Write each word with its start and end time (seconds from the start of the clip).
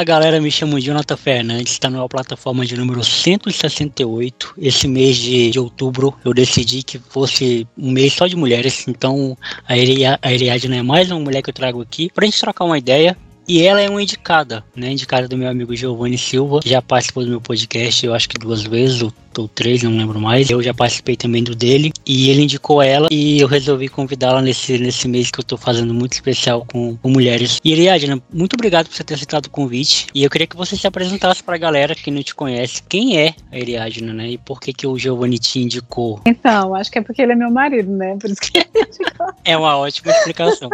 Fala 0.00 0.04
galera, 0.06 0.40
me 0.40 0.50
chamo 0.50 0.80
Jonathan 0.80 1.14
Fernandes, 1.14 1.72
está 1.72 1.90
na 1.90 2.08
plataforma 2.08 2.64
de 2.64 2.74
número 2.74 3.04
168. 3.04 4.54
Esse 4.56 4.88
mês 4.88 5.18
de, 5.18 5.50
de, 5.50 5.60
outubro 5.60 6.14
eu 6.24 6.32
decidi 6.32 6.82
que 6.82 6.98
fosse 6.98 7.68
um 7.76 7.90
mês 7.90 8.14
só 8.14 8.26
de 8.26 8.34
mulheres, 8.34 8.88
então 8.88 9.36
a 9.68 9.74
Ariadne 9.74 10.78
é 10.78 10.82
mais 10.82 11.10
uma 11.10 11.20
mulher 11.20 11.42
que 11.42 11.50
eu 11.50 11.54
trago 11.54 11.82
aqui 11.82 12.10
para 12.14 12.24
gente 12.24 12.40
trocar 12.40 12.64
uma 12.64 12.78
ideia 12.78 13.14
e 13.48 13.62
ela 13.62 13.80
é 13.80 13.88
uma 13.88 14.02
indicada, 14.02 14.64
né? 14.76 14.92
Indicada 14.92 15.26
do 15.26 15.36
meu 15.36 15.48
amigo 15.48 15.74
Giovanni 15.74 16.18
Silva, 16.18 16.60
que 16.60 16.68
já 16.68 16.80
participou 16.80 17.24
do 17.24 17.30
meu 17.30 17.40
podcast, 17.40 18.04
eu 18.04 18.14
acho 18.14 18.28
que 18.28 18.38
duas 18.38 18.62
vezes, 18.62 19.02
ou, 19.02 19.12
ou 19.36 19.48
três, 19.48 19.82
não 19.82 19.96
lembro 19.96 20.20
mais. 20.20 20.50
Eu 20.50 20.62
já 20.62 20.72
participei 20.72 21.16
também 21.16 21.42
do 21.42 21.54
dele. 21.54 21.92
E 22.06 22.30
ele 22.30 22.42
indicou 22.42 22.82
ela 22.82 23.08
e 23.10 23.40
eu 23.40 23.48
resolvi 23.48 23.88
convidá-la 23.88 24.40
nesse, 24.40 24.78
nesse 24.78 25.08
mês 25.08 25.30
que 25.30 25.40
eu 25.40 25.44
tô 25.44 25.56
fazendo 25.56 25.92
muito 25.92 26.12
especial 26.12 26.64
com, 26.64 26.96
com 26.96 27.10
mulheres. 27.10 27.60
E 27.64 27.72
Ariadna, 27.72 28.22
muito 28.32 28.54
obrigado 28.54 28.86
por 28.86 28.94
você 28.94 29.04
ter 29.04 29.14
aceitado 29.14 29.46
o 29.46 29.50
convite. 29.50 30.06
E 30.14 30.22
eu 30.22 30.30
queria 30.30 30.46
que 30.46 30.56
você 30.56 30.76
se 30.76 30.86
apresentasse 30.86 31.42
pra 31.42 31.56
galera 31.58 31.94
que 31.94 32.10
não 32.10 32.22
te 32.22 32.34
conhece. 32.34 32.82
Quem 32.88 33.18
é 33.18 33.34
a 33.52 33.56
Ariadna, 33.56 34.12
né? 34.12 34.30
E 34.30 34.38
por 34.38 34.60
que, 34.60 34.72
que 34.72 34.86
o 34.86 34.98
Giovanni 34.98 35.38
te 35.38 35.58
indicou? 35.58 36.20
Então, 36.26 36.74
acho 36.74 36.90
que 36.90 36.98
é 36.98 37.02
porque 37.02 37.20
ele 37.20 37.32
é 37.32 37.36
meu 37.36 37.50
marido, 37.50 37.90
né? 37.90 38.16
Por 38.20 38.30
isso 38.30 38.40
que 38.40 38.58
ele 38.58 38.70
indicou. 38.88 39.26
É 39.44 39.56
uma 39.56 39.76
ótima 39.76 40.12
explicação. 40.12 40.70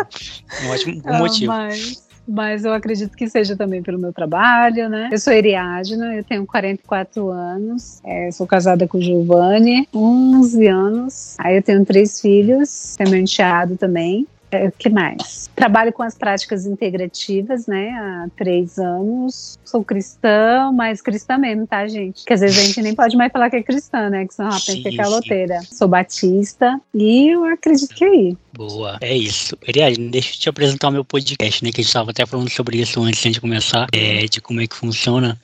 Um 0.62 0.68
ótimo 0.68 1.02
um 1.06 1.18
motivo. 1.18 1.52
Mas 1.52 2.06
mas 2.26 2.64
eu 2.64 2.72
acredito 2.72 3.16
que 3.16 3.28
seja 3.28 3.56
também 3.56 3.82
pelo 3.82 3.98
meu 3.98 4.12
trabalho, 4.12 4.88
né? 4.88 5.08
Eu 5.12 5.18
sou 5.18 5.32
Eriadna, 5.32 6.14
eu 6.14 6.24
tenho 6.24 6.46
44 6.46 7.30
anos, 7.30 8.00
é, 8.04 8.30
sou 8.30 8.46
casada 8.46 8.86
com 8.88 8.98
o 8.98 9.02
Giovanni, 9.02 9.88
11 9.94 10.66
anos, 10.66 11.36
aí 11.38 11.56
eu 11.56 11.62
tenho 11.62 11.84
três 11.84 12.20
filhos, 12.20 12.94
tenho 12.96 13.10
meu 13.10 13.20
enteado 13.20 13.76
também, 13.76 14.26
é, 14.50 14.70
que 14.70 14.88
mais? 14.88 15.50
Trabalho 15.54 15.92
com 15.92 16.02
as 16.02 16.16
práticas 16.16 16.66
integrativas, 16.66 17.66
né, 17.66 17.90
há 17.90 18.28
três 18.36 18.78
anos. 18.78 19.58
Sou 19.64 19.84
cristã, 19.84 20.70
mas 20.72 21.00
cristã 21.00 21.38
mesmo, 21.38 21.66
tá, 21.66 21.86
gente? 21.86 22.24
Que 22.24 22.32
às 22.32 22.40
vezes 22.40 22.58
a 22.58 22.62
gente 22.62 22.82
nem 22.82 22.94
pode 22.94 23.16
mais 23.16 23.32
falar 23.32 23.50
que 23.50 23.56
é 23.56 23.62
cristã, 23.62 24.08
né? 24.10 24.26
Que 24.26 24.34
senão 24.34 24.50
ela 24.50 24.60
pensa 24.60 24.80
que 24.80 24.88
é 24.88 24.96
caloteira. 24.96 25.60
Sou 25.70 25.88
batista 25.88 26.80
e 26.94 27.30
eu 27.30 27.44
acredito 27.44 27.94
que 27.94 28.04
é 28.04 28.08
aí. 28.08 28.38
Boa, 28.54 28.96
é 29.00 29.14
isso. 29.14 29.56
Ariadne, 29.68 30.08
deixa 30.08 30.34
eu 30.34 30.38
te 30.38 30.48
apresentar 30.48 30.88
o 30.88 30.92
meu 30.92 31.04
podcast, 31.04 31.62
né? 31.62 31.70
Que 31.70 31.80
a 31.80 31.82
gente 31.82 31.88
estava 31.88 32.10
até 32.10 32.24
falando 32.24 32.48
sobre 32.48 32.78
isso 32.78 33.02
antes 33.02 33.32
de 33.32 33.40
começar, 33.40 33.86
é, 33.92 34.24
de 34.26 34.40
como 34.40 34.60
é 34.60 34.66
que 34.66 34.76
funciona. 34.76 35.38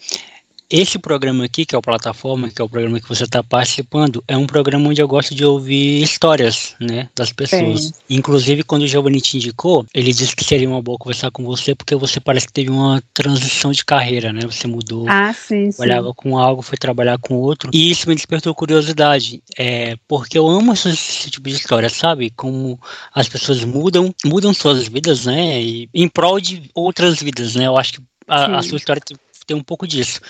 Esse 0.72 0.98
programa 0.98 1.44
aqui, 1.44 1.66
que 1.66 1.74
é 1.74 1.78
o 1.78 1.82
Plataforma, 1.82 2.48
que 2.48 2.62
é 2.62 2.64
o 2.64 2.68
programa 2.68 2.98
que 2.98 3.06
você 3.06 3.24
está 3.24 3.42
participando, 3.42 4.24
é 4.26 4.38
um 4.38 4.46
programa 4.46 4.88
onde 4.88 5.02
eu 5.02 5.06
gosto 5.06 5.34
de 5.34 5.44
ouvir 5.44 6.02
histórias, 6.02 6.74
né, 6.80 7.10
das 7.14 7.30
pessoas. 7.30 7.82
Sim. 7.82 7.92
Inclusive, 8.08 8.62
quando 8.62 8.84
o 8.84 8.86
Giovanni 8.86 9.20
te 9.20 9.36
indicou, 9.36 9.84
ele 9.92 10.14
disse 10.14 10.34
que 10.34 10.42
seria 10.42 10.66
uma 10.66 10.80
boa 10.80 10.96
conversar 10.96 11.30
com 11.30 11.44
você, 11.44 11.74
porque 11.74 11.94
você 11.94 12.18
parece 12.18 12.46
que 12.46 12.54
teve 12.54 12.70
uma 12.70 13.02
transição 13.12 13.70
de 13.70 13.84
carreira, 13.84 14.32
né? 14.32 14.40
Você 14.46 14.66
mudou, 14.66 15.04
ah, 15.10 15.30
sim, 15.34 15.68
trabalhava 15.68 16.08
sim. 16.08 16.14
com 16.16 16.38
algo, 16.38 16.62
foi 16.62 16.78
trabalhar 16.78 17.18
com 17.18 17.34
outro. 17.34 17.68
E 17.70 17.90
isso 17.90 18.08
me 18.08 18.14
despertou 18.14 18.54
curiosidade, 18.54 19.42
é, 19.58 19.96
porque 20.08 20.38
eu 20.38 20.48
amo 20.48 20.72
esse, 20.72 20.88
esse 20.88 21.30
tipo 21.30 21.50
de 21.50 21.56
história, 21.56 21.90
sabe? 21.90 22.30
Como 22.30 22.80
as 23.14 23.28
pessoas 23.28 23.62
mudam, 23.62 24.14
mudam 24.24 24.54
suas 24.54 24.88
vidas, 24.88 25.26
né? 25.26 25.60
E, 25.60 25.90
em 25.92 26.08
prol 26.08 26.40
de 26.40 26.70
outras 26.74 27.20
vidas, 27.20 27.56
né? 27.56 27.66
Eu 27.66 27.76
acho 27.76 27.92
que 27.92 28.00
a, 28.26 28.58
a 28.58 28.62
sua 28.62 28.78
história 28.78 29.02
tem 29.46 29.56
um 29.56 29.62
pouco 29.62 29.86
disso. 29.86 30.20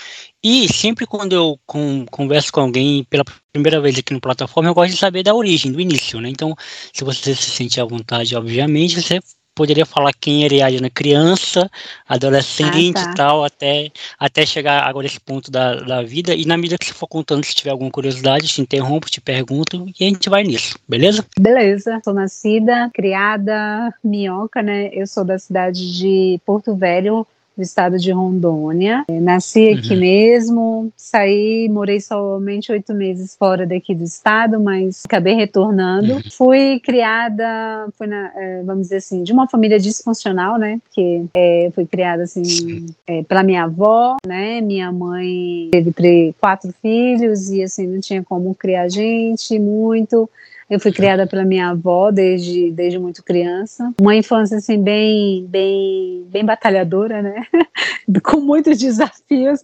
E 0.42 0.72
sempre 0.72 1.06
quando 1.06 1.32
eu 1.34 1.58
com, 1.66 2.04
converso 2.10 2.52
com 2.52 2.60
alguém 2.60 3.04
pela 3.04 3.24
primeira 3.52 3.80
vez 3.80 3.98
aqui 3.98 4.12
no 4.12 4.20
plataforma, 4.20 4.70
eu 4.70 4.74
gosto 4.74 4.92
de 4.92 4.98
saber 4.98 5.22
da 5.22 5.34
origem, 5.34 5.72
do 5.72 5.80
início, 5.80 6.20
né? 6.20 6.28
Então, 6.28 6.54
se 6.92 7.04
você 7.04 7.34
se 7.34 7.50
sentir 7.50 7.80
à 7.80 7.84
vontade, 7.84 8.34
obviamente, 8.34 9.00
você 9.00 9.20
poderia 9.54 9.84
falar 9.84 10.12
quem 10.12 10.44
era 10.44 10.54
Ariadna 10.54 10.90
criança, 10.90 11.70
adolescente 12.08 12.98
ah, 12.98 13.04
tá. 13.04 13.10
e 13.10 13.14
tal, 13.14 13.44
até, 13.44 13.90
até 14.18 14.46
chegar 14.46 14.82
agora 14.84 15.06
esse 15.06 15.20
ponto 15.20 15.50
da, 15.50 15.74
da 15.74 16.02
vida. 16.02 16.34
E 16.34 16.44
na 16.44 16.56
medida 16.56 16.78
que 16.78 16.86
você 16.86 16.92
for 16.92 17.06
contando, 17.06 17.44
se 17.44 17.54
tiver 17.54 17.70
alguma 17.70 17.90
curiosidade, 17.90 18.48
te 18.48 18.60
interrompo, 18.60 19.10
te 19.10 19.20
pergunto 19.20 19.86
e 19.98 20.04
a 20.04 20.08
gente 20.08 20.28
vai 20.28 20.42
nisso, 20.42 20.78
beleza? 20.88 21.24
Beleza. 21.38 22.00
Sou 22.04 22.14
nascida, 22.14 22.90
criada, 22.92 23.92
minhoca, 24.02 24.62
né? 24.62 24.90
Eu 24.92 25.06
sou 25.06 25.24
da 25.24 25.38
cidade 25.38 25.98
de 25.98 26.40
Porto 26.44 26.74
Velho, 26.74 27.26
do 27.56 27.62
estado 27.62 27.98
de 27.98 28.10
Rondônia. 28.10 29.04
É, 29.08 29.20
nasci 29.20 29.70
aqui 29.70 29.94
uhum. 29.94 30.00
mesmo, 30.00 30.92
saí, 30.96 31.68
morei 31.68 32.00
somente 32.00 32.72
oito 32.72 32.94
meses 32.94 33.36
fora 33.36 33.66
daqui 33.66 33.94
do 33.94 34.04
estado, 34.04 34.60
mas 34.60 35.02
acabei 35.04 35.34
retornando. 35.34 36.14
Uhum. 36.14 36.22
Fui 36.30 36.80
criada, 36.80 37.88
fui 37.96 38.06
na, 38.06 38.32
é, 38.34 38.62
vamos 38.62 38.84
dizer 38.84 38.96
assim, 38.96 39.22
de 39.22 39.32
uma 39.32 39.46
família 39.46 39.78
disfuncional, 39.78 40.58
né? 40.58 40.80
Porque 40.84 41.24
é, 41.34 41.70
fui 41.74 41.86
criada 41.86 42.22
assim 42.24 42.86
é, 43.06 43.22
pela 43.22 43.42
minha 43.42 43.64
avó, 43.64 44.16
né? 44.26 44.60
Minha 44.60 44.90
mãe 44.90 45.68
teve 45.70 45.92
três, 45.92 46.34
quatro 46.40 46.72
filhos 46.80 47.50
e 47.50 47.62
assim 47.62 47.86
não 47.86 48.00
tinha 48.00 48.22
como 48.22 48.54
criar 48.54 48.88
gente 48.88 49.58
muito. 49.58 50.28
Eu 50.72 50.80
fui 50.80 50.90
criada 50.90 51.26
pela 51.26 51.44
minha 51.44 51.68
avó 51.68 52.10
desde, 52.10 52.70
desde 52.70 52.98
muito 52.98 53.22
criança. 53.22 53.92
Uma 54.00 54.16
infância 54.16 54.56
assim 54.56 54.82
bem 54.82 55.44
bem 55.46 56.24
bem 56.30 56.46
batalhadora, 56.46 57.20
né? 57.20 57.46
Com 58.24 58.40
muitos 58.40 58.78
desafios, 58.78 59.62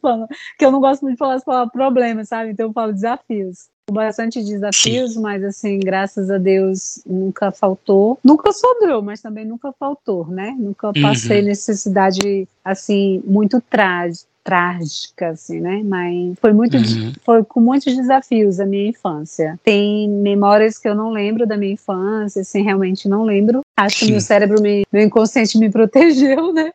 que 0.59 0.67
eu 0.67 0.71
não 0.71 0.81
gosto 0.81 1.01
muito 1.01 1.15
de 1.15 1.19
falar 1.19 1.37
as 1.37 1.45
palavras 1.45 1.73
problemas, 1.73 2.29
sabe? 2.29 2.51
Então 2.51 2.67
eu 2.67 2.73
falo 2.75 2.93
desafios 2.93 3.71
bastante 3.93 4.43
desafios, 4.43 5.17
mas 5.17 5.43
assim, 5.45 5.79
graças 5.81 6.31
a 6.31 6.39
Deus 6.39 7.03
nunca 7.07 7.51
faltou. 7.51 8.19
Nunca 8.23 8.53
sobrou, 8.53 9.03
mas 9.03 9.21
também 9.21 9.45
nunca 9.45 9.73
faltou, 9.73 10.27
né? 10.29 10.55
Nunca 10.59 10.93
passei 10.93 11.41
uhum. 11.41 11.47
necessidade 11.47 12.49
assim 12.65 13.23
muito 13.25 13.61
trágica 13.61 14.29
trágica, 14.49 15.29
assim, 15.29 15.61
né? 15.61 15.83
Mas 15.85 16.39
foi 16.41 16.55
muito, 16.55 16.75
uhum. 16.75 17.13
foi 17.23 17.45
com 17.45 17.61
muitos 17.61 17.95
desafios 17.95 18.59
a 18.59 18.65
minha 18.65 18.89
infância. 18.89 19.61
Tem 19.63 20.09
memórias 20.09 20.79
que 20.79 20.89
eu 20.89 20.95
não 20.95 21.11
lembro 21.11 21.47
da 21.47 21.55
minha 21.55 21.75
infância, 21.75 22.41
assim, 22.41 22.63
realmente 22.63 23.07
não 23.07 23.25
lembro. 23.25 23.61
Acho 23.77 23.99
Sim. 23.99 24.07
que 24.07 24.13
meu 24.13 24.21
cérebro, 24.23 24.63
me, 24.63 24.87
meu 24.91 25.03
inconsciente 25.03 25.59
me 25.59 25.69
protegeu, 25.71 26.51
né? 26.55 26.73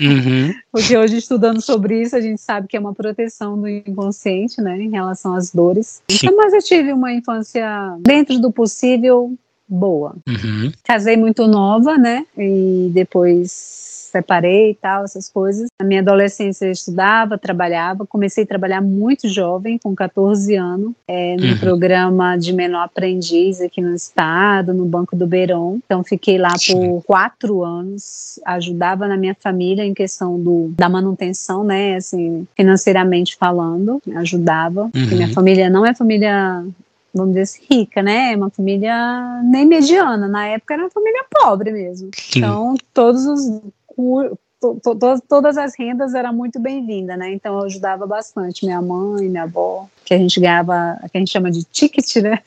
Uhum. 0.00 0.54
Porque 0.72 0.96
hoje, 0.96 1.16
estudando 1.16 1.60
sobre 1.60 2.02
isso, 2.02 2.16
a 2.16 2.20
gente 2.20 2.40
sabe 2.40 2.68
que 2.68 2.76
é 2.76 2.80
uma 2.80 2.94
proteção 2.94 3.60
do 3.60 3.68
inconsciente, 3.68 4.60
né, 4.60 4.80
em 4.80 4.90
relação 4.90 5.34
às 5.34 5.52
dores. 5.52 6.02
Então, 6.08 6.36
mas 6.36 6.52
eu 6.52 6.62
tive 6.62 6.92
uma 6.92 7.12
infância, 7.12 7.96
dentro 8.00 8.38
do 8.38 8.52
possível, 8.52 9.36
boa. 9.68 10.14
Uhum. 10.26 10.72
Casei 10.82 11.16
muito 11.16 11.46
nova, 11.46 11.96
né, 11.98 12.24
e 12.36 12.90
depois 12.92 13.88
separei 14.08 14.70
e 14.70 14.74
tal, 14.74 15.04
essas 15.04 15.28
coisas. 15.28 15.68
Na 15.80 15.86
minha 15.86 16.00
adolescência 16.00 16.66
eu 16.66 16.72
estudava, 16.72 17.38
trabalhava, 17.38 18.06
comecei 18.06 18.44
a 18.44 18.46
trabalhar 18.46 18.80
muito 18.80 19.28
jovem, 19.28 19.78
com 19.78 19.94
14 19.94 20.54
anos, 20.56 20.92
é, 21.06 21.36
no 21.36 21.46
uhum. 21.46 21.58
programa 21.58 22.36
de 22.36 22.52
menor 22.52 22.84
aprendiz 22.84 23.60
aqui 23.60 23.80
no 23.80 23.94
estado, 23.94 24.72
no 24.72 24.84
Banco 24.84 25.14
do 25.14 25.26
Beirão. 25.26 25.80
Então 25.84 26.02
fiquei 26.02 26.38
lá 26.38 26.52
por 26.66 27.02
quatro 27.04 27.62
anos, 27.62 28.40
ajudava 28.44 29.06
na 29.06 29.16
minha 29.16 29.36
família 29.38 29.84
em 29.84 29.94
questão 29.94 30.40
do, 30.40 30.72
da 30.76 30.88
manutenção, 30.88 31.62
né, 31.62 31.96
assim, 31.96 32.46
financeiramente 32.56 33.36
falando, 33.36 34.00
ajudava. 34.16 34.84
Uhum. 34.94 35.06
Minha 35.12 35.28
família 35.28 35.68
não 35.68 35.84
é 35.84 35.94
família 35.94 36.64
vamos 37.18 37.34
dizer 37.34 37.42
assim, 37.42 37.62
rica, 37.70 38.02
né? 38.02 38.32
É 38.32 38.36
uma 38.36 38.50
família 38.50 39.42
nem 39.44 39.66
mediana. 39.66 40.26
Na 40.26 40.46
época 40.46 40.74
era 40.74 40.84
uma 40.84 40.90
família 40.90 41.24
pobre 41.30 41.70
mesmo. 41.70 42.10
Então, 42.34 42.74
todos 42.94 43.26
os 43.26 43.62
to, 44.60 44.80
to, 44.82 45.22
todas 45.28 45.56
as 45.56 45.74
rendas 45.78 46.14
era 46.14 46.32
muito 46.32 46.58
bem-vinda, 46.58 47.16
né? 47.16 47.32
Então 47.32 47.58
eu 47.58 47.64
ajudava 47.64 48.06
bastante 48.06 48.64
minha 48.64 48.82
mãe, 48.82 49.28
minha 49.28 49.44
avó, 49.44 49.88
que 50.04 50.14
a 50.14 50.18
gente 50.18 50.40
ganhava, 50.40 50.98
que 51.10 51.16
a 51.16 51.20
gente 51.20 51.30
chama 51.30 51.50
de 51.50 51.64
ticket, 51.64 52.16
né? 52.16 52.38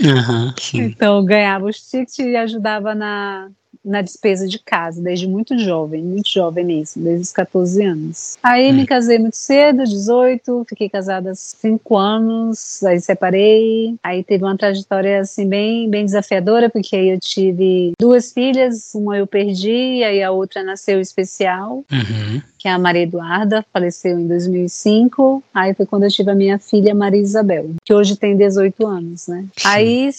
Uhum, 0.00 0.54
então 0.74 1.18
eu 1.18 1.24
ganhava 1.24 1.66
os 1.66 1.80
tickets 1.80 2.18
e 2.18 2.36
ajudava 2.36 2.94
na 2.94 3.50
na 3.86 4.02
despesa 4.02 4.48
de 4.48 4.58
casa, 4.58 5.00
desde 5.00 5.28
muito 5.28 5.56
jovem, 5.58 6.02
muito 6.02 6.28
jovem 6.28 6.64
mesmo, 6.64 7.02
desde 7.02 7.22
os 7.22 7.32
14 7.32 7.84
anos. 7.84 8.36
Aí 8.42 8.70
hum. 8.70 8.74
me 8.74 8.86
casei 8.86 9.18
muito 9.18 9.36
cedo, 9.36 9.84
18, 9.84 10.66
fiquei 10.68 10.88
casada 10.88 11.34
5 11.34 11.96
anos, 11.96 12.82
aí 12.82 13.00
separei, 13.00 13.94
aí 14.02 14.24
teve 14.24 14.44
uma 14.44 14.56
trajetória 14.56 15.20
assim 15.20 15.48
bem, 15.48 15.88
bem 15.88 16.04
desafiadora, 16.04 16.68
porque 16.68 16.96
aí 16.96 17.10
eu 17.10 17.20
tive 17.20 17.92
duas 17.98 18.32
filhas, 18.32 18.92
uma 18.94 19.16
eu 19.16 19.26
perdi, 19.26 20.02
aí 20.02 20.22
a 20.22 20.30
outra 20.30 20.62
nasceu 20.62 21.00
especial. 21.00 21.84
Uhum 21.90 22.42
que 22.66 22.68
é 22.68 22.72
a 22.72 22.78
Maria 22.80 23.02
Eduarda, 23.02 23.64
faleceu 23.72 24.18
em 24.18 24.26
2005. 24.26 25.40
Aí 25.54 25.72
foi 25.72 25.86
quando 25.86 26.02
eu 26.02 26.10
tive 26.10 26.32
a 26.32 26.34
minha 26.34 26.58
filha 26.58 26.96
Maria 26.96 27.20
Isabel, 27.20 27.70
que 27.84 27.94
hoje 27.94 28.16
tem 28.16 28.36
18 28.36 28.84
anos, 28.84 29.28
né? 29.28 29.46
Sim. 29.56 29.68
Aí, 29.68 30.10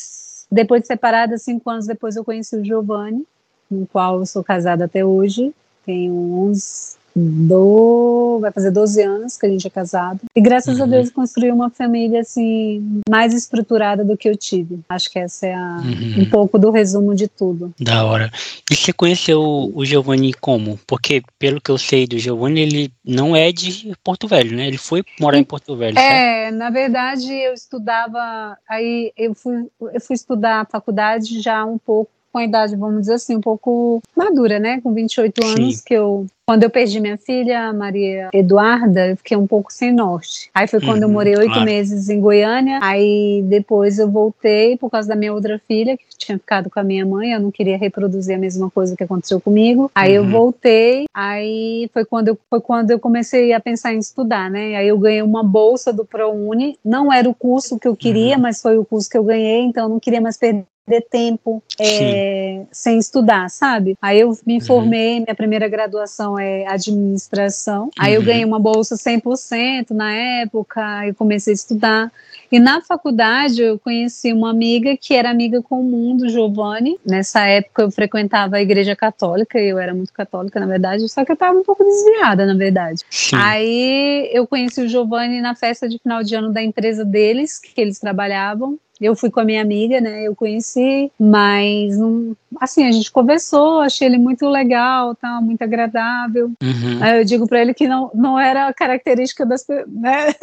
depois 0.49 0.81
de 0.81 0.87
separada, 0.87 1.37
cinco 1.37 1.69
anos 1.69 1.87
depois, 1.87 2.15
eu 2.15 2.23
conheci 2.23 2.55
o 2.55 2.63
Giovanni, 2.63 3.25
com 3.69 3.83
o 3.83 3.87
qual 3.87 4.19
eu 4.19 4.25
sou 4.25 4.43
casada 4.43 4.85
até 4.85 5.05
hoje. 5.05 5.53
Tenho 5.85 6.13
11, 6.49 6.97
do, 7.17 8.37
vai 8.39 8.51
fazer 8.51 8.69
12 8.69 9.01
anos 9.01 9.37
que 9.37 9.45
a 9.45 9.49
gente 9.49 9.65
é 9.65 9.69
casado. 9.69 10.19
E 10.35 10.41
graças 10.41 10.77
uhum. 10.77 10.83
a 10.83 10.87
Deus 10.87 11.09
construí 11.09 11.51
uma 11.51 11.69
família 11.69 12.21
assim 12.21 13.01
mais 13.09 13.33
estruturada 13.33 14.05
do 14.05 14.15
que 14.15 14.29
eu 14.29 14.37
tive. 14.37 14.79
Acho 14.87 15.09
que 15.09 15.17
essa 15.17 15.47
é 15.47 15.53
a, 15.55 15.81
uhum. 15.83 16.21
um 16.21 16.29
pouco 16.29 16.59
do 16.59 16.69
resumo 16.69 17.15
de 17.15 17.27
tudo. 17.27 17.73
Da 17.79 18.05
hora. 18.05 18.31
E 18.69 18.75
você 18.75 18.93
conheceu 18.93 19.41
o 19.41 19.83
Giovanni 19.83 20.33
como? 20.33 20.79
Porque 20.85 21.23
pelo 21.39 21.59
que 21.59 21.71
eu 21.71 21.77
sei 21.77 22.05
do 22.05 22.19
Giovanni, 22.19 22.61
ele 22.61 22.93
não 23.03 23.35
é 23.35 23.51
de 23.51 23.93
Porto 24.03 24.27
Velho, 24.27 24.55
né? 24.55 24.67
Ele 24.67 24.77
foi 24.77 25.03
morar 25.19 25.39
em 25.39 25.43
Porto 25.43 25.75
Velho. 25.75 25.97
É, 25.97 26.01
certo? 26.01 26.55
na 26.55 26.69
verdade 26.69 27.33
eu 27.33 27.53
estudava, 27.53 28.57
aí 28.69 29.11
eu 29.17 29.33
fui, 29.33 29.67
eu 29.93 30.01
fui 30.01 30.15
estudar 30.15 30.61
a 30.61 30.65
faculdade 30.65 31.41
já 31.41 31.65
um 31.65 31.77
pouco 31.77 32.11
com 32.31 32.39
a 32.39 32.43
idade, 32.43 32.75
vamos 32.75 33.01
dizer 33.01 33.13
assim, 33.13 33.35
um 33.35 33.41
pouco 33.41 34.01
madura, 34.15 34.59
né? 34.59 34.81
Com 34.81 34.93
28 34.93 35.45
anos, 35.45 35.77
Sim. 35.77 35.83
que 35.85 35.93
eu 35.93 36.27
quando 36.49 36.63
eu 36.63 36.69
perdi 36.69 37.01
minha 37.01 37.17
filha, 37.17 37.73
Maria 37.73 38.29
Eduarda, 38.31 39.07
eu 39.07 39.17
fiquei 39.17 39.35
um 39.35 39.45
pouco 39.45 39.69
sem 39.69 39.91
norte. 39.91 40.49
Aí 40.53 40.65
foi 40.65 40.79
quando 40.79 41.03
uhum, 41.03 41.09
eu 41.09 41.13
morei 41.13 41.35
oito 41.35 41.51
claro. 41.51 41.65
meses 41.65 42.07
em 42.07 42.21
Goiânia. 42.21 42.79
Aí 42.81 43.43
depois 43.49 43.99
eu 43.99 44.09
voltei 44.09 44.77
por 44.77 44.89
causa 44.89 45.09
da 45.09 45.15
minha 45.17 45.33
outra 45.33 45.59
filha, 45.67 45.97
que 45.97 46.05
tinha 46.17 46.39
ficado 46.39 46.69
com 46.69 46.79
a 46.79 46.83
minha 46.83 47.05
mãe. 47.05 47.33
Eu 47.33 47.41
não 47.41 47.51
queria 47.51 47.77
reproduzir 47.77 48.33
a 48.33 48.39
mesma 48.39 48.71
coisa 48.71 48.95
que 48.95 49.03
aconteceu 49.03 49.41
comigo. 49.41 49.91
Aí 49.93 50.17
uhum. 50.17 50.23
eu 50.23 50.31
voltei. 50.31 51.05
Aí 51.13 51.89
foi 51.93 52.05
quando, 52.05 52.29
eu, 52.29 52.39
foi 52.49 52.61
quando 52.61 52.91
eu 52.91 52.99
comecei 52.99 53.51
a 53.51 53.59
pensar 53.59 53.93
em 53.93 53.99
estudar, 53.99 54.49
né? 54.49 54.77
Aí 54.77 54.87
eu 54.87 54.97
ganhei 54.97 55.21
uma 55.21 55.43
bolsa 55.43 55.91
do 55.91 56.05
ProUni. 56.05 56.79
Não 56.81 57.11
era 57.11 57.29
o 57.29 57.35
curso 57.35 57.77
que 57.77 57.89
eu 57.89 57.95
queria, 57.95 58.37
uhum. 58.37 58.43
mas 58.43 58.61
foi 58.61 58.77
o 58.77 58.85
curso 58.85 59.09
que 59.09 59.17
eu 59.17 59.23
ganhei. 59.25 59.63
Então 59.63 59.83
eu 59.83 59.89
não 59.89 59.99
queria 59.99 60.21
mais 60.21 60.37
perder 60.37 60.63
de 60.87 61.01
tempo 61.01 61.61
é, 61.79 62.63
sem 62.71 62.97
estudar, 62.97 63.49
sabe? 63.49 63.97
Aí 64.01 64.21
eu 64.21 64.37
me 64.45 64.55
uhum. 64.55 64.61
formei, 64.61 65.19
minha 65.19 65.35
primeira 65.35 65.67
graduação 65.67 66.39
é 66.39 66.65
administração. 66.65 67.83
Uhum. 67.83 67.91
Aí 67.99 68.13
eu 68.13 68.21
uhum. 68.21 68.25
ganhei 68.25 68.45
uma 68.45 68.59
bolsa 68.59 68.95
100% 68.95 69.91
na 69.91 70.13
época, 70.13 71.07
e 71.07 71.13
comecei 71.13 71.51
a 71.51 71.55
estudar. 71.55 72.11
E 72.49 72.59
na 72.59 72.81
faculdade 72.81 73.61
eu 73.61 73.77
conheci 73.77 74.31
uma 74.31 74.49
amiga 74.49 74.95
que 74.95 75.13
era 75.13 75.29
amiga 75.29 75.61
comum 75.61 76.15
do 76.15 76.29
Giovanni. 76.29 76.97
Nessa 77.05 77.45
época 77.45 77.81
eu 77.81 77.91
frequentava 77.91 78.55
a 78.55 78.61
igreja 78.61 78.95
católica, 78.95 79.59
eu 79.59 79.77
era 79.77 79.93
muito 79.93 80.13
católica, 80.13 80.57
na 80.59 80.65
verdade, 80.65 81.07
só 81.09 81.25
que 81.25 81.31
eu 81.31 81.33
estava 81.33 81.57
um 81.57 81.63
pouco 81.63 81.83
desviada, 81.83 82.45
na 82.45 82.53
verdade. 82.53 83.03
Sim. 83.09 83.35
Aí 83.35 84.29
eu 84.31 84.47
conheci 84.47 84.81
o 84.81 84.87
Giovanni 84.87 85.41
na 85.41 85.53
festa 85.55 85.89
de 85.89 85.99
final 85.99 86.23
de 86.23 86.33
ano 86.35 86.53
da 86.53 86.63
empresa 86.63 87.03
deles, 87.03 87.59
que 87.59 87.81
eles 87.81 87.99
trabalhavam. 87.99 88.79
Eu 88.99 89.15
fui 89.15 89.29
com 89.29 89.39
a 89.39 89.45
minha 89.45 89.61
amiga, 89.61 90.01
né? 90.01 90.23
Eu 90.23 90.35
conheci, 90.35 91.11
mas 91.19 91.97
não, 91.97 92.35
assim 92.59 92.87
a 92.87 92.91
gente 92.91 93.11
conversou, 93.11 93.81
achei 93.81 94.07
ele 94.07 94.17
muito 94.17 94.47
legal, 94.47 95.15
tá, 95.15 95.39
muito 95.41 95.61
agradável. 95.61 96.51
Uhum. 96.61 96.99
Aí 97.01 97.19
eu 97.19 97.25
digo 97.25 97.47
para 97.47 97.61
ele 97.61 97.73
que 97.73 97.87
não, 97.87 98.09
não 98.13 98.39
era 98.39 98.73
característica 98.73 99.45
das, 99.45 99.65
né? 99.87 100.33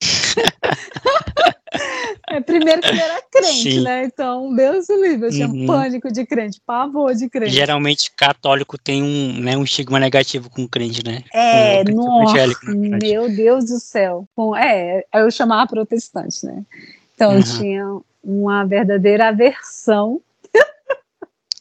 É, 2.30 2.40
primeiro 2.40 2.80
que 2.80 2.88
ele 2.88 3.00
era 3.00 3.20
crente, 3.22 3.72
Sim. 3.72 3.82
né? 3.82 4.04
Então, 4.04 4.54
Deus 4.54 4.88
o 4.88 5.02
livre, 5.02 5.26
eu 5.26 5.30
tinha 5.30 5.48
uhum. 5.48 5.66
pânico 5.66 6.12
de 6.12 6.24
crente, 6.24 6.60
pavor 6.64 7.12
de 7.12 7.28
crente. 7.28 7.50
Geralmente, 7.50 8.12
católico 8.16 8.78
tem 8.78 9.02
um, 9.02 9.40
né, 9.40 9.56
um 9.56 9.64
estigma 9.64 9.98
negativo 9.98 10.48
com 10.48 10.66
crente, 10.66 11.04
né? 11.04 11.24
É, 11.32 11.82
nossa, 11.84 12.36
meu 13.02 13.28
Deus 13.28 13.64
do 13.66 13.80
céu. 13.80 14.28
Bom, 14.36 14.54
é, 14.56 15.02
eu 15.12 15.28
chamava 15.30 15.68
protestante, 15.68 16.46
né? 16.46 16.62
Então 17.20 17.34
uhum. 17.34 17.42
tinha 17.42 18.00
uma 18.24 18.64
verdadeira 18.64 19.28
aversão 19.28 20.22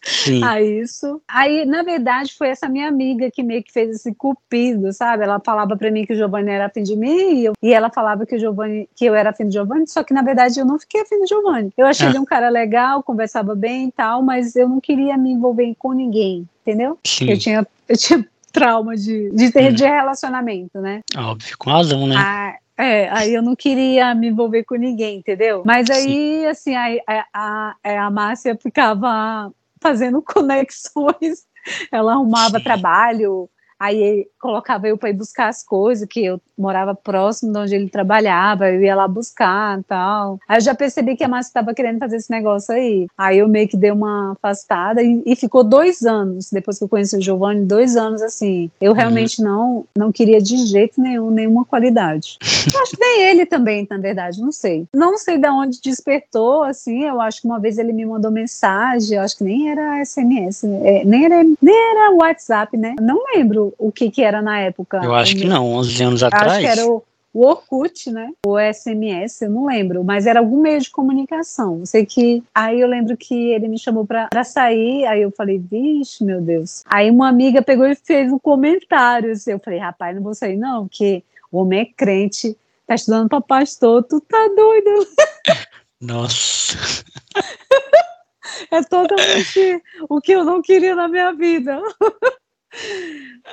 Sim. 0.01 0.41
a 0.41 0.61
isso. 0.61 1.21
Aí, 1.27 1.65
na 1.65 1.83
verdade, 1.83 2.33
foi 2.33 2.47
essa 2.47 2.69
minha 2.69 2.87
amiga 2.87 3.29
que 3.29 3.43
meio 3.43 3.61
que 3.61 3.73
fez 3.73 3.89
esse 3.89 4.15
cupido, 4.15 4.93
sabe? 4.93 5.25
Ela 5.25 5.37
falava 5.37 5.75
para 5.75 5.91
mim 5.91 6.05
que 6.05 6.13
o 6.13 6.15
Giovanni 6.15 6.49
era 6.49 6.67
afim 6.67 6.81
de 6.81 6.95
mim 6.95 7.41
e, 7.41 7.45
eu, 7.45 7.53
e, 7.61 7.73
ela 7.73 7.89
falava 7.89 8.25
que 8.25 8.37
o 8.37 8.39
Giovanni, 8.39 8.87
que 8.95 9.03
eu 9.03 9.13
era 9.13 9.31
afim 9.31 9.47
de 9.47 9.53
Giovanni, 9.53 9.85
só 9.85 10.01
que 10.01 10.13
na 10.13 10.21
verdade 10.21 10.57
eu 10.57 10.65
não 10.65 10.79
fiquei 10.79 11.01
afim 11.01 11.19
de 11.19 11.27
Giovanni. 11.27 11.73
Eu 11.77 11.85
achei 11.85 12.07
ah. 12.07 12.09
ele 12.11 12.19
um 12.19 12.25
cara 12.25 12.47
legal, 12.47 13.03
conversava 13.03 13.53
bem 13.53 13.89
e 13.89 13.91
tal, 13.91 14.21
mas 14.21 14.55
eu 14.55 14.69
não 14.69 14.79
queria 14.79 15.17
me 15.17 15.29
envolver 15.29 15.75
com 15.77 15.91
ninguém, 15.91 16.47
entendeu? 16.61 16.97
Sim. 17.05 17.31
Eu 17.31 17.37
tinha 17.37 17.67
eu 17.89 17.97
tinha 17.97 18.25
trauma 18.51 18.95
de, 18.95 19.29
de 19.31 19.51
ter 19.51 19.71
hum. 19.71 19.75
de 19.75 19.83
relacionamento, 19.83 20.79
né? 20.79 21.01
Óbvio, 21.15 21.57
com 21.57 21.69
razão, 21.69 22.07
né? 22.07 22.15
Ah, 22.17 22.55
é, 22.77 23.09
aí 23.09 23.33
eu 23.33 23.41
não 23.41 23.55
queria 23.55 24.15
me 24.15 24.27
envolver 24.27 24.63
com 24.63 24.75
ninguém, 24.75 25.17
entendeu? 25.17 25.63
Mas 25.65 25.89
aí, 25.89 26.41
Sim. 26.41 26.45
assim, 26.45 26.75
a, 26.75 26.87
a, 27.07 27.25
a, 27.33 27.75
é, 27.83 27.97
a 27.97 28.09
Márcia 28.09 28.57
ficava 28.61 29.51
fazendo 29.81 30.21
conexões, 30.23 31.45
ela 31.91 32.13
arrumava 32.13 32.57
Sim. 32.57 32.63
trabalho, 32.63 33.49
aí 33.79 34.27
colocava 34.39 34.87
eu 34.87 34.97
para 34.97 35.09
ir 35.09 35.13
buscar 35.13 35.47
as 35.47 35.63
coisas, 35.63 36.07
que 36.07 36.25
eu 36.25 36.41
morava 36.57 36.93
próximo 36.93 37.53
de 37.53 37.59
onde 37.59 37.75
ele 37.75 37.89
trabalhava, 37.89 38.69
eu 38.69 38.81
ia 38.81 38.95
lá 38.95 39.07
buscar 39.07 39.79
e 39.79 39.83
tal. 39.83 40.39
Aí 40.47 40.57
eu 40.57 40.61
já 40.61 40.75
percebi 40.75 41.15
que 41.15 41.23
a 41.23 41.27
Márcia 41.27 41.49
estava 41.49 41.73
querendo 41.73 41.99
fazer 41.99 42.17
esse 42.17 42.29
negócio 42.29 42.75
aí. 42.75 43.07
Aí 43.17 43.39
eu 43.39 43.47
meio 43.47 43.67
que 43.67 43.77
dei 43.77 43.91
uma 43.91 44.33
afastada 44.33 45.01
e, 45.01 45.23
e 45.25 45.35
ficou 45.35 45.63
dois 45.63 46.05
anos, 46.05 46.49
depois 46.51 46.77
que 46.77 46.83
eu 46.83 46.89
conheci 46.89 47.15
o 47.15 47.21
Giovanni, 47.21 47.65
dois 47.65 47.95
anos 47.95 48.21
assim. 48.21 48.69
Eu 48.81 48.93
realmente 48.93 49.41
uhum. 49.41 49.47
não, 49.47 49.85
não 49.97 50.11
queria 50.11 50.41
de 50.41 50.57
jeito 50.65 50.99
nenhum, 50.99 51.31
nenhuma 51.31 51.63
qualidade. 51.63 52.37
eu 52.73 52.81
acho 52.81 52.91
que 52.91 52.99
nem 52.99 53.23
ele 53.23 53.45
também, 53.45 53.87
na 53.89 53.97
verdade, 53.97 54.41
não 54.41 54.51
sei. 54.51 54.85
Não 54.93 55.17
sei 55.17 55.37
de 55.37 55.49
onde 55.49 55.79
despertou, 55.81 56.63
assim, 56.63 57.03
eu 57.03 57.21
acho 57.21 57.41
que 57.41 57.47
uma 57.47 57.59
vez 57.59 57.77
ele 57.77 57.93
me 57.93 58.05
mandou 58.05 58.29
mensagem, 58.29 59.17
eu 59.17 59.23
acho 59.23 59.37
que 59.37 59.43
nem 59.43 59.71
era 59.71 60.03
SMS, 60.03 60.63
é, 60.63 61.05
nem, 61.05 61.25
era, 61.25 61.43
nem 61.61 61.91
era 61.91 62.11
WhatsApp, 62.11 62.75
né? 62.75 62.95
Não 62.99 63.23
lembro 63.33 63.68
o 63.77 63.91
que 63.91 64.09
que 64.09 64.23
era 64.23 64.41
na 64.41 64.59
época. 64.59 65.01
Eu 65.03 65.13
acho 65.13 65.35
que 65.35 65.45
não, 65.45 65.71
11 65.73 66.03
anos 66.03 66.23
atrás. 66.23 66.53
Acho 66.53 66.59
que 66.59 66.65
era 66.65 66.87
o, 66.87 67.03
o 67.33 67.45
Orkut, 67.45 68.11
né? 68.11 68.31
O 68.45 68.57
SMS, 68.59 69.41
eu 69.41 69.49
não 69.49 69.65
lembro, 69.65 70.03
mas 70.03 70.25
era 70.25 70.39
algum 70.39 70.61
meio 70.61 70.79
de 70.79 70.89
comunicação. 70.89 71.85
Sei 71.85 72.05
que 72.05 72.43
aí 72.53 72.79
eu 72.79 72.87
lembro 72.87 73.15
que 73.15 73.51
ele 73.51 73.67
me 73.67 73.77
chamou 73.77 74.05
pra, 74.05 74.27
pra 74.27 74.43
sair, 74.43 75.05
aí 75.05 75.21
eu 75.21 75.31
falei, 75.31 75.59
vixe, 75.59 76.23
meu 76.23 76.41
Deus. 76.41 76.83
Aí 76.85 77.09
uma 77.09 77.27
amiga 77.27 77.61
pegou 77.61 77.85
e 77.85 77.95
fez 77.95 78.31
um 78.31 78.39
comentário. 78.39 79.31
Assim, 79.31 79.51
eu 79.51 79.59
falei, 79.59 79.79
rapaz, 79.79 80.15
não 80.15 80.23
vou 80.23 80.33
sair, 80.33 80.57
não, 80.57 80.87
porque 80.87 81.23
o 81.51 81.59
homem 81.59 81.81
é 81.81 81.85
crente, 81.85 82.57
tá 82.87 82.95
estudando 82.95 83.29
pra 83.29 83.41
pastor, 83.41 84.03
tu 84.03 84.19
tá 84.21 84.49
doido. 84.55 85.07
Nossa. 86.01 86.77
é 88.71 88.81
totalmente 88.83 89.83
o 90.09 90.21
que 90.21 90.31
eu 90.31 90.43
não 90.43 90.61
queria 90.61 90.95
na 90.95 91.07
minha 91.07 91.33
vida. 91.33 91.79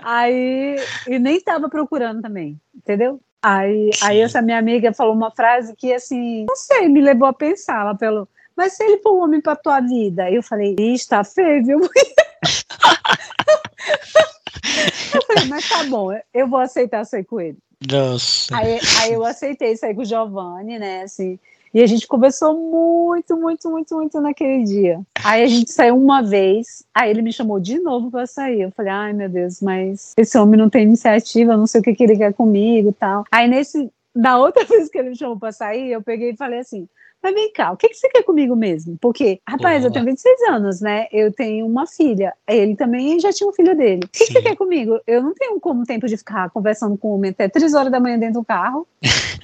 Aí, 0.03 0.77
e 1.07 1.19
nem 1.19 1.37
estava 1.37 1.69
procurando 1.69 2.23
também, 2.23 2.61
entendeu? 2.75 3.21
Aí, 3.43 3.91
aí 4.03 4.21
essa 4.21 4.43
minha 4.43 4.59
amiga 4.59 4.93
falou 4.93 5.15
uma 5.15 5.31
frase 5.31 5.75
que, 5.77 5.93
assim, 5.93 6.45
não 6.49 6.57
sei, 6.57 6.89
me 6.89 7.01
levou 7.01 7.29
a 7.29 7.33
pensar. 7.33 7.83
Ela 7.83 7.97
falou, 7.97 8.29
mas 8.57 8.73
se 8.73 8.83
ele 8.83 8.99
for 8.99 9.15
um 9.15 9.23
homem 9.23 9.41
para 9.41 9.55
tua 9.55 9.81
vida? 9.81 10.31
Eu 10.31 10.43
falei, 10.43 10.75
está 10.79 11.23
feio, 11.23 11.65
viu? 11.65 11.81
eu 15.15 15.23
falei, 15.27 15.45
mas 15.49 15.69
tá 15.69 15.85
bom, 15.85 16.09
eu 16.35 16.49
vou 16.49 16.59
aceitar 16.59 17.05
sair 17.05 17.25
com 17.25 17.41
ele. 17.41 17.59
Nossa. 17.91 18.57
Aí, 18.57 18.81
aí 19.01 19.13
eu 19.13 19.25
aceitei 19.25 19.77
sair 19.77 19.95
com 19.95 20.03
o 20.03 20.05
Giovanni, 20.05 20.79
né, 20.79 21.03
assim, 21.03 21.39
e 21.75 21.83
a 21.83 21.87
gente 21.87 22.07
conversou 22.07 22.57
muito, 22.57 23.37
muito, 23.37 23.71
muito, 23.71 23.95
muito 23.95 24.21
naquele 24.21 24.65
dia. 24.65 25.01
Aí 25.27 25.43
a 25.43 25.49
gente 25.49 25.73
saiu 25.73 25.97
uma 25.97 26.23
vez, 26.23 26.85
aí 26.95 27.11
ele 27.11 27.21
me 27.21 27.33
chamou 27.33 27.59
de 27.59 27.81
novo 27.81 28.13
para 28.13 28.29
sair. 28.29 28.61
Eu 28.61 28.71
falei, 28.71 28.93
ai 28.93 29.13
meu 29.13 29.29
Deus, 29.29 29.61
mas 29.61 30.13
esse 30.17 30.39
homem 30.39 30.57
não 30.57 30.71
tem 30.71 30.85
iniciativa, 30.85 31.57
não 31.57 31.67
sei 31.67 31.81
o 31.81 31.85
que, 31.85 31.95
que 31.95 32.05
ele 32.05 32.17
quer 32.17 32.33
comigo 32.33 32.91
e 32.91 32.93
tal. 32.93 33.25
Aí 33.33 33.49
nesse, 33.49 33.91
da 34.15 34.39
outra 34.39 34.63
vez 34.65 34.89
que 34.89 34.97
ele 34.97 35.11
me 35.11 35.17
chamou 35.17 35.37
para 35.37 35.51
sair, 35.51 35.91
eu 35.91 36.01
peguei 36.01 36.31
e 36.31 36.37
falei 36.37 36.61
assim: 36.61 36.89
mas 37.21 37.35
vem 37.35 37.53
cá, 37.53 37.73
o 37.73 37.77
que, 37.77 37.89
que 37.89 37.97
você 37.97 38.09
quer 38.09 38.23
comigo 38.23 38.55
mesmo? 38.55 38.97
Porque, 39.01 39.41
rapaz, 39.49 39.85
eu 39.85 39.91
tenho 39.91 40.05
26 40.05 40.43
anos, 40.43 40.81
né? 40.81 41.09
Eu 41.11 41.33
tenho 41.33 41.67
uma 41.67 41.89
filha. 41.89 42.33
Ele 42.47 42.77
também 42.77 43.19
já 43.19 43.33
tinha 43.33 43.51
um 43.51 43.53
filho 43.53 43.77
dele. 43.77 44.03
O 44.05 44.09
que, 44.09 44.27
que 44.27 44.33
você 44.33 44.43
quer 44.43 44.55
comigo? 44.55 45.01
Eu 45.09 45.25
não 45.25 45.35
tenho 45.35 45.59
como 45.59 45.83
tempo 45.83 46.07
de 46.07 46.17
ficar 46.17 46.51
conversando 46.51 46.97
com 46.97 47.09
o 47.09 47.15
homem 47.17 47.33
até 47.33 47.49
3 47.49 47.75
horas 47.75 47.91
da 47.91 47.99
manhã 47.99 48.17
dentro 48.17 48.41
do 48.41 48.45
carro. 48.45 48.87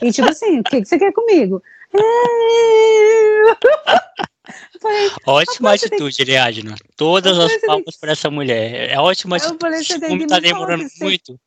e 0.00 0.12
tipo 0.12 0.30
assim, 0.30 0.60
o 0.60 0.62
que, 0.62 0.80
que 0.80 0.86
você 0.86 0.96
quer 0.96 1.12
comigo? 1.12 1.60
Falei, 4.80 5.10
ótima 5.26 5.74
atitude, 5.74 6.16
que... 6.16 6.22
Eliadna. 6.22 6.74
Todas 6.96 7.38
as 7.38 7.60
palmas 7.60 7.96
para 7.96 8.12
essa 8.12 8.30
mulher. 8.30 8.90
É 8.90 8.98
ótima 8.98 9.36
atitude. 9.36 9.58
Falei, 9.60 9.84
você 9.84 10.00
Como 10.00 10.22
está 10.22 10.40
demorando 10.40 10.84
muito, 11.00 11.38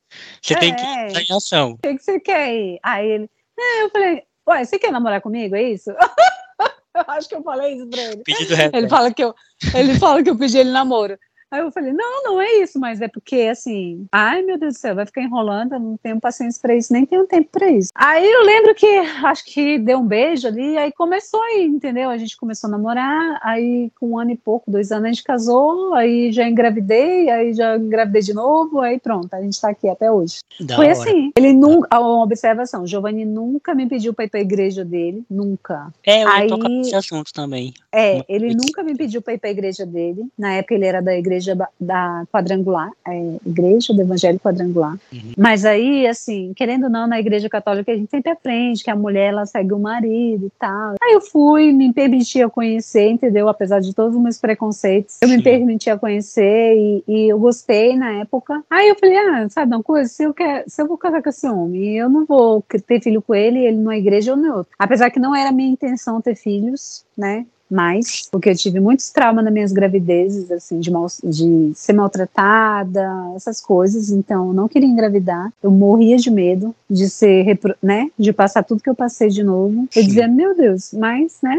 você 0.41 0.53
é, 0.53 0.57
tem 0.57 0.75
que 0.75 0.81
estar 0.81 1.21
em 1.21 1.37
ação. 1.37 1.71
O 1.71 1.77
que, 1.77 1.95
que 1.95 2.03
você 2.03 2.19
quer 2.19 2.53
ir? 2.53 2.79
Aí 2.83 3.07
ele, 3.07 3.29
é, 3.59 3.83
eu 3.83 3.89
falei, 3.89 4.23
ué, 4.47 4.63
você 4.63 4.79
quer 4.79 4.91
namorar 4.91 5.21
comigo? 5.21 5.55
É 5.55 5.63
isso? 5.63 5.91
eu 6.95 7.03
acho 7.07 7.27
que 7.27 7.35
eu 7.35 7.43
falei 7.43 7.75
isso 7.75 7.87
pra 7.87 8.01
ele. 8.01 8.23
Pedido 8.23 8.53
ele 8.73 8.89
fala 8.89 9.13
que 9.13 9.23
eu, 9.23 9.35
ele 9.73 9.95
fala 9.99 10.23
que 10.23 10.29
eu 10.29 10.37
pedi 10.37 10.57
ele 10.57 10.71
namoro. 10.71 11.17
Aí 11.51 11.61
eu 11.61 11.71
falei, 11.71 11.93
não, 11.93 12.23
não 12.23 12.41
é 12.41 12.55
isso, 12.61 12.79
mas 12.79 13.01
é 13.01 13.07
porque, 13.07 13.41
assim, 13.51 14.07
ai 14.11 14.41
meu 14.41 14.57
Deus 14.57 14.73
do 14.73 14.79
céu, 14.79 14.95
vai 14.95 15.05
ficar 15.05 15.21
enrolando, 15.21 15.73
eu 15.73 15.79
não 15.79 15.97
tenho 15.97 16.19
paciência 16.19 16.59
para 16.61 16.75
isso, 16.75 16.91
nem 16.91 17.05
tenho 17.05 17.27
tempo 17.27 17.49
para 17.51 17.69
isso. 17.69 17.91
Aí 17.93 18.25
eu 18.29 18.43
lembro 18.43 18.73
que, 18.73 18.87
acho 19.23 19.45
que 19.45 19.77
deu 19.77 19.99
um 19.99 20.05
beijo 20.05 20.47
ali, 20.47 20.77
aí 20.77 20.91
começou 20.91 21.41
aí, 21.43 21.65
entendeu? 21.65 22.09
A 22.09 22.17
gente 22.17 22.35
começou 22.35 22.67
a 22.67 22.71
namorar, 22.71 23.39
aí 23.43 23.91
com 23.99 24.11
um 24.11 24.19
ano 24.19 24.31
e 24.31 24.37
pouco, 24.37 24.71
dois 24.71 24.91
anos 24.91 25.05
a 25.05 25.07
gente 25.09 25.23
casou, 25.23 25.93
aí 25.93 26.31
já 26.31 26.47
engravidei, 26.49 27.29
aí 27.29 27.53
já 27.53 27.77
engravidei 27.77 28.23
de 28.23 28.33
novo, 28.33 28.81
aí 28.81 28.99
pronto, 28.99 29.33
a 29.33 29.41
gente 29.41 29.61
tá 29.61 29.69
aqui 29.69 29.87
até 29.87 30.11
hoje. 30.11 30.39
Da 30.59 30.75
Foi 30.75 30.87
hora. 30.87 30.93
assim, 30.93 31.31
ele 31.37 31.53
nunca, 31.53 31.99
uma 31.99 32.23
observação, 32.23 32.87
Giovanni 32.87 33.23
nunca 33.23 33.75
me 33.75 33.87
pediu 33.87 34.13
para 34.13 34.25
ir 34.25 34.29
pra 34.29 34.39
igreja 34.39 34.83
dele, 34.83 35.23
nunca. 35.29 35.93
É, 36.05 36.23
eu 36.23 36.27
aí, 36.27 36.47
tocar 36.47 36.71
esse 36.71 36.95
assunto 36.95 37.31
também. 37.31 37.73
É, 37.93 38.25
ele 38.27 38.55
nunca 38.55 38.83
me 38.83 38.95
pediu 38.95 39.21
para 39.21 39.33
ir 39.33 39.37
pra 39.37 39.49
igreja 39.51 39.85
dele, 39.85 40.25
na 40.37 40.53
época 40.53 40.73
ele 40.73 40.85
era 40.85 41.01
da 41.01 41.15
igreja 41.15 41.34
igreja 41.35 41.57
da 41.79 42.25
quadrangular, 42.31 42.91
é, 43.07 43.35
igreja 43.45 43.93
do 43.93 44.01
Evangelho 44.01 44.39
quadrangular. 44.39 44.97
Uhum. 45.11 45.33
Mas 45.37 45.65
aí, 45.65 46.07
assim, 46.07 46.53
querendo 46.55 46.85
ou 46.85 46.89
não, 46.89 47.07
na 47.07 47.19
igreja 47.19 47.49
católica 47.49 47.91
a 47.91 47.95
gente 47.95 48.09
sempre 48.09 48.31
aprende 48.31 48.83
que 48.83 48.89
a 48.89 48.95
mulher 48.95 49.29
ela 49.29 49.45
segue 49.45 49.73
o 49.73 49.79
marido 49.79 50.45
e 50.45 50.51
tal. 50.59 50.95
Aí 51.01 51.13
eu 51.13 51.21
fui, 51.21 51.71
me 51.71 51.93
permitia 51.93 52.49
conhecer, 52.49 53.09
entendeu? 53.09 53.49
Apesar 53.49 53.79
de 53.79 53.93
todos 53.93 54.15
os 54.15 54.21
meus 54.21 54.37
preconceitos, 54.37 55.17
eu 55.21 55.27
Sim. 55.27 55.37
me 55.37 55.43
permitia 55.43 55.97
conhecer 55.97 56.75
e, 56.75 57.03
e, 57.07 57.29
eu 57.29 57.39
gostei 57.39 57.95
na 57.95 58.11
época. 58.13 58.63
Aí 58.69 58.89
eu 58.89 58.95
falei, 58.95 59.17
ah, 59.17 59.47
sabe 59.49 59.73
uma 59.73 59.83
coisa? 59.83 60.09
Se 60.09 60.23
eu, 60.23 60.33
quer, 60.33 60.63
se 60.67 60.81
eu 60.81 60.87
vou 60.87 60.97
casar 60.97 61.21
com 61.21 61.29
esse 61.29 61.47
homem, 61.47 61.97
eu 61.97 62.09
não 62.09 62.25
vou 62.25 62.63
ter 62.87 63.01
filho 63.01 63.21
com 63.21 63.35
ele, 63.35 63.59
ele 63.59 63.77
numa 63.77 63.97
igreja 63.97 64.31
ou 64.31 64.37
no 64.37 64.57
outro. 64.57 64.71
Apesar 64.77 65.09
que 65.09 65.19
não 65.19 65.35
era 65.35 65.51
minha 65.51 65.69
intenção 65.69 66.21
ter 66.21 66.35
filhos, 66.35 67.03
né? 67.17 67.45
Mais, 67.69 68.27
porque 68.31 68.49
eu 68.49 68.55
tive 68.55 68.79
muitos 68.79 69.09
traumas 69.09 69.43
nas 69.43 69.53
minhas 69.53 69.71
gravidezes, 69.71 70.51
assim, 70.51 70.79
de, 70.79 70.91
mal, 70.91 71.07
de 71.23 71.71
ser 71.75 71.93
maltratada, 71.93 73.11
essas 73.35 73.59
coisas, 73.61 74.09
então 74.11 74.47
eu 74.47 74.53
não 74.53 74.67
queria 74.67 74.87
engravidar, 74.87 75.51
eu 75.61 75.71
morria 75.71 76.17
de 76.17 76.29
medo 76.29 76.75
de 76.89 77.09
ser, 77.09 77.59
né, 77.81 78.09
de 78.17 78.31
passar 78.31 78.63
tudo 78.63 78.83
que 78.83 78.89
eu 78.89 78.95
passei 78.95 79.29
de 79.29 79.43
novo. 79.43 79.87
Eu 79.95 80.03
dizia, 80.03 80.27
meu 80.27 80.55
Deus, 80.55 80.93
mas, 80.93 81.39
né, 81.41 81.57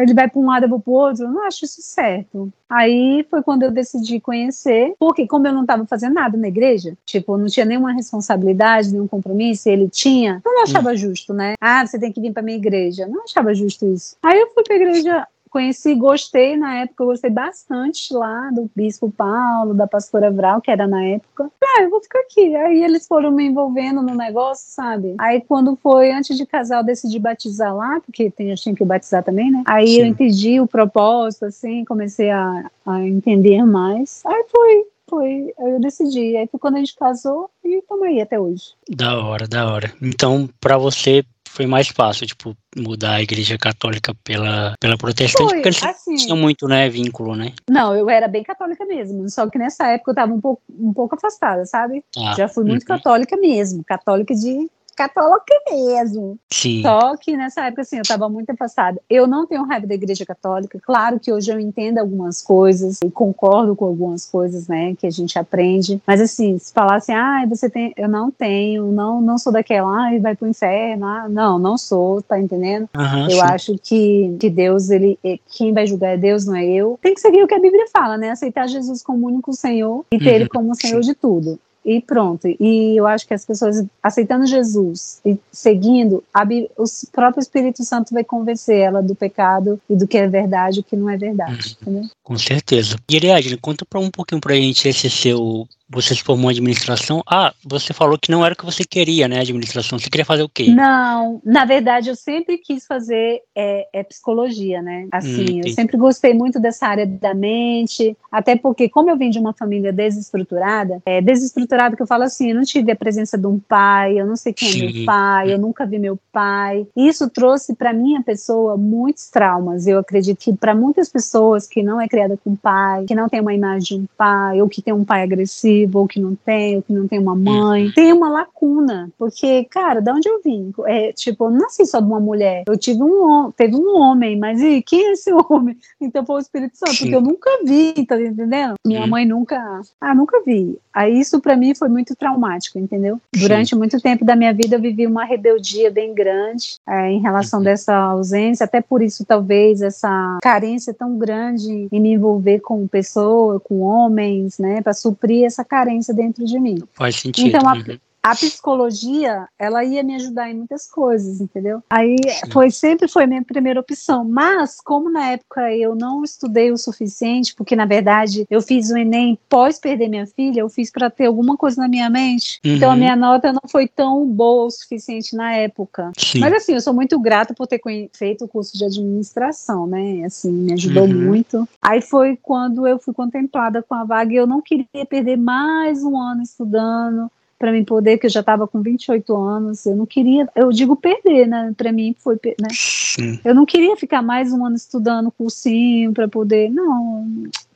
ele 0.00 0.12
vai 0.12 0.28
para 0.28 0.40
um 0.40 0.46
lado, 0.46 0.64
eu 0.64 0.68
vou 0.68 0.80
para 0.80 0.90
o 0.90 0.94
outro, 0.94 1.24
eu 1.24 1.30
não 1.30 1.46
acho 1.46 1.64
isso 1.64 1.80
certo. 1.80 2.52
Aí 2.68 3.24
foi 3.30 3.42
quando 3.42 3.62
eu 3.62 3.70
decidi 3.70 4.20
conhecer, 4.20 4.94
porque 4.98 5.26
como 5.26 5.46
eu 5.46 5.52
não 5.52 5.62
estava 5.62 5.86
fazendo 5.86 6.14
nada 6.14 6.36
na 6.36 6.48
igreja, 6.48 6.94
tipo, 7.06 7.36
não 7.36 7.46
tinha 7.46 7.64
nenhuma 7.64 7.92
responsabilidade, 7.92 8.92
nenhum 8.92 9.06
compromisso, 9.06 9.68
ele 9.68 9.88
tinha, 9.88 10.42
eu 10.44 10.52
não 10.52 10.64
achava 10.64 10.96
justo, 10.96 11.32
né? 11.32 11.54
Ah, 11.60 11.86
você 11.86 11.98
tem 11.98 12.12
que 12.12 12.20
vir 12.20 12.32
para 12.32 12.42
minha 12.42 12.58
igreja. 12.58 13.06
Não 13.06 13.24
achava 13.24 13.54
justo 13.54 13.86
isso. 13.86 14.16
Aí 14.22 14.38
eu 14.38 14.48
fui 14.52 14.64
para 14.64 14.74
a 14.74 14.78
igreja 14.78 15.26
conheci, 15.48 15.94
gostei 15.94 16.56
na 16.56 16.80
época, 16.80 17.02
eu 17.02 17.08
gostei 17.08 17.30
bastante 17.30 18.12
lá 18.12 18.50
do 18.50 18.70
Bispo 18.74 19.10
Paulo, 19.10 19.74
da 19.74 19.86
Pastora 19.86 20.30
Vral, 20.30 20.60
que 20.60 20.70
era 20.70 20.86
na 20.86 21.04
época. 21.04 21.50
Ah, 21.62 21.82
eu 21.82 21.90
vou 21.90 22.00
ficar 22.00 22.20
aqui. 22.20 22.54
Aí 22.54 22.82
eles 22.82 23.06
foram 23.06 23.30
me 23.30 23.44
envolvendo 23.44 24.02
no 24.02 24.14
negócio, 24.14 24.66
sabe? 24.70 25.14
Aí 25.18 25.40
quando 25.40 25.76
foi 25.76 26.10
antes 26.10 26.36
de 26.36 26.46
casar, 26.46 26.78
eu 26.78 26.84
decidi 26.84 27.18
batizar 27.18 27.74
lá, 27.74 28.00
porque 28.00 28.30
tem, 28.30 28.50
eu 28.50 28.56
tinha 28.56 28.74
que 28.74 28.84
batizar 28.84 29.22
também, 29.22 29.50
né? 29.50 29.62
Aí 29.66 29.88
Sim. 29.88 30.00
eu 30.00 30.06
entendi 30.06 30.60
o 30.60 30.66
propósito, 30.66 31.46
assim, 31.46 31.84
comecei 31.84 32.30
a, 32.30 32.70
a 32.86 33.06
entender 33.06 33.64
mais. 33.64 34.22
Aí 34.24 34.44
foi, 34.48 34.84
foi, 35.08 35.54
eu 35.58 35.80
decidi. 35.80 36.36
Aí 36.36 36.46
foi 36.46 36.60
quando 36.60 36.76
a 36.76 36.78
gente 36.78 36.94
casou 36.96 37.50
e 37.64 37.78
estamos 37.78 38.04
aí 38.04 38.20
até 38.20 38.38
hoje. 38.38 38.74
Da 38.88 39.18
hora, 39.18 39.46
da 39.48 39.72
hora. 39.72 39.92
Então, 40.00 40.48
para 40.60 40.76
você 40.78 41.24
foi 41.48 41.66
mais 41.66 41.88
fácil, 41.88 42.26
tipo, 42.26 42.56
mudar 42.76 43.14
a 43.14 43.22
igreja 43.22 43.58
católica 43.58 44.14
pela, 44.22 44.74
pela 44.80 44.96
protestante, 44.96 45.48
foi, 45.48 45.54
porque 45.54 45.68
eles 45.68 45.82
assim, 45.82 46.14
tinham 46.16 46.36
muito, 46.36 46.66
né, 46.66 46.88
vínculo, 46.88 47.34
né? 47.34 47.52
Não, 47.68 47.94
eu 47.94 48.08
era 48.08 48.28
bem 48.28 48.42
católica 48.42 48.84
mesmo, 48.84 49.28
só 49.28 49.48
que 49.48 49.58
nessa 49.58 49.88
época 49.88 50.10
eu 50.10 50.14
tava 50.14 50.32
um 50.32 50.40
pouco, 50.40 50.62
um 50.70 50.92
pouco 50.92 51.14
afastada, 51.14 51.64
sabe? 51.66 52.04
Ah, 52.16 52.34
Já 52.36 52.48
fui 52.48 52.64
muito 52.64 52.82
uhum. 52.82 52.88
católica 52.88 53.36
mesmo, 53.36 53.82
católica 53.84 54.34
de 54.34 54.68
católica 54.98 55.54
mesmo. 55.70 56.36
Sim. 56.50 56.82
Só 56.82 57.16
que 57.16 57.36
nessa 57.36 57.66
época, 57.66 57.82
assim, 57.82 57.96
eu 57.96 58.02
estava 58.02 58.28
muito 58.28 58.50
afastada. 58.50 59.00
Eu 59.08 59.28
não 59.28 59.46
tenho 59.46 59.62
raiva 59.62 59.86
da 59.86 59.94
igreja 59.94 60.26
católica. 60.26 60.80
Claro 60.82 61.20
que 61.20 61.32
hoje 61.32 61.52
eu 61.52 61.60
entendo 61.60 61.98
algumas 61.98 62.42
coisas 62.42 62.98
e 63.04 63.08
concordo 63.08 63.76
com 63.76 63.84
algumas 63.84 64.26
coisas, 64.26 64.66
né, 64.66 64.96
que 64.96 65.06
a 65.06 65.10
gente 65.10 65.38
aprende. 65.38 66.02
Mas, 66.04 66.20
assim, 66.20 66.58
se 66.58 66.72
falar 66.72 66.96
assim, 66.96 67.12
ah, 67.12 67.46
você 67.48 67.70
tem. 67.70 67.94
Eu 67.96 68.08
não 68.08 68.28
tenho, 68.28 68.90
não, 68.90 69.20
não 69.20 69.38
sou 69.38 69.52
daquela, 69.52 69.88
ah, 69.88 70.18
vai 70.18 70.34
pro 70.34 70.48
inferno. 70.48 71.06
Ah, 71.06 71.28
não, 71.28 71.60
não 71.60 71.78
sou, 71.78 72.20
tá 72.20 72.40
entendendo? 72.40 72.88
Uhum, 72.96 73.24
eu 73.24 73.30
sim. 73.30 73.40
acho 73.40 73.78
que, 73.80 74.36
que 74.40 74.50
Deus, 74.50 74.90
ele. 74.90 75.16
É, 75.22 75.38
quem 75.46 75.72
vai 75.72 75.86
julgar 75.86 76.14
é 76.14 76.16
Deus, 76.16 76.44
não 76.44 76.56
é 76.56 76.66
eu. 76.66 76.98
Tem 77.00 77.14
que 77.14 77.20
seguir 77.20 77.44
o 77.44 77.46
que 77.46 77.54
a 77.54 77.60
Bíblia 77.60 77.86
fala, 77.92 78.16
né? 78.16 78.30
Aceitar 78.30 78.66
Jesus 78.66 79.00
como 79.00 79.28
único 79.28 79.52
Senhor 79.52 80.04
e 80.10 80.18
ter 80.18 80.24
uhum, 80.24 80.34
Ele 80.34 80.48
como 80.48 80.74
Senhor 80.74 81.04
sim. 81.04 81.10
de 81.10 81.14
tudo 81.14 81.58
e 81.88 82.02
pronto. 82.02 82.46
E 82.46 82.94
eu 82.98 83.06
acho 83.06 83.26
que 83.26 83.32
as 83.32 83.46
pessoas 83.46 83.82
aceitando 84.02 84.46
Jesus 84.46 85.20
e 85.24 85.38
seguindo, 85.50 86.22
a, 86.34 86.44
o 86.76 86.84
próprio 87.10 87.40
Espírito 87.40 87.82
Santo 87.82 88.12
vai 88.12 88.22
convencer 88.22 88.78
ela 88.78 89.02
do 89.02 89.14
pecado 89.14 89.80
e 89.88 89.96
do 89.96 90.06
que 90.06 90.18
é 90.18 90.28
verdade 90.28 90.78
e 90.78 90.80
o 90.80 90.84
que 90.84 90.94
não 90.94 91.08
é 91.08 91.16
verdade. 91.16 91.78
Uhum. 91.86 92.06
Com 92.22 92.36
certeza. 92.36 92.96
E 93.08 93.16
Ariadne, 93.16 93.56
conta 93.56 93.86
pra 93.88 93.98
um 93.98 94.10
pouquinho 94.10 94.40
pra 94.40 94.54
gente 94.54 94.86
esse 94.86 95.08
seu 95.08 95.66
você 95.88 96.14
se 96.14 96.22
formou 96.22 96.50
em 96.50 96.54
administração. 96.54 97.22
Ah, 97.26 97.54
você 97.64 97.94
falou 97.94 98.18
que 98.18 98.30
não 98.30 98.44
era 98.44 98.52
o 98.52 98.56
que 98.56 98.64
você 98.64 98.84
queria, 98.84 99.26
né? 99.26 99.40
Administração. 99.40 99.98
Você 99.98 100.10
queria 100.10 100.24
fazer 100.24 100.42
o 100.42 100.48
quê? 100.48 100.70
Não, 100.70 101.40
na 101.44 101.64
verdade, 101.64 102.10
eu 102.10 102.16
sempre 102.16 102.58
quis 102.58 102.86
fazer 102.86 103.40
é, 103.54 103.88
é 103.92 104.02
psicologia, 104.02 104.82
né? 104.82 105.08
Assim, 105.10 105.60
hum, 105.60 105.62
eu 105.64 105.72
sempre 105.72 105.96
gostei 105.96 106.34
muito 106.34 106.60
dessa 106.60 106.86
área 106.86 107.06
da 107.06 107.32
mente, 107.32 108.16
até 108.30 108.54
porque, 108.54 108.88
como 108.88 109.08
eu 109.08 109.16
vim 109.16 109.30
de 109.30 109.38
uma 109.38 109.54
família 109.54 109.92
desestruturada, 109.92 111.00
é, 111.06 111.22
desestruturada 111.22 111.96
que 111.96 112.02
eu 112.02 112.06
falo 112.06 112.24
assim, 112.24 112.50
eu 112.50 112.56
não 112.56 112.64
tive 112.64 112.92
a 112.92 112.96
presença 112.96 113.38
de 113.38 113.46
um 113.46 113.58
pai, 113.58 114.20
eu 114.20 114.26
não 114.26 114.36
sei 114.36 114.52
quem 114.52 114.70
Sim. 114.70 114.86
é 114.86 114.92
meu 114.92 115.06
pai, 115.06 115.52
eu 115.54 115.58
nunca 115.58 115.86
vi 115.86 115.98
meu 115.98 116.18
pai. 116.30 116.86
Isso 116.94 117.30
trouxe 117.30 117.74
para 117.74 117.94
minha 117.94 118.22
pessoa 118.22 118.76
muitos 118.76 119.30
traumas. 119.30 119.86
Eu 119.86 119.98
acredito 119.98 120.38
que 120.38 120.52
para 120.52 120.74
muitas 120.74 121.08
pessoas 121.08 121.66
que 121.66 121.82
não 121.82 121.98
é 122.00 122.06
criada 122.06 122.38
com 122.44 122.54
pai, 122.54 123.04
que 123.06 123.14
não 123.14 123.28
tem 123.28 123.40
uma 123.40 123.54
imagem 123.54 123.78
de 123.78 123.94
um 124.04 124.06
pai, 124.16 124.60
ou 124.60 124.68
que 124.68 124.82
tem 124.82 124.92
um 124.92 125.04
pai 125.04 125.22
agressivo, 125.22 125.77
ou 125.86 126.06
que 126.06 126.20
não 126.20 126.34
tem, 126.34 126.76
ou 126.76 126.82
que 126.82 126.92
não 126.92 127.06
tem 127.06 127.18
uma 127.18 127.34
mãe. 127.34 127.90
Tem 127.92 128.12
uma 128.12 128.28
lacuna, 128.28 129.10
porque, 129.18 129.64
cara, 129.64 130.00
de 130.00 130.10
onde 130.10 130.28
eu 130.28 130.40
vim? 130.42 130.72
É, 130.86 131.12
tipo, 131.12 131.44
eu 131.44 131.50
não 131.50 131.58
nasci 131.58 131.84
só 131.86 132.00
de 132.00 132.06
uma 132.06 132.20
mulher. 132.20 132.64
Eu 132.66 132.76
tive 132.76 133.02
um 133.02 133.52
teve 133.56 133.76
um 133.76 133.96
homem, 133.96 134.38
mas 134.38 134.60
e 134.60 134.82
quem 134.82 135.06
é 135.06 135.12
esse 135.12 135.30
homem? 135.48 135.76
Então 136.00 136.24
foi 136.24 136.36
o 136.36 136.40
Espírito 136.40 136.76
Santo, 136.76 136.92
Sim. 136.92 137.04
porque 137.04 137.16
eu 137.16 137.20
nunca 137.20 137.50
vi, 137.64 138.06
tá 138.06 138.20
entendendo? 138.20 138.74
Minha 138.86 139.06
mãe 139.06 139.24
nunca, 139.24 139.80
ah, 140.00 140.14
nunca 140.14 140.42
vi. 140.44 140.78
Aí 140.92 141.18
isso 141.18 141.40
para 141.40 141.56
mim 141.56 141.74
foi 141.74 141.88
muito 141.88 142.16
traumático, 142.16 142.78
entendeu? 142.78 143.20
Durante 143.34 143.70
Sim. 143.70 143.76
muito 143.76 144.00
tempo 144.00 144.24
da 144.24 144.34
minha 144.34 144.52
vida 144.52 144.76
eu 144.76 144.80
vivi 144.80 145.06
uma 145.06 145.24
rebeldia 145.24 145.90
bem 145.90 146.14
grande 146.14 146.76
é, 146.86 147.10
em 147.10 147.20
relação 147.20 147.60
uhum. 147.60 147.64
dessa 147.64 147.94
ausência, 147.94 148.64
até 148.64 148.80
por 148.80 149.02
isso 149.02 149.24
talvez 149.24 149.82
essa 149.82 150.38
carência 150.42 150.94
tão 150.94 151.18
grande 151.18 151.88
em 151.90 152.00
me 152.00 152.12
envolver 152.12 152.60
com 152.60 152.86
pessoas, 152.86 153.60
com 153.62 153.80
homens, 153.80 154.58
né, 154.58 154.80
para 154.80 154.92
suprir 154.92 155.44
essa 155.44 155.64
carência 155.68 156.12
dentro 156.14 156.44
de 156.44 156.58
mim. 156.58 156.82
Faz 156.94 157.16
sentido. 157.16 157.46
Então, 157.46 157.68
a, 157.68 157.74
uhum 157.74 157.98
a 158.22 158.34
psicologia, 158.34 159.48
ela 159.58 159.84
ia 159.84 160.02
me 160.02 160.14
ajudar 160.16 160.50
em 160.50 160.54
muitas 160.54 160.86
coisas, 160.90 161.40
entendeu? 161.40 161.82
Aí 161.88 162.16
Sim. 162.22 162.50
foi 162.50 162.70
sempre 162.70 163.08
foi 163.08 163.26
minha 163.26 163.42
primeira 163.42 163.80
opção, 163.80 164.24
mas 164.24 164.80
como 164.80 165.10
na 165.10 165.30
época 165.30 165.72
eu 165.74 165.94
não 165.94 166.22
estudei 166.22 166.70
o 166.70 166.76
suficiente, 166.76 167.54
porque 167.54 167.74
na 167.76 167.86
verdade 167.86 168.46
eu 168.50 168.60
fiz 168.60 168.90
o 168.90 168.98
ENEM 168.98 169.38
pós 169.48 169.78
perder 169.78 170.08
minha 170.08 170.26
filha, 170.26 170.60
eu 170.60 170.68
fiz 170.68 170.90
para 170.90 171.08
ter 171.08 171.26
alguma 171.26 171.56
coisa 171.56 171.80
na 171.80 171.88
minha 171.88 172.10
mente. 172.10 172.60
Uhum. 172.64 172.74
Então 172.74 172.90
a 172.90 172.96
minha 172.96 173.16
nota 173.16 173.52
não 173.52 173.62
foi 173.68 173.88
tão 173.88 174.26
boa 174.26 174.66
o 174.66 174.70
suficiente 174.70 175.34
na 175.34 175.54
época. 175.54 176.12
Sim. 176.16 176.40
Mas 176.40 176.52
assim, 176.52 176.74
eu 176.74 176.80
sou 176.80 176.92
muito 176.92 177.18
grata 177.18 177.54
por 177.54 177.66
ter 177.66 177.80
feito 178.12 178.44
o 178.44 178.48
curso 178.48 178.76
de 178.76 178.84
administração, 178.84 179.86
né? 179.86 180.24
Assim, 180.24 180.50
me 180.50 180.72
ajudou 180.74 181.04
uhum. 181.04 181.14
muito. 181.14 181.68
Aí 181.80 182.02
foi 182.02 182.36
quando 182.36 182.86
eu 182.86 182.98
fui 182.98 183.14
contemplada 183.14 183.82
com 183.82 183.94
a 183.94 184.04
vaga 184.04 184.32
e 184.32 184.36
eu 184.36 184.46
não 184.46 184.60
queria 184.60 185.06
perder 185.08 185.36
mais 185.36 186.02
um 186.02 186.18
ano 186.18 186.42
estudando 186.42 187.30
para 187.58 187.72
mim 187.72 187.84
poder, 187.84 188.18
que 188.18 188.26
eu 188.26 188.30
já 188.30 188.40
estava 188.40 188.68
com 188.68 188.80
28 188.80 189.36
anos, 189.36 189.84
eu 189.84 189.96
não 189.96 190.06
queria, 190.06 190.48
eu 190.54 190.70
digo 190.70 190.94
perder, 190.94 191.46
né? 191.46 191.74
Para 191.76 191.92
mim 191.92 192.14
foi, 192.18 192.36
né? 192.60 192.68
Sim. 192.70 193.40
Eu 193.44 193.54
não 193.54 193.66
queria 193.66 193.96
ficar 193.96 194.22
mais 194.22 194.52
um 194.52 194.64
ano 194.64 194.76
estudando 194.76 195.32
cursinho 195.32 196.12
para 196.12 196.28
poder, 196.28 196.70
não, 196.70 197.26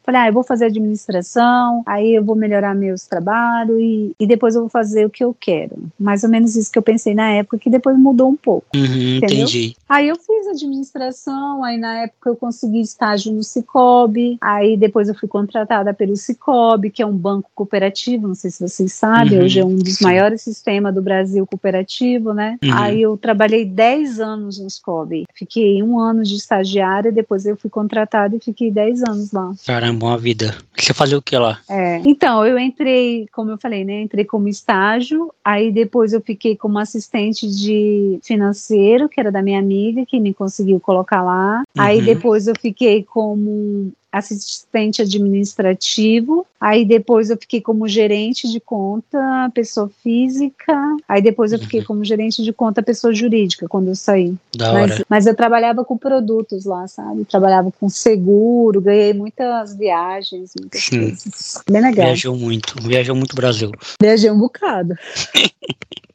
Falei, 0.05 0.23
ah, 0.23 0.29
eu 0.29 0.33
vou 0.33 0.43
fazer 0.43 0.67
administração, 0.67 1.83
aí 1.87 2.15
eu 2.15 2.25
vou 2.25 2.35
melhorar 2.35 2.75
meus 2.75 3.07
trabalhos 3.07 3.79
e, 3.81 4.15
e 4.19 4.27
depois 4.27 4.55
eu 4.55 4.63
vou 4.63 4.71
fazer 4.71 5.07
o 5.07 5.11
que 5.11 5.23
eu 5.23 5.35
quero. 5.39 5.77
Mais 5.99 6.25
ou 6.25 6.31
menos 6.31 6.57
isso 6.57 6.73
que 6.73 6.79
eu 6.79 6.83
pensei 6.83 7.15
na 7.15 7.31
época, 7.31 7.59
que 7.59 7.71
depois 7.71 7.97
mudou 7.99 8.29
um 8.29 8.37
pouco. 8.37 8.67
Uhum, 8.75 9.19
entendi. 9.19 9.77
Aí 9.89 10.09
eu 10.09 10.17
fiz 10.17 10.49
administração, 10.49 11.63
aí 11.63 11.79
na 11.79 12.05
época 12.05 12.31
eu 12.31 12.37
consegui 12.37 12.81
estágio 12.81 13.33
no 13.33 13.43
Cicobi, 13.43 14.39
aí 14.41 14.77
depois 14.77 15.09
eu 15.09 15.15
fui 15.15 15.29
contratada 15.29 15.95
pelo 15.95 16.17
Cicobi, 16.17 16.91
que 16.91 17.03
é 17.03 17.07
um 17.07 17.17
banco 17.17 17.51
cooperativo, 17.55 18.27
não 18.27 18.35
sei 18.35 18.51
se 18.51 18.67
vocês 18.67 18.93
sabem, 18.93 19.39
uhum, 19.39 19.45
hoje 19.45 19.61
é 19.61 19.65
um 19.65 19.77
dos 19.77 19.97
sim. 19.97 20.05
maiores 20.05 20.43
sistemas 20.43 20.95
do 20.95 21.03
Brasil 21.03 21.47
cooperativo, 21.47 22.33
né? 22.33 22.59
Uhum. 22.63 22.73
Aí 22.73 23.03
eu 23.03 23.17
trabalhei 23.17 23.65
10 23.65 24.19
anos 24.19 24.59
no 24.59 24.69
Cicobi. 24.69 25.25
Fiquei 25.35 25.83
um 25.83 25.99
ano 25.99 26.23
de 26.23 26.35
estagiária, 26.35 27.13
depois 27.13 27.47
eu 27.47 27.57
fui 27.57 27.71
contratada 27.71 28.35
e 28.35 28.41
fiquei 28.41 28.71
10 28.71 29.03
anos 29.03 29.33
lá. 29.33 29.53
Caramba, 29.67 29.92
uma 30.01 30.19
vida. 30.19 30.55
Você 30.77 30.93
fazia 30.93 31.19
o 31.19 31.23
que 31.23 31.37
lá? 31.37 31.61
É. 31.69 32.01
Então, 32.05 32.45
eu 32.47 32.59
entrei, 32.59 33.27
como 33.33 33.51
eu 33.51 33.59
falei, 33.59 33.85
né? 33.85 34.03
Entrei 34.03 34.25
como 34.25 34.49
estágio, 34.49 35.33
aí 35.45 35.71
depois 35.71 36.13
eu 36.13 36.21
fiquei 36.21 36.57
como 36.57 36.79
assistente 36.79 37.47
de 37.49 38.19
financeiro, 38.23 39.09
que 39.09 39.21
era 39.21 39.31
da 39.31 39.43
minha 39.43 39.59
amiga, 39.59 40.05
que 40.07 40.19
me 40.19 40.35
conseguiu 40.35 40.81
colocar 40.81 41.23
lá. 41.23 41.59
Uhum. 41.59 41.83
Aí 41.83 42.03
depois 42.03 42.47
eu 42.47 42.55
fiquei 42.61 43.05
como 43.05 43.93
assistente 44.13 45.01
administrativo, 45.01 46.47
aí 46.61 46.85
depois 46.85 47.31
eu 47.31 47.37
fiquei 47.39 47.63
como 47.63 47.89
gerente 47.89 48.47
de 48.47 48.61
conta, 48.61 49.51
pessoa 49.55 49.91
física, 50.03 50.75
aí 51.09 51.23
depois 51.23 51.53
eu 51.53 51.59
fiquei 51.59 51.81
uhum. 51.81 51.87
como 51.87 52.05
gerente 52.05 52.43
de 52.43 52.53
conta, 52.53 52.83
pessoa 52.83 53.15
jurídica, 53.15 53.67
quando 53.67 53.89
eu 53.89 53.97
saí. 53.97 54.35
Da 54.55 54.73
mas, 54.73 54.93
hora. 54.93 55.07
mas 55.09 55.27
eu 55.27 55.35
trabalhava 55.35 55.83
com 55.83 55.97
produtos 55.97 56.67
lá, 56.67 56.87
sabe? 56.87 57.25
Trabalhava 57.25 57.73
com 57.81 57.89
seguro, 57.89 58.83
ganhei 58.83 59.15
muitas 59.15 59.75
viagens, 59.75 60.53
muitas 60.61 60.83
Sim. 60.83 61.01
coisas. 61.01 61.63
Bem 61.71 61.81
legal. 61.81 62.07
Viajou 62.07 62.37
muito, 62.37 62.75
viajou 62.83 63.17
muito 63.17 63.35
Brasil. 63.35 63.73
Viajei 64.01 64.31
um 64.31 64.39
bocado. 64.39 64.95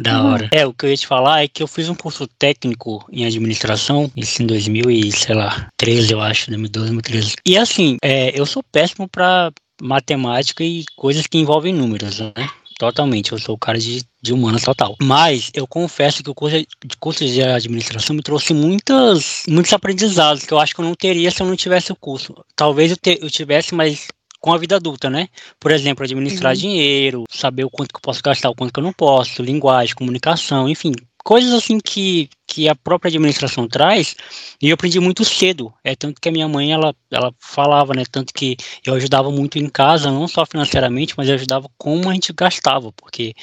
Da 0.00 0.22
hora. 0.22 0.48
É, 0.52 0.66
o 0.66 0.72
que 0.72 0.86
eu 0.86 0.90
ia 0.90 0.96
te 0.96 1.06
falar 1.06 1.42
é 1.42 1.48
que 1.48 1.62
eu 1.62 1.66
fiz 1.66 1.88
um 1.88 1.94
curso 1.94 2.26
técnico 2.26 3.04
em 3.10 3.24
administração, 3.24 4.10
isso 4.16 4.42
em 4.42 4.46
2000 4.46 4.90
e, 4.90 5.12
sei 5.12 5.34
lá, 5.34 5.68
13, 5.76 6.12
eu 6.12 6.20
acho, 6.20 6.48
2012, 6.48 6.90
2013. 6.90 7.34
E 7.46 7.56
assim, 7.56 7.96
é, 8.02 8.38
eu 8.38 8.46
sou 8.46 8.62
péssimo 8.62 9.08
para 9.08 9.52
matemática 9.80 10.64
e 10.64 10.84
coisas 10.96 11.26
que 11.26 11.38
envolvem 11.38 11.72
números, 11.72 12.20
né? 12.20 12.32
Totalmente, 12.78 13.32
eu 13.32 13.38
sou 13.38 13.56
o 13.56 13.58
cara 13.58 13.76
de, 13.76 14.04
de 14.22 14.32
humanas 14.32 14.62
total. 14.62 14.96
Mas 15.02 15.50
eu 15.52 15.66
confesso 15.66 16.22
que 16.22 16.30
o 16.30 16.34
curso 16.34 16.58
de, 16.58 16.96
curso 17.00 17.24
de 17.24 17.42
administração 17.42 18.14
me 18.14 18.22
trouxe 18.22 18.54
muitas, 18.54 19.42
muitos 19.48 19.72
aprendizados 19.72 20.44
que 20.44 20.54
eu 20.54 20.60
acho 20.60 20.76
que 20.76 20.80
eu 20.80 20.84
não 20.84 20.94
teria 20.94 21.28
se 21.32 21.42
eu 21.42 21.46
não 21.46 21.56
tivesse 21.56 21.90
o 21.90 21.96
curso. 21.96 22.36
Talvez 22.54 22.92
eu, 22.92 22.96
te, 22.96 23.18
eu 23.20 23.28
tivesse, 23.28 23.74
mas 23.74 24.06
com 24.40 24.52
a 24.52 24.58
vida 24.58 24.76
adulta, 24.76 25.10
né? 25.10 25.28
Por 25.58 25.70
exemplo, 25.70 26.04
administrar 26.04 26.52
uhum. 26.52 26.58
dinheiro, 26.58 27.24
saber 27.30 27.64
o 27.64 27.70
quanto 27.70 27.92
que 27.92 27.96
eu 27.96 28.02
posso 28.02 28.22
gastar, 28.22 28.50
o 28.50 28.54
quanto 28.54 28.72
que 28.72 28.80
eu 28.80 28.84
não 28.84 28.92
posso, 28.92 29.42
linguagem, 29.42 29.94
comunicação, 29.94 30.68
enfim, 30.68 30.92
coisas 31.24 31.52
assim 31.52 31.78
que, 31.78 32.28
que 32.48 32.66
a 32.66 32.74
própria 32.74 33.10
administração 33.10 33.68
traz, 33.68 34.16
e 34.60 34.70
eu 34.70 34.74
aprendi 34.74 34.98
muito 34.98 35.22
cedo. 35.22 35.72
É 35.84 35.94
tanto 35.94 36.18
que 36.18 36.28
a 36.28 36.32
minha 36.32 36.48
mãe 36.48 36.72
ela, 36.72 36.94
ela 37.10 37.32
falava, 37.38 37.92
né? 37.94 38.04
Tanto 38.10 38.32
que 38.32 38.56
eu 38.84 38.94
ajudava 38.94 39.30
muito 39.30 39.58
em 39.58 39.68
casa, 39.68 40.10
não 40.10 40.26
só 40.26 40.46
financeiramente, 40.46 41.14
mas 41.16 41.28
eu 41.28 41.34
ajudava 41.34 41.68
como 41.76 42.08
a 42.08 42.14
gente 42.14 42.32
gastava, 42.32 42.90
porque 42.92 43.34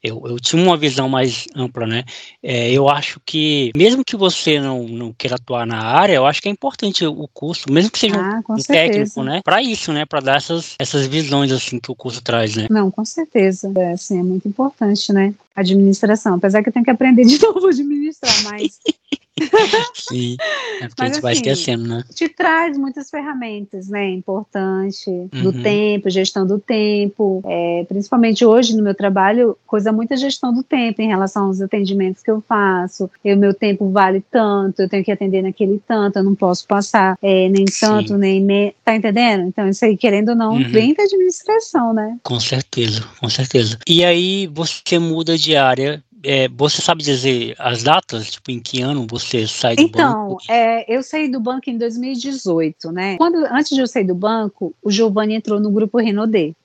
eu, 0.00 0.22
eu 0.26 0.38
tinha 0.38 0.62
uma 0.62 0.76
visão 0.76 1.08
mais 1.08 1.46
ampla, 1.56 1.86
né? 1.86 2.04
É, 2.40 2.70
eu 2.70 2.88
acho 2.88 3.20
que, 3.26 3.72
mesmo 3.76 4.04
que 4.04 4.16
você 4.16 4.60
não, 4.60 4.84
não 4.84 5.12
queira 5.12 5.34
atuar 5.34 5.66
na 5.66 5.82
área, 5.82 6.14
eu 6.14 6.24
acho 6.24 6.40
que 6.40 6.48
é 6.48 6.52
importante 6.52 7.04
o 7.04 7.28
curso, 7.28 7.70
mesmo 7.70 7.90
que 7.90 7.98
seja 7.98 8.16
ah, 8.16 8.42
um, 8.48 8.54
um 8.54 8.56
técnico, 8.56 9.24
né? 9.24 9.40
Para 9.44 9.60
isso, 9.60 9.92
né? 9.92 10.06
Para 10.06 10.20
dar 10.20 10.36
essas, 10.36 10.76
essas 10.78 11.06
visões 11.08 11.50
assim 11.50 11.80
que 11.80 11.90
o 11.90 11.96
curso 11.96 12.22
traz, 12.22 12.54
né? 12.54 12.68
Não, 12.70 12.92
com 12.92 13.04
certeza. 13.04 13.72
É, 13.76 13.92
assim, 13.92 14.20
é 14.20 14.22
muito 14.22 14.46
importante, 14.46 15.12
né? 15.12 15.34
Administração. 15.56 16.36
Apesar 16.36 16.62
que 16.62 16.68
eu 16.68 16.72
tenho 16.72 16.84
que 16.84 16.90
aprender 16.90 17.24
de 17.24 17.40
novo 17.42 17.66
a 17.66 17.70
administrar, 17.70 18.32
mas 18.44 18.51
Sim, 19.94 20.36
é 20.80 20.88
porque 20.88 21.02
Mas, 21.02 21.10
a 21.10 21.14
gente 21.14 21.22
vai 21.22 21.32
assim, 21.32 21.42
esquecendo, 21.42 21.88
né? 21.88 22.04
Te 22.14 22.28
traz 22.28 22.76
muitas 22.76 23.10
ferramentas, 23.10 23.88
né? 23.88 24.10
Importante, 24.10 25.10
do 25.32 25.50
uhum. 25.50 25.62
tempo, 25.62 26.10
gestão 26.10 26.46
do 26.46 26.58
tempo. 26.58 27.42
É, 27.46 27.84
principalmente 27.88 28.44
hoje 28.44 28.76
no 28.76 28.82
meu 28.82 28.94
trabalho, 28.94 29.56
coisa 29.66 29.92
muita 29.92 30.16
gestão 30.16 30.52
do 30.52 30.62
tempo 30.62 31.00
em 31.00 31.08
relação 31.08 31.46
aos 31.46 31.60
atendimentos 31.60 32.22
que 32.22 32.30
eu 32.30 32.40
faço. 32.40 33.10
O 33.24 33.36
meu 33.36 33.54
tempo 33.54 33.90
vale 33.90 34.22
tanto, 34.30 34.82
eu 34.82 34.88
tenho 34.88 35.04
que 35.04 35.12
atender 35.12 35.42
naquele 35.42 35.80
tanto, 35.86 36.18
eu 36.18 36.24
não 36.24 36.34
posso 36.34 36.66
passar 36.66 37.18
é, 37.22 37.48
nem 37.48 37.64
tanto, 37.64 38.08
Sim. 38.08 38.18
nem 38.18 38.40
me... 38.40 38.74
Tá 38.84 38.94
entendendo? 38.94 39.48
Então, 39.48 39.68
isso 39.68 39.84
aí, 39.84 39.96
querendo 39.96 40.30
ou 40.30 40.36
não, 40.36 40.54
uhum. 40.54 40.68
vem 40.68 40.94
da 40.94 41.02
administração, 41.04 41.92
né? 41.92 42.18
Com 42.22 42.38
certeza, 42.38 43.02
com 43.18 43.28
certeza. 43.28 43.78
E 43.88 44.04
aí 44.04 44.46
você 44.46 44.98
muda 44.98 45.36
de 45.38 45.56
área 45.56 46.02
é, 46.24 46.48
você 46.48 46.80
sabe 46.80 47.02
dizer 47.02 47.54
as 47.58 47.82
datas, 47.82 48.30
tipo, 48.30 48.50
em 48.50 48.60
que 48.60 48.80
ano 48.80 49.06
você 49.08 49.46
sai 49.46 49.76
do 49.76 49.82
então, 49.82 50.28
banco? 50.28 50.42
Então, 50.42 50.54
é, 50.54 50.84
eu 50.88 51.02
saí 51.02 51.28
do 51.28 51.40
banco 51.40 51.68
em 51.68 51.76
2018, 51.76 52.92
né? 52.92 53.16
Quando, 53.16 53.44
antes 53.46 53.74
de 53.74 53.80
eu 53.80 53.86
sair 53.86 54.04
do 54.04 54.14
banco, 54.14 54.74
o 54.82 54.90
Giovanni 54.90 55.34
entrou 55.34 55.60
no 55.60 55.70
grupo 55.70 55.98
Renaudet. 55.98 56.56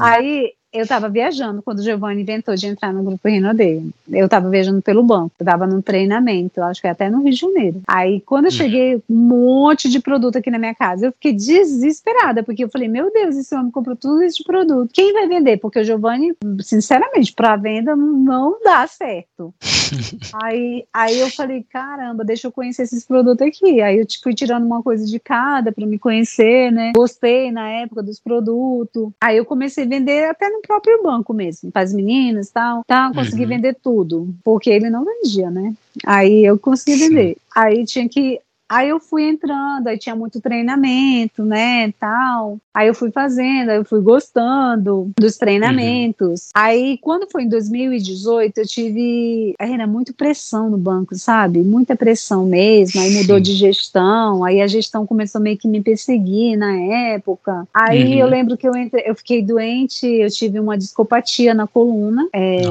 Aí 0.00 0.52
eu 0.72 0.84
estava 0.84 1.08
viajando 1.08 1.62
quando 1.62 1.80
o 1.80 1.82
Giovanni 1.82 2.22
inventou 2.22 2.54
de 2.54 2.66
entrar 2.66 2.92
no 2.92 3.02
grupo 3.02 3.28
Renaudet. 3.28 3.86
Eu 4.10 4.24
estava 4.24 4.48
viajando 4.48 4.80
pelo 4.80 5.02
banco, 5.02 5.32
eu 5.38 5.44
estava 5.44 5.66
num 5.66 5.82
treinamento, 5.82 6.62
acho 6.62 6.80
que 6.80 6.88
até 6.88 7.10
no 7.10 7.22
Rio 7.22 7.30
de 7.30 7.36
Janeiro. 7.36 7.82
Aí, 7.86 8.20
quando 8.22 8.46
eu 8.46 8.50
cheguei, 8.50 8.96
um 9.08 9.14
monte 9.14 9.88
de 9.88 10.00
produto 10.00 10.38
aqui 10.38 10.50
na 10.50 10.58
minha 10.58 10.74
casa, 10.74 11.06
eu 11.06 11.12
fiquei 11.12 11.34
desesperada, 11.34 12.42
porque 12.42 12.64
eu 12.64 12.70
falei, 12.70 12.88
meu 12.88 13.12
Deus, 13.12 13.36
esse 13.36 13.54
homem 13.54 13.70
comprou 13.70 13.94
tudo 13.94 14.22
isso 14.22 14.38
de 14.38 14.44
produto. 14.44 14.90
Quem 14.92 15.12
vai 15.12 15.28
vender? 15.28 15.58
Porque 15.58 15.80
o 15.80 15.84
Giovanni, 15.84 16.34
sinceramente, 16.60 17.34
para 17.34 17.56
venda 17.56 17.94
não 17.94 18.58
dá 18.64 18.86
certo. 18.86 19.52
aí, 20.42 20.86
aí 20.92 21.20
eu 21.20 21.30
falei, 21.30 21.64
caramba, 21.70 22.24
deixa 22.24 22.46
eu 22.46 22.52
conhecer 22.52 22.84
esses 22.84 23.04
produtos 23.04 23.46
aqui. 23.46 23.82
Aí 23.82 23.98
eu 23.98 24.06
tipo, 24.06 24.22
fui 24.22 24.34
tirando 24.34 24.64
uma 24.64 24.82
coisa 24.82 25.04
de 25.04 25.18
cada 25.18 25.70
para 25.70 25.86
me 25.86 25.98
conhecer, 25.98 26.72
né? 26.72 26.92
Gostei 26.94 27.50
na 27.50 27.68
época 27.68 28.02
dos 28.02 28.18
produtos. 28.18 29.10
Aí 29.20 29.36
eu 29.36 29.44
comecei 29.44 29.84
a 29.84 29.88
vender 29.88 30.24
até 30.24 30.48
no 30.48 30.61
próprio 30.62 31.02
banco 31.02 31.34
mesmo, 31.34 31.70
para 31.70 31.82
as 31.82 31.92
meninas 31.92 32.48
e 32.48 32.52
tal, 32.52 32.82
tal, 32.86 33.12
consegui 33.12 33.42
uhum. 33.42 33.48
vender 33.48 33.76
tudo, 33.82 34.34
porque 34.44 34.70
ele 34.70 34.88
não 34.88 35.04
vendia, 35.04 35.50
né? 35.50 35.74
Aí 36.06 36.44
eu 36.44 36.58
consegui 36.58 36.96
vender. 36.96 37.36
Aí 37.54 37.84
tinha 37.84 38.08
que 38.08 38.40
Aí 38.72 38.88
eu 38.88 38.98
fui 38.98 39.24
entrando, 39.24 39.86
aí 39.86 39.98
tinha 39.98 40.16
muito 40.16 40.40
treinamento, 40.40 41.44
né, 41.44 41.92
tal. 42.00 42.58
Aí 42.72 42.88
eu 42.88 42.94
fui 42.94 43.10
fazendo, 43.10 43.68
aí 43.68 43.76
eu 43.76 43.84
fui 43.84 44.00
gostando 44.00 45.12
dos 45.20 45.36
treinamentos. 45.36 46.44
Uhum. 46.44 46.50
Aí 46.54 46.98
quando 47.02 47.30
foi 47.30 47.42
em 47.42 47.48
2018, 47.50 48.56
eu 48.56 48.66
tive, 48.66 49.54
era 49.58 49.86
muito 49.86 50.14
pressão 50.14 50.70
no 50.70 50.78
banco, 50.78 51.14
sabe? 51.14 51.58
Muita 51.58 51.94
pressão 51.94 52.46
mesmo. 52.46 52.98
Aí 52.98 53.10
mudou 53.10 53.36
Sim. 53.36 53.42
de 53.42 53.52
gestão, 53.52 54.42
aí 54.42 54.62
a 54.62 54.66
gestão 54.66 55.06
começou 55.06 55.38
meio 55.38 55.58
que 55.58 55.68
me 55.68 55.82
perseguir 55.82 56.56
na 56.56 56.74
época. 57.12 57.68
Aí 57.74 58.14
uhum. 58.14 58.20
eu 58.20 58.26
lembro 58.26 58.56
que 58.56 58.66
eu 58.66 58.74
entrei, 58.74 59.04
eu 59.06 59.14
fiquei 59.14 59.42
doente, 59.42 60.06
eu 60.06 60.30
tive 60.30 60.58
uma 60.58 60.78
discopatia 60.78 61.52
na 61.52 61.66
coluna. 61.66 62.26
É, 62.32 62.62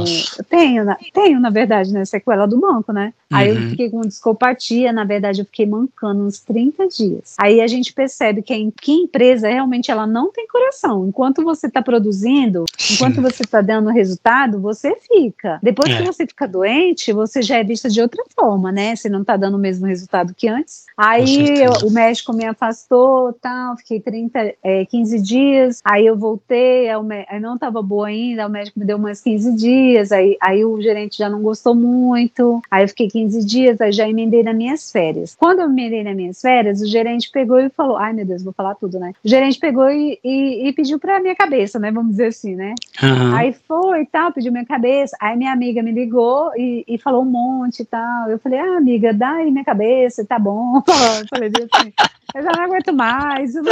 tenho, 0.49 0.83
na, 0.83 0.97
tenho 1.13 1.39
na 1.39 1.51
verdade, 1.51 1.93
né, 1.93 2.03
sequela 2.05 2.47
do 2.47 2.59
banco, 2.59 2.91
né? 2.91 3.13
Aí 3.31 3.51
uhum. 3.51 3.63
eu 3.63 3.69
fiquei 3.69 3.89
com 3.91 4.01
discopatia, 4.01 4.91
na 4.91 5.03
verdade 5.03 5.41
eu 5.41 5.45
fiquei 5.45 5.67
mancando 5.91 6.23
uns 6.23 6.39
30 6.39 6.87
dias. 6.87 7.35
Aí 7.37 7.61
a 7.61 7.67
gente 7.67 7.93
percebe 7.93 8.41
que 8.41 8.53
a, 8.53 8.57
que 8.81 8.91
empresa 8.91 9.49
realmente 9.49 9.91
ela 9.91 10.07
não 10.07 10.31
tem 10.31 10.47
coração. 10.47 11.07
Enquanto 11.07 11.43
você 11.43 11.67
está 11.67 11.81
produzindo, 11.81 12.65
enquanto 12.91 13.21
você 13.21 13.43
está 13.43 13.61
dando 13.61 13.89
resultado, 13.89 14.59
você 14.59 14.95
fica. 14.95 15.59
Depois 15.61 15.93
é. 15.93 15.97
que 15.97 16.03
você 16.03 16.25
fica 16.25 16.47
doente, 16.47 17.13
você 17.13 17.41
já 17.41 17.57
é 17.57 17.63
vista 17.63 17.89
de 17.89 18.01
outra 18.01 18.23
forma, 18.35 18.71
né? 18.71 18.95
Você 18.95 19.09
não 19.09 19.21
está 19.21 19.37
dando 19.37 19.55
o 19.55 19.59
mesmo 19.59 19.85
resultado 19.85 20.33
que 20.33 20.47
antes. 20.47 20.85
Aí 20.97 21.59
eu, 21.59 21.71
o 21.87 21.91
médico 21.91 22.33
me 22.33 22.45
afastou, 22.45 23.33
tal, 23.33 23.77
fiquei 23.77 23.99
30, 23.99 24.55
é, 24.63 24.85
15 24.85 25.21
dias, 25.21 25.81
aí 25.83 26.05
eu 26.05 26.15
voltei, 26.15 26.89
aí, 26.89 26.95
aí 27.27 27.39
não 27.39 27.55
estava 27.55 27.81
boa 27.81 28.07
ainda, 28.07 28.47
o 28.47 28.49
médico 28.49 28.79
me 28.79 28.85
deu 28.85 28.97
mais 28.97 29.21
15 29.21 29.55
dias, 29.55 30.11
aí, 30.11 30.37
aí 30.41 30.63
o 30.63 30.81
gerente 30.81 31.17
já 31.17 31.29
não 31.29 31.41
gostou 31.41 31.75
muito, 31.75 32.61
aí 32.69 32.83
eu 32.83 32.87
fiquei 32.87 33.07
15 33.07 33.45
dias, 33.45 33.81
aí 33.81 33.91
já 33.91 34.07
emendei 34.07 34.43
nas 34.43 34.55
minhas 34.55 34.91
férias. 34.91 35.35
Quando 35.37 35.59
eu 35.59 35.69
emendei 35.81 36.03
nas 36.03 36.15
minhas 36.15 36.41
férias, 36.41 36.81
o 36.81 36.87
gerente 36.87 37.29
pegou 37.31 37.59
e 37.59 37.69
falou, 37.69 37.97
ai 37.97 38.13
meu 38.13 38.25
Deus, 38.25 38.43
vou 38.43 38.53
falar 38.53 38.75
tudo, 38.75 38.99
né? 38.99 39.13
O 39.23 39.27
gerente 39.27 39.59
pegou 39.59 39.89
e, 39.89 40.19
e, 40.23 40.67
e 40.67 40.73
pediu 40.73 40.99
pra 40.99 41.19
minha 41.19 41.35
cabeça, 41.35 41.79
né? 41.79 41.91
Vamos 41.91 42.11
dizer 42.11 42.27
assim, 42.27 42.55
né? 42.55 42.75
Uhum. 43.01 43.35
Aí 43.35 43.53
foi 43.67 44.01
e 44.01 44.05
tal, 44.05 44.31
pediu 44.31 44.51
minha 44.51 44.65
cabeça. 44.65 45.15
Aí 45.19 45.35
minha 45.37 45.51
amiga 45.51 45.81
me 45.81 45.91
ligou 45.91 46.51
e, 46.55 46.83
e 46.87 46.97
falou 46.97 47.23
um 47.23 47.25
monte 47.25 47.81
e 47.81 47.85
tal. 47.85 48.29
Eu 48.29 48.39
falei, 48.39 48.59
ah, 48.59 48.77
amiga, 48.77 49.13
dá 49.13 49.31
aí 49.31 49.51
minha 49.51 49.65
cabeça, 49.65 50.25
tá 50.25 50.37
bom. 50.37 50.81
Eu 51.21 51.27
falei 51.29 51.49
assim, 51.49 51.93
eu 52.33 52.43
já 52.43 52.51
não 52.55 52.63
aguento 52.63 52.93
mais, 52.93 53.55
eu 53.55 53.63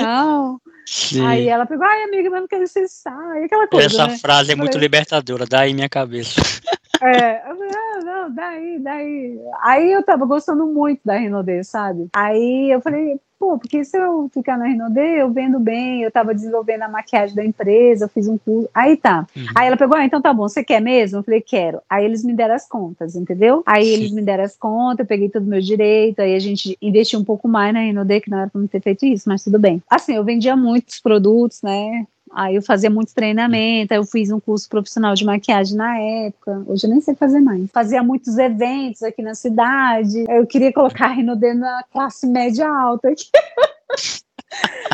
não. 0.00 0.60
Sim. 0.86 1.24
Aí 1.26 1.48
ela 1.48 1.64
pegou, 1.64 1.86
ai, 1.86 2.02
amiga, 2.04 2.28
mas 2.30 2.40
não 2.40 2.48
quero 2.48 2.62
que 2.62 2.68
você 2.68 2.88
saia, 2.88 3.44
aquela 3.44 3.66
coisa. 3.66 3.86
Essa 3.86 4.06
né? 4.08 4.18
frase 4.18 4.52
é 4.52 4.54
muito 4.54 4.78
libertadora, 4.78 5.46
dá 5.46 5.60
aí 5.60 5.72
minha 5.72 5.88
cabeça. 5.88 6.40
É, 7.02 7.50
eu 7.50 7.56
falei, 7.56 7.70
ah, 7.74 8.00
não, 8.04 8.30
daí, 8.32 8.78
daí. 8.78 9.40
Aí 9.60 9.92
eu 9.92 10.04
tava 10.04 10.24
gostando 10.24 10.66
muito 10.66 11.00
da 11.04 11.16
Rinode, 11.16 11.64
sabe? 11.64 12.08
Aí 12.12 12.70
eu 12.70 12.80
falei, 12.80 13.18
pô, 13.40 13.58
porque 13.58 13.84
se 13.84 13.98
eu 13.98 14.30
ficar 14.32 14.56
na 14.56 14.66
Rinode, 14.66 15.00
eu 15.00 15.28
vendo 15.32 15.58
bem, 15.58 16.04
eu 16.04 16.12
tava 16.12 16.32
desenvolvendo 16.32 16.82
a 16.82 16.88
maquiagem 16.88 17.34
da 17.34 17.44
empresa, 17.44 18.04
eu 18.04 18.08
fiz 18.08 18.28
um 18.28 18.38
curso. 18.38 18.70
Aí 18.72 18.96
tá. 18.96 19.26
Uhum. 19.36 19.46
Aí 19.56 19.66
ela 19.66 19.76
pegou, 19.76 19.96
ah, 19.96 20.04
então 20.04 20.22
tá 20.22 20.32
bom, 20.32 20.48
você 20.48 20.62
quer 20.62 20.80
mesmo? 20.80 21.18
Eu 21.18 21.24
falei, 21.24 21.40
quero. 21.40 21.80
Aí 21.90 22.04
eles 22.04 22.22
me 22.22 22.32
deram 22.32 22.54
as 22.54 22.68
contas, 22.68 23.16
entendeu? 23.16 23.64
Aí 23.66 23.86
Sim. 23.86 23.92
eles 23.94 24.12
me 24.12 24.22
deram 24.22 24.44
as 24.44 24.56
contas, 24.56 25.00
eu 25.00 25.06
peguei 25.06 25.28
todo 25.28 25.42
o 25.42 25.48
meu 25.48 25.60
direito, 25.60 26.20
aí 26.20 26.36
a 26.36 26.38
gente 26.38 26.78
investiu 26.80 27.18
um 27.18 27.24
pouco 27.24 27.48
mais 27.48 27.74
na 27.74 27.80
Rinode, 27.80 28.20
que 28.20 28.30
não 28.30 28.38
era 28.38 28.48
pra 28.48 28.60
não 28.60 28.68
ter 28.68 28.80
feito 28.80 29.04
isso, 29.04 29.28
mas 29.28 29.42
tudo 29.42 29.58
bem. 29.58 29.82
Assim, 29.90 30.14
eu 30.14 30.22
vendia 30.22 30.56
muitos 30.56 31.00
produtos, 31.00 31.62
né? 31.62 32.06
Aí 32.34 32.56
eu 32.56 32.62
fazia 32.62 32.88
muito 32.88 33.14
treinamento, 33.14 33.92
aí 33.92 33.98
eu 33.98 34.04
fiz 34.04 34.30
um 34.30 34.40
curso 34.40 34.68
profissional 34.68 35.14
de 35.14 35.24
maquiagem 35.24 35.76
na 35.76 35.98
época. 35.98 36.64
Hoje 36.66 36.86
eu 36.86 36.90
nem 36.90 37.00
sei 37.00 37.14
fazer 37.14 37.40
mais. 37.40 37.70
Fazia 37.70 38.02
muitos 38.02 38.38
eventos 38.38 39.02
aqui 39.02 39.20
na 39.22 39.34
cidade. 39.34 40.24
Eu 40.28 40.46
queria 40.46 40.72
colocar 40.72 41.06
a 41.06 41.12
Renaudet 41.12 41.54
na 41.54 41.84
classe 41.92 42.26
média 42.26 42.68
alta 42.68 43.10
aqui. 43.10 43.26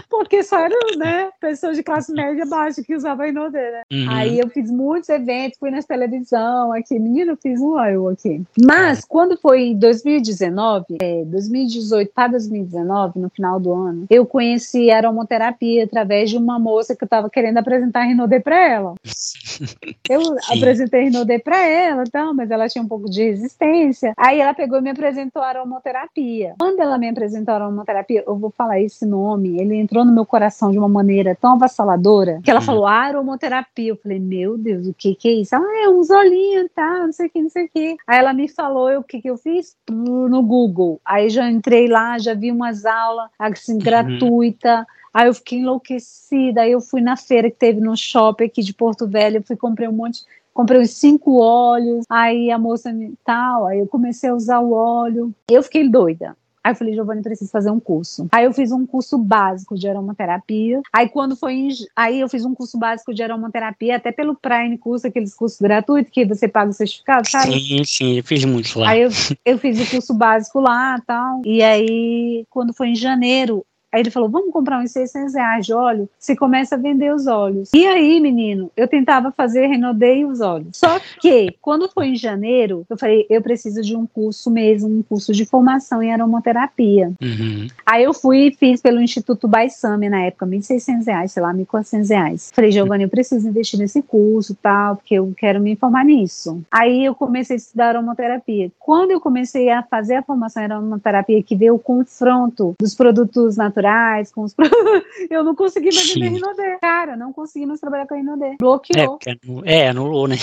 Porque 0.09 0.43
só 0.43 0.59
eram, 0.59 0.79
né, 0.97 1.31
pessoas 1.41 1.77
de 1.77 1.83
classe 1.83 2.13
média 2.13 2.45
baixa 2.47 2.83
que 2.83 2.95
usavam 2.95 3.27
a 3.27 3.29
Inodê, 3.29 3.71
né? 3.71 3.83
Uhum. 3.93 4.11
Aí 4.11 4.39
eu 4.39 4.49
fiz 4.49 4.71
muitos 4.71 5.09
eventos, 5.09 5.59
fui 5.59 5.71
na 5.71 5.83
televisão 5.83 6.73
aqui. 6.73 6.99
Menina, 6.99 7.33
eu 7.33 7.37
fiz 7.37 7.61
um 7.61 7.75
oil 7.75 8.09
aqui. 8.09 8.43
Mas 8.61 9.05
quando 9.05 9.39
foi 9.39 9.69
em 9.69 9.79
2019, 9.79 10.97
é, 11.01 11.25
2018 11.25 12.11
para 12.13 12.33
2019, 12.33 13.19
no 13.19 13.31
final 13.31 13.61
do 13.61 13.73
ano, 13.73 14.07
eu 14.11 14.27
conheci 14.27 14.91
a 14.91 14.97
aromoterapia 14.97 15.85
através 15.85 16.31
de 16.31 16.37
uma 16.37 16.59
moça 16.59 16.97
que 16.97 17.05
eu 17.05 17.09
tava 17.09 17.31
querendo 17.31 17.59
apresentar 17.59 18.01
a 18.01 18.05
Rinodê 18.05 18.41
para 18.41 18.57
ela. 18.57 18.95
eu 20.09 20.23
Sim. 20.23 20.57
apresentei 20.57 21.01
a 21.01 21.05
Rinodê 21.05 21.39
para 21.39 21.65
ela, 21.67 22.05
então, 22.07 22.35
mas 22.35 22.51
ela 22.51 22.69
tinha 22.69 22.83
um 22.83 22.89
pouco 22.89 23.09
de 23.09 23.25
resistência. 23.25 24.15
Aí 24.17 24.41
ela 24.41 24.55
pegou 24.55 24.79
e 24.79 24.83
me 24.83 24.91
apresentou 24.91 25.43
a 25.43 25.49
aromoterapia. 25.49 26.55
Quando 26.59 26.81
ela 26.81 26.99
me 26.99 27.09
apresentou 27.09 27.53
a 27.53 27.57
aromoterapia, 27.59 28.25
eu 28.27 28.37
vou 28.37 28.51
falar 28.51 28.81
esse 28.81 29.07
nome 29.07 29.48
ele 29.57 29.77
entrou 29.77 30.05
no 30.05 30.13
meu 30.13 30.27
coração 30.27 30.71
de 30.71 30.79
uma 30.79 30.89
maneira 30.89 31.35
tão 31.35 31.55
avassaladora 31.55 32.41
que 32.43 32.51
ela 32.51 32.61
hum. 32.61 32.65
falou 32.65 32.87
aromoterapia. 32.87 33.91
Eu 33.91 33.97
falei, 33.97 34.19
meu 34.19 34.59
Deus, 34.59 34.87
o 34.87 34.95
que 34.95 35.15
que 35.15 35.29
é 35.29 35.33
isso? 35.33 35.55
Ah, 35.55 35.83
é 35.85 35.89
uns 35.89 36.11
olhinhos, 36.11 36.69
tá, 36.75 37.07
não 37.07 37.13
sei 37.13 37.27
o 37.27 37.31
que, 37.31 37.43
não 37.43 37.51
sei 37.51 37.65
o 37.67 37.69
que. 37.69 37.97
Aí 38.07 38.19
ela 38.19 38.33
me 38.33 38.49
falou 38.49 38.99
o 38.99 39.05
que 39.05 39.21
que 39.21 39.31
eu 39.31 39.37
fiz 39.37 39.77
no 39.89 40.43
Google. 40.43 41.01
Aí 41.05 41.31
já 41.31 41.49
entrei 41.51 41.89
lá, 41.89 42.19
já 42.19 42.35
vi 42.35 42.51
umas 42.51 42.85
aulas 42.85 43.31
assim 43.39 43.75
uhum. 43.75 43.79
gratuita. 43.79 44.87
Aí 45.15 45.29
eu 45.29 45.35
fiquei 45.35 45.61
enlouquecida. 45.61 46.63
Aí 46.63 46.73
eu 46.73 46.81
fui 46.81 47.01
na 47.01 47.17
feira 47.17 47.51
que 47.51 47.57
teve 47.57 47.81
no 47.81 47.97
shopping 47.97 48.45
aqui 48.45 48.63
de 48.63 48.75
Porto 48.75 49.07
Velho, 49.07 49.39
eu 49.39 49.43
fui 49.43 49.57
comprei 49.57 49.89
um 49.89 49.93
monte 49.93 50.25
comprei 50.59 50.81
os 50.81 50.91
cinco 50.91 51.41
óleos, 51.41 52.05
aí 52.11 52.51
a 52.51 52.59
moça 52.59 52.93
me 52.93 53.15
tal, 53.25 53.65
aí 53.65 53.79
eu 53.79 53.87
comecei 53.87 54.29
a 54.29 54.35
usar 54.35 54.59
o 54.59 54.73
óleo. 54.73 55.33
Eu 55.49 55.63
fiquei 55.63 55.89
doida. 55.89 56.37
Aí 56.69 56.73
eu 56.73 56.77
falei, 56.77 56.95
Giovanni, 56.95 57.23
preciso 57.23 57.51
fazer 57.51 57.71
um 57.71 57.81
curso. 57.81 58.29
Aí 58.31 58.45
eu 58.45 58.53
fiz 58.53 58.71
um 58.73 58.87
curso 58.87 59.17
básico 59.17 59.75
de 59.75 59.89
aromaterapia. 59.89 60.83
Aí 60.93 61.09
quando 61.09 61.35
foi 61.35 61.55
em, 61.55 61.69
aí 61.97 62.21
eu 62.21 62.29
fiz 62.29 62.45
um 62.45 62.55
curso 62.55 62.79
básico 62.79 63.15
de 63.15 63.23
aromaterapia, 63.23 63.97
até 63.97 64.13
pelo 64.13 64.35
Prime 64.35 64.77
curso, 64.77 65.07
aqueles 65.07 65.35
cursos 65.35 65.59
gratuitos 65.59 66.13
que 66.13 66.27
você 66.27 66.47
paga 66.47 66.71
o 66.71 66.75
certificado, 66.75 67.27
sabe? 67.27 67.59
Sim, 67.59 67.85
sim, 67.85 68.19
eu 68.19 68.25
fiz 68.25 68.45
muitos 68.45 68.75
lá. 68.75 68.91
Aí 68.91 69.01
eu, 69.01 69.09
eu 69.47 69.57
fiz 69.57 69.81
o 69.81 69.91
curso 69.91 70.13
básico 70.13 70.61
lá, 70.61 71.01
tal. 71.07 71.41
E 71.43 71.63
aí 71.63 72.45
quando 72.51 72.75
foi 72.75 72.89
em 72.89 72.95
janeiro, 72.95 73.65
Aí 73.93 74.01
ele 74.03 74.11
falou: 74.11 74.29
vamos 74.29 74.53
comprar 74.53 74.81
uns 74.83 74.93
600 74.93 75.35
reais 75.35 75.67
de 75.67 75.73
óleo. 75.73 76.09
Você 76.19 76.37
começa 76.37 76.75
a 76.75 76.79
vender 76.79 77.15
os 77.15 77.27
óleos. 77.27 77.71
E 77.75 77.87
aí, 77.87 78.21
menino, 78.21 78.71
eu 78.77 78.87
tentava 78.87 79.33
fazer 79.33 79.67
Renaudet 79.67 80.21
e 80.21 80.25
os 80.27 80.41
óleos. 80.41 80.71
Só 80.75 81.01
que, 81.21 81.55
quando 81.61 81.89
foi 81.89 82.09
em 82.09 82.17
janeiro, 82.17 82.85
eu 82.89 82.99
falei: 82.99 83.27
eu 83.31 83.41
preciso 83.41 83.81
de 83.81 83.97
um 83.97 84.07
curso 84.07 84.51
mesmo, 84.51 84.89
um 84.89 85.03
curso 85.03 85.33
de 85.33 85.45
formação 85.47 86.03
em 86.03 86.13
aromaterapia. 86.13 87.13
Uhum. 87.21 87.67
Aí 87.87 88.05
eu 88.05 88.13
fui 88.13 88.49
e 88.49 88.53
fiz 88.53 88.81
pelo 88.83 89.01
Instituto 89.01 89.49
Baissame 89.49 90.09
na 90.09 90.21
época, 90.23 90.47
1.600 90.47 91.07
reais, 91.07 91.33
sei 91.33 91.43
lá, 91.43 91.55
1.400 91.55 92.09
reais. 92.11 92.53
Falei: 92.55 92.71
Giovanni, 92.71 93.05
eu 93.05 93.11
preciso 93.11 93.49
investir 93.49 93.79
nesse 93.79 94.03
curso 94.03 94.55
tal, 94.55 94.97
porque 94.97 95.15
eu 95.15 95.33
quero 95.37 95.61
me 95.61 95.73
informar 95.73 96.05
nisso. 96.05 96.61
Aí 96.71 97.05
eu 97.05 97.15
comecei 97.15 97.57
a 97.57 97.59
estudar 97.59 97.89
aromaterapia. 97.89 98.71
Quando 98.79 99.13
eu 99.13 99.21
comecei 99.21 99.71
a 99.71 99.83
fazer 99.83 100.17
a 100.17 100.23
formação 100.23 100.63
em 100.63 100.67
aromaterapia, 100.67 101.43
que 101.43 101.57
veio 101.57 101.75
o 101.75 101.79
confronto 101.79 102.75
dos 102.79 102.95
produtos 102.95 103.57
naturais 103.57 103.78
naturais, 103.79 104.33
com 104.33 104.43
os 104.43 104.55
eu 105.31 105.45
não 105.45 105.55
consegui 105.55 105.95
mais 105.95 106.13
vender 106.13 106.29
Rinodê. 106.29 106.79
Cara, 106.81 107.17
não 107.17 107.33
consegui 107.33 107.67
mais 107.67 107.81
trabalhar 107.81 108.07
com 108.07 108.15
a 108.15 108.17
Rinodê. 108.17 108.57
Bloqueou. 108.59 109.19
É, 109.65 109.85
é, 109.85 109.89
anulou, 109.89 110.27
né? 110.27 110.37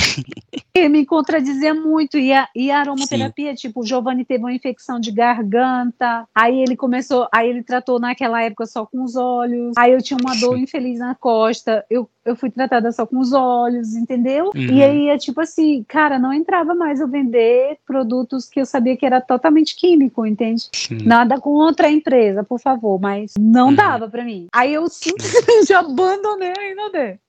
Ele 0.73 0.89
me 0.89 1.05
contradizia 1.05 1.73
muito. 1.73 2.17
E 2.17 2.33
a, 2.33 2.47
e 2.55 2.71
a 2.71 2.79
aromaterapia, 2.79 3.51
Sim. 3.51 3.67
tipo, 3.67 3.81
o 3.81 3.85
Giovanni 3.85 4.25
teve 4.25 4.43
uma 4.43 4.53
infecção 4.53 4.99
de 4.99 5.11
garganta, 5.11 6.27
aí 6.33 6.59
ele 6.59 6.75
começou, 6.75 7.27
aí 7.33 7.49
ele 7.49 7.63
tratou 7.63 7.99
naquela 7.99 8.41
época 8.41 8.65
só 8.65 8.85
com 8.85 9.03
os 9.03 9.15
olhos, 9.15 9.73
aí 9.77 9.93
eu 9.93 10.01
tinha 10.01 10.17
uma 10.19 10.35
dor 10.35 10.57
infeliz 10.57 10.99
na 10.99 11.15
costa, 11.15 11.85
eu, 11.89 12.09
eu 12.25 12.35
fui 12.35 12.49
tratada 12.49 12.91
só 12.91 13.05
com 13.05 13.19
os 13.19 13.31
olhos, 13.31 13.93
entendeu? 13.93 14.51
Uhum. 14.55 14.61
E 14.61 14.83
aí 14.83 15.09
é 15.09 15.17
tipo 15.17 15.39
assim, 15.39 15.85
cara, 15.87 16.17
não 16.17 16.33
entrava 16.33 16.73
mais 16.73 16.99
eu 16.99 17.07
vender 17.07 17.77
produtos 17.85 18.49
que 18.49 18.59
eu 18.59 18.65
sabia 18.65 18.97
que 18.97 19.05
era 19.05 19.21
totalmente 19.21 19.75
químico, 19.75 20.25
entende? 20.25 20.67
Sim. 20.73 20.97
Nada 21.05 21.39
contra 21.39 21.87
a 21.87 21.91
empresa, 21.91 22.43
por 22.43 22.59
favor, 22.59 22.99
mas 22.99 23.33
não 23.39 23.67
uhum. 23.67 23.75
dava 23.75 24.09
para 24.09 24.25
mim. 24.25 24.47
Aí 24.51 24.73
eu 24.73 24.89
simplesmente 24.89 25.71
abandonei 25.73 26.53
a 26.57 26.71
Inodê. 26.71 27.19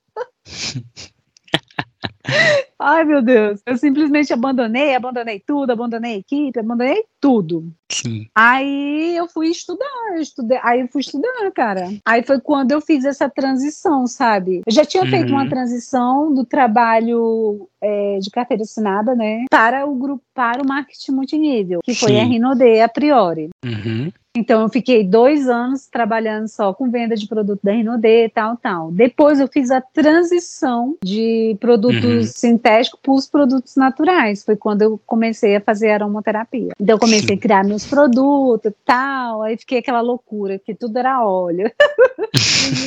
Ai, 2.78 3.04
meu 3.04 3.22
Deus. 3.22 3.60
Eu 3.64 3.76
simplesmente 3.76 4.32
abandonei, 4.32 4.94
abandonei 4.94 5.42
tudo, 5.44 5.70
abandonei 5.70 6.14
a 6.14 6.18
equipe, 6.18 6.58
abandonei 6.58 7.04
tudo. 7.20 7.72
Sim. 7.90 8.26
Aí 8.34 9.16
eu 9.16 9.26
fui 9.28 9.48
estudar, 9.48 9.86
eu 10.14 10.20
estudei, 10.20 10.58
aí 10.62 10.80
eu 10.80 10.88
fui 10.88 11.00
estudar, 11.00 11.50
cara. 11.54 11.88
Aí 12.04 12.22
foi 12.22 12.40
quando 12.40 12.72
eu 12.72 12.80
fiz 12.80 13.04
essa 13.04 13.28
transição, 13.28 14.06
sabe? 14.06 14.62
Eu 14.66 14.72
já 14.72 14.84
tinha 14.84 15.04
uhum. 15.04 15.10
feito 15.10 15.30
uma 15.30 15.44
uhum. 15.44 15.48
transição 15.48 16.34
do 16.34 16.44
trabalho 16.44 17.68
é, 17.80 18.18
de 18.20 18.30
carteira 18.30 18.62
assinada, 18.62 19.14
né, 19.14 19.44
para 19.50 19.86
o 19.86 19.94
grupo, 19.94 20.22
para 20.34 20.62
o 20.62 20.66
marketing 20.66 21.12
multinível, 21.12 21.80
que 21.82 21.94
foi 21.94 22.10
Sim. 22.10 22.20
a 22.20 22.24
Rinode 22.24 22.80
a 22.80 22.88
priori. 22.88 23.48
Uhum. 23.64 24.10
Então, 24.36 24.60
eu 24.60 24.68
fiquei 24.68 25.02
dois 25.02 25.48
anos 25.48 25.86
trabalhando 25.86 26.46
só 26.46 26.74
com 26.74 26.90
venda 26.90 27.16
de 27.16 27.26
produto 27.26 27.60
da 27.64 27.72
Rinode, 27.72 28.28
tal, 28.34 28.56
tal. 28.58 28.92
Depois, 28.92 29.40
eu 29.40 29.48
fiz 29.48 29.70
a 29.70 29.80
transição 29.80 30.94
de 31.02 31.56
produtos 31.58 32.04
uhum. 32.04 32.22
Sintéticos 32.66 33.00
para 33.00 33.12
os 33.12 33.26
produtos 33.26 33.76
naturais. 33.76 34.44
Foi 34.44 34.57
quando 34.57 34.83
eu 34.83 35.00
comecei 35.07 35.57
a 35.57 35.61
fazer 35.61 35.90
aromaterapia. 35.90 36.72
Então, 36.81 36.96
eu 36.96 36.98
comecei 36.98 37.29
Sim. 37.29 37.35
a 37.35 37.38
criar 37.38 37.64
meus 37.64 37.87
produtos 37.87 38.72
tal. 38.85 39.42
Aí, 39.42 39.57
fiquei 39.57 39.79
aquela 39.79 40.00
loucura, 40.00 40.59
que 40.59 40.74
tudo 40.74 40.98
era 40.98 41.24
óleo. 41.24 41.70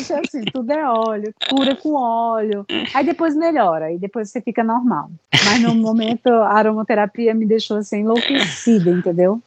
É 0.10 0.20
assim, 0.20 0.44
tudo 0.52 0.72
é 0.72 0.84
óleo, 0.86 1.34
cura 1.50 1.74
com 1.76 1.94
óleo. 1.94 2.66
Aí, 2.94 3.06
depois 3.06 3.36
melhora, 3.36 3.86
aí 3.86 3.98
depois 3.98 4.30
você 4.30 4.42
fica 4.42 4.64
normal. 4.64 5.10
Mas, 5.46 5.62
no 5.62 5.74
momento, 5.74 6.28
a 6.28 6.54
aromaterapia 6.54 7.34
me 7.34 7.46
deixou 7.46 7.78
assim, 7.78 8.00
enlouquecida, 8.00 8.90
entendeu? 8.90 9.42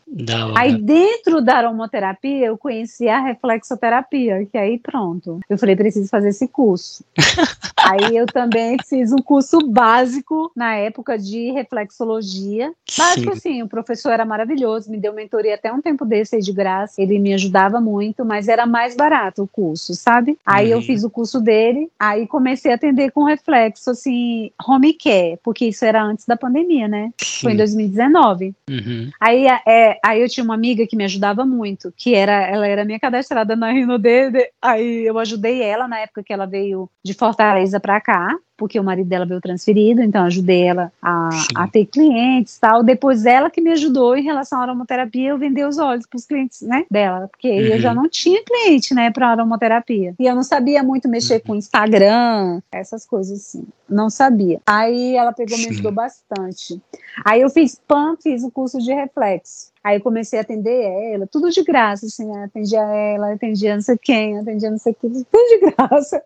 Aí, 0.57 0.77
dentro 0.77 1.41
da 1.41 1.57
aromaterapia, 1.57 2.03
terapia, 2.03 2.47
eu 2.47 2.59
conheci 2.59 3.09
a 3.09 3.21
reflexoterapia, 3.21 4.47
que 4.51 4.59
aí 4.59 4.79
pronto. 4.79 5.41
Eu 5.49 5.59
falei, 5.59 5.77
preciso 5.77 6.09
fazer 6.09 6.31
esse 6.31 6.49
curso. 6.49 7.05
aí 7.77 8.17
eu 8.17 8.27
também 8.27 8.77
fiz 8.89 9.13
um 9.13 9.19
curso 9.19 9.59
básico 9.67 10.51
na 10.55 10.75
época 10.75 11.19
de 11.19 11.51
reflexologia. 11.53 12.73
Básico, 12.97 13.33
Sim. 13.33 13.39
assim, 13.39 13.63
o 13.63 13.69
professor 13.69 14.11
era 14.13 14.25
maravilhoso, 14.25 14.91
me 14.91 14.99
deu 14.99 15.13
mentoria 15.13 15.55
até 15.55 15.73
um 15.73 15.81
tempo 15.81 16.05
desse 16.05 16.37
aí 16.37 16.43
de 16.43 16.53
graça. 16.53 17.01
Ele 17.01 17.19
me 17.19 17.35
ajudava 17.35 17.81
muito, 17.81 18.25
mas 18.25 18.49
era 18.49 18.67
mais 18.67 18.97
barato 18.97 19.43
o 19.43 19.49
curso, 19.49 19.95
sabe? 19.95 20.39
Aí 20.45 20.73
uhum. 20.73 20.79
eu 20.79 20.83
fiz 20.83 21.05
o 21.05 21.11
curso 21.11 21.41
dele, 21.41 21.91
aí 21.99 22.27
comecei 22.27 22.73
a 22.73 22.75
atender 22.75 23.11
com 23.13 23.25
reflexo, 23.25 23.91
assim, 23.91 24.51
home 24.67 24.95
care, 24.95 25.39
porque 25.43 25.67
isso 25.67 25.85
era 25.85 26.03
antes 26.03 26.27
da 26.27 26.37
pandemia, 26.37 26.89
né? 26.89 27.13
Sim. 27.19 27.43
Foi 27.43 27.53
em 27.53 27.57
2019. 27.57 28.55
Uhum. 28.69 29.11
Aí, 29.21 29.47
é, 29.47 29.99
aí 30.03 30.21
eu 30.21 30.29
tinha 30.29 30.45
uma 30.45 30.55
amiga 30.55 30.87
que 30.87 30.97
me 30.97 31.05
ajudava 31.05 31.47
muito 31.47 31.93
que 31.97 32.15
era, 32.15 32.33
ela 32.33 32.67
era 32.67 32.85
minha 32.85 32.99
cadastrada 32.99 33.55
na 33.55 33.71
Rinode, 33.71 34.51
aí 34.61 35.07
eu 35.07 35.19
ajudei 35.19 35.63
ela 35.63 35.87
na 35.87 36.01
época 36.01 36.23
que 36.23 36.33
ela 36.33 36.47
veio 36.47 36.91
de 37.05 37.15
Fortaleza 37.15 37.79
para 37.79 38.01
cá, 38.01 38.35
porque 38.63 38.79
o 38.79 38.85
marido 38.85 39.09
dela 39.09 39.27
veio 39.27 39.41
transferido, 39.41 40.01
então 40.01 40.25
ajudei 40.25 40.63
ela 40.63 40.93
a, 41.03 41.31
a, 41.57 41.67
ter 41.67 41.85
clientes 41.85 42.57
tal. 42.61 42.85
Depois 42.85 43.27
ela 43.27 43.51
que 43.51 43.61
me 43.61 43.73
ajudou 43.73 44.17
em 44.17 44.23
relação 44.23 44.61
à 44.61 44.63
aromaterapia, 44.63 45.31
eu 45.31 45.37
vender 45.37 45.67
os 45.67 45.79
olhos 45.79 46.07
para 46.07 46.17
os 46.17 46.25
clientes, 46.25 46.63
né, 46.63 46.87
dela, 46.89 47.27
porque 47.27 47.51
uhum. 47.51 47.59
eu 47.59 47.81
já 47.81 47.89
uhum. 47.89 48.03
não 48.03 48.09
tinha 48.09 48.41
cliente, 48.45 48.95
né, 48.95 49.11
para 49.11 49.31
aromaterapia. 49.31 50.15
E 50.17 50.25
eu 50.25 50.35
não 50.37 50.45
sabia 50.45 50.81
muito 50.81 51.09
mexer 51.09 51.35
uhum. 51.35 51.41
com 51.45 51.57
Instagram, 51.57 52.61
essas 52.71 53.05
coisas 53.05 53.41
assim. 53.41 53.67
Não 53.91 54.09
sabia. 54.09 54.61
Aí 54.65 55.17
ela 55.17 55.33
pegou 55.33 55.59
me 55.59 55.69
ajudou 55.69 55.91
bastante. 55.91 56.81
Aí 57.25 57.41
eu 57.41 57.51
fiz 57.51 57.81
PAN, 57.89 58.17
fiz 58.23 58.45
o 58.45 58.51
curso 58.51 58.79
de 58.79 58.95
reflexo. 58.95 59.73
Aí 59.85 59.97
eu 59.97 60.01
comecei 60.01 60.39
a 60.39 60.43
atender 60.43 60.85
ela, 61.13 61.27
tudo 61.27 61.51
de 61.51 61.63
graça, 61.65 62.07
assim, 62.07 62.25
né? 62.25 62.45
atendia 62.45 62.81
ela, 62.81 63.33
atendia 63.33 63.75
não 63.75 63.83
sei 63.83 63.99
quem, 64.01 64.39
atendia 64.39 64.71
não 64.71 64.79
sei 64.79 64.95
quem, 64.95 65.11
tudo 65.11 65.25
de 65.49 65.59
graça. 65.75 66.23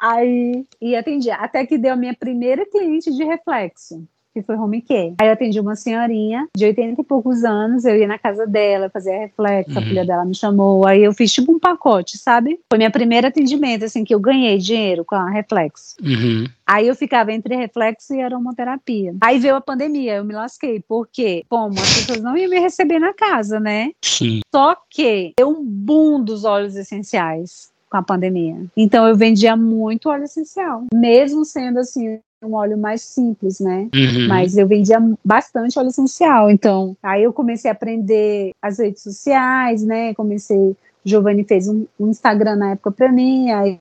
Aí, 0.00 0.66
e 0.80 0.96
atendia, 0.96 1.36
até 1.52 1.66
que 1.66 1.76
deu 1.76 1.92
a 1.92 1.96
minha 1.96 2.14
primeira 2.14 2.64
cliente 2.64 3.14
de 3.14 3.22
reflexo. 3.24 4.02
que 4.32 4.40
foi 4.42 4.56
home 4.56 4.80
care. 4.80 5.14
Aí 5.20 5.28
eu 5.28 5.32
atendi 5.34 5.60
uma 5.60 5.76
senhorinha 5.76 6.48
de 6.56 6.64
80 6.64 7.02
e 7.02 7.04
poucos 7.04 7.44
anos, 7.44 7.84
eu 7.84 7.96
ia 7.96 8.06
na 8.06 8.18
casa 8.18 8.46
dela, 8.46 8.88
fazia 8.88 9.18
reflexo, 9.18 9.72
uhum. 9.72 9.78
a 9.78 9.82
filha 9.82 10.06
dela 10.06 10.24
me 10.24 10.34
chamou, 10.34 10.86
aí 10.86 11.04
eu 11.04 11.12
fiz 11.12 11.30
tipo 11.30 11.52
um 11.52 11.58
pacote, 11.58 12.16
sabe? 12.16 12.58
Foi 12.70 12.78
minha 12.78 12.90
primeira 12.90 13.28
atendimento, 13.28 13.84
assim, 13.84 14.04
que 14.04 14.14
eu 14.14 14.18
ganhei 14.18 14.56
dinheiro 14.56 15.04
com 15.04 15.14
a 15.14 15.28
reflexo. 15.28 15.96
Uhum. 16.02 16.46
Aí 16.66 16.88
eu 16.88 16.94
ficava 16.94 17.30
entre 17.30 17.54
reflexo 17.54 18.14
e 18.14 18.22
aromaterapia. 18.22 19.14
Aí 19.20 19.38
veio 19.38 19.56
a 19.56 19.60
pandemia, 19.60 20.14
eu 20.14 20.24
me 20.24 20.32
lasquei, 20.32 20.82
porque, 20.88 21.44
como 21.46 21.78
as 21.78 21.94
pessoas 21.98 22.22
não 22.22 22.34
iam 22.34 22.48
me 22.48 22.58
receber 22.58 22.98
na 22.98 23.12
casa, 23.12 23.60
né? 23.60 23.90
Sim. 24.02 24.40
Só 24.54 24.74
que 24.88 25.34
deu 25.36 25.50
um 25.50 25.62
boom 25.62 26.24
dos 26.24 26.44
óleos 26.44 26.74
essenciais 26.74 27.71
com 27.92 27.98
a 27.98 28.02
pandemia. 28.02 28.56
Então 28.74 29.06
eu 29.06 29.14
vendia 29.14 29.54
muito 29.54 30.08
óleo 30.08 30.24
essencial, 30.24 30.84
mesmo 30.94 31.44
sendo 31.44 31.78
assim 31.78 32.18
um 32.42 32.54
óleo 32.54 32.76
mais 32.76 33.02
simples, 33.02 33.60
né? 33.60 33.88
Uhum. 33.94 34.26
Mas 34.26 34.56
eu 34.56 34.66
vendia 34.66 34.98
bastante 35.24 35.78
óleo 35.78 35.90
essencial. 35.90 36.50
Então, 36.50 36.96
aí 37.00 37.22
eu 37.22 37.32
comecei 37.32 37.70
a 37.70 37.74
aprender 37.74 38.50
as 38.60 38.78
redes 38.78 39.02
sociais, 39.02 39.84
né? 39.84 40.12
Comecei 40.14 40.74
Giovanni 41.04 41.44
fez 41.44 41.68
um, 41.68 41.84
um 42.00 42.08
Instagram 42.08 42.56
na 42.56 42.70
época 42.72 42.90
para 42.92 43.12
mim, 43.12 43.50
aí 43.50 43.78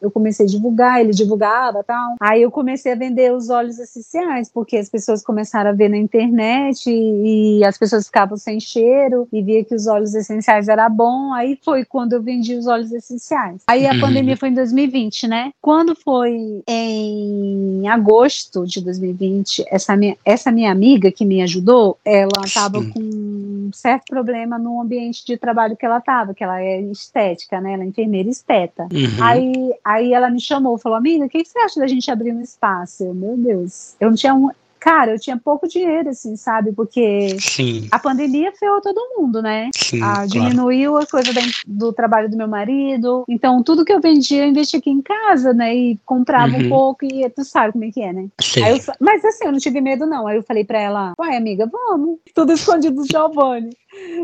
eu 0.00 0.10
comecei 0.10 0.46
a 0.46 0.48
divulgar, 0.48 1.00
ele 1.00 1.12
divulgava 1.12 1.82
tal. 1.84 2.16
Aí 2.20 2.42
eu 2.42 2.50
comecei 2.50 2.92
a 2.92 2.96
vender 2.96 3.32
os 3.32 3.50
óleos 3.50 3.78
essenciais, 3.78 4.50
porque 4.52 4.76
as 4.76 4.88
pessoas 4.88 5.22
começaram 5.22 5.70
a 5.70 5.72
ver 5.72 5.88
na 5.88 5.96
internet 5.96 6.90
e, 6.90 7.58
e 7.58 7.64
as 7.64 7.78
pessoas 7.78 8.06
ficavam 8.06 8.36
sem 8.36 8.60
cheiro 8.60 9.28
e 9.32 9.42
via 9.42 9.64
que 9.64 9.74
os 9.74 9.86
óleos 9.86 10.14
essenciais 10.14 10.68
era 10.68 10.88
bom. 10.88 11.32
Aí 11.32 11.58
foi 11.62 11.84
quando 11.84 12.12
eu 12.12 12.22
vendi 12.22 12.54
os 12.54 12.66
óleos 12.66 12.92
essenciais. 12.92 13.62
Aí 13.66 13.86
a 13.86 13.92
uhum. 13.92 14.00
pandemia 14.00 14.36
foi 14.36 14.48
em 14.48 14.54
2020, 14.54 15.28
né? 15.28 15.52
Quando 15.60 15.94
foi 15.94 16.62
em 16.66 17.88
agosto 17.88 18.64
de 18.66 18.80
2020, 18.80 19.64
essa 19.68 19.96
minha, 19.96 20.16
essa 20.24 20.50
minha 20.50 20.70
amiga 20.70 21.10
que 21.10 21.24
me 21.24 21.42
ajudou, 21.42 21.98
ela 22.04 22.44
estava 22.44 22.82
com 22.84 23.00
um 23.00 23.70
certo 23.72 24.04
problema 24.08 24.58
no 24.58 24.80
ambiente 24.80 25.24
de 25.24 25.36
trabalho 25.36 25.76
que 25.76 25.86
ela 25.86 25.98
estava, 25.98 26.34
que 26.34 26.42
ela 26.42 26.60
é 26.60 26.80
estética, 26.82 27.60
né? 27.60 27.74
Ela 27.74 27.84
é 27.84 27.86
enfermeira 27.86 28.28
esteta. 28.28 28.84
Uhum. 28.92 29.24
Aí 29.24 29.39
Aí, 29.40 29.74
aí 29.84 30.12
ela 30.12 30.30
me 30.30 30.40
chamou, 30.40 30.78
falou, 30.78 30.98
amiga, 30.98 31.24
o 31.24 31.28
que, 31.28 31.44
você 31.44 31.58
acha 31.58 31.80
da 31.80 31.86
gente 31.86 32.10
abrir 32.10 32.32
um 32.32 32.40
espaço? 32.40 33.04
Eu, 33.04 33.14
meu 33.14 33.36
Deus, 33.36 33.94
eu 34.00 34.08
não 34.08 34.16
tinha 34.16 34.34
um, 34.34 34.50
cara, 34.80 35.12
eu 35.12 35.20
tinha 35.20 35.36
pouco 35.36 35.68
dinheiro, 35.68 36.08
assim, 36.08 36.34
sabe? 36.36 36.72
Porque 36.72 37.36
Sim. 37.38 37.86
a 37.92 37.98
pandemia 37.98 38.50
ferrou 38.58 38.80
todo 38.80 39.16
mundo, 39.16 39.42
né? 39.42 39.68
Sim, 39.76 40.02
ah, 40.02 40.24
diminuiu 40.26 40.96
a 40.96 41.06
coisa 41.06 41.32
da, 41.32 41.42
do 41.66 41.92
trabalho 41.92 42.30
do 42.30 42.36
meu 42.36 42.48
marido. 42.48 43.24
Então, 43.28 43.62
tudo 43.62 43.84
que 43.84 43.92
eu 43.92 44.00
vendia, 44.00 44.44
eu 44.44 44.48
investia 44.48 44.78
aqui 44.78 44.90
em 44.90 45.02
casa, 45.02 45.52
né? 45.52 45.74
E 45.74 45.98
comprava 46.06 46.56
uhum. 46.56 46.66
um 46.66 46.68
pouco 46.68 47.04
e 47.04 47.28
tu 47.30 47.44
sabe 47.44 47.72
como 47.72 47.84
é 47.84 47.90
que 47.90 48.00
é, 48.00 48.12
né? 48.12 48.28
Eu, 48.56 48.94
mas 48.98 49.24
assim, 49.24 49.44
eu 49.44 49.52
não 49.52 49.58
tive 49.58 49.80
medo, 49.80 50.06
não. 50.06 50.26
Aí 50.26 50.36
eu 50.36 50.42
falei 50.42 50.64
pra 50.64 50.80
ela, 50.80 51.12
uai, 51.18 51.36
amiga, 51.36 51.66
vamos. 51.66 52.18
Tudo 52.34 52.52
escondido 52.52 52.96
do 52.96 53.06
Giovanni. 53.06 53.70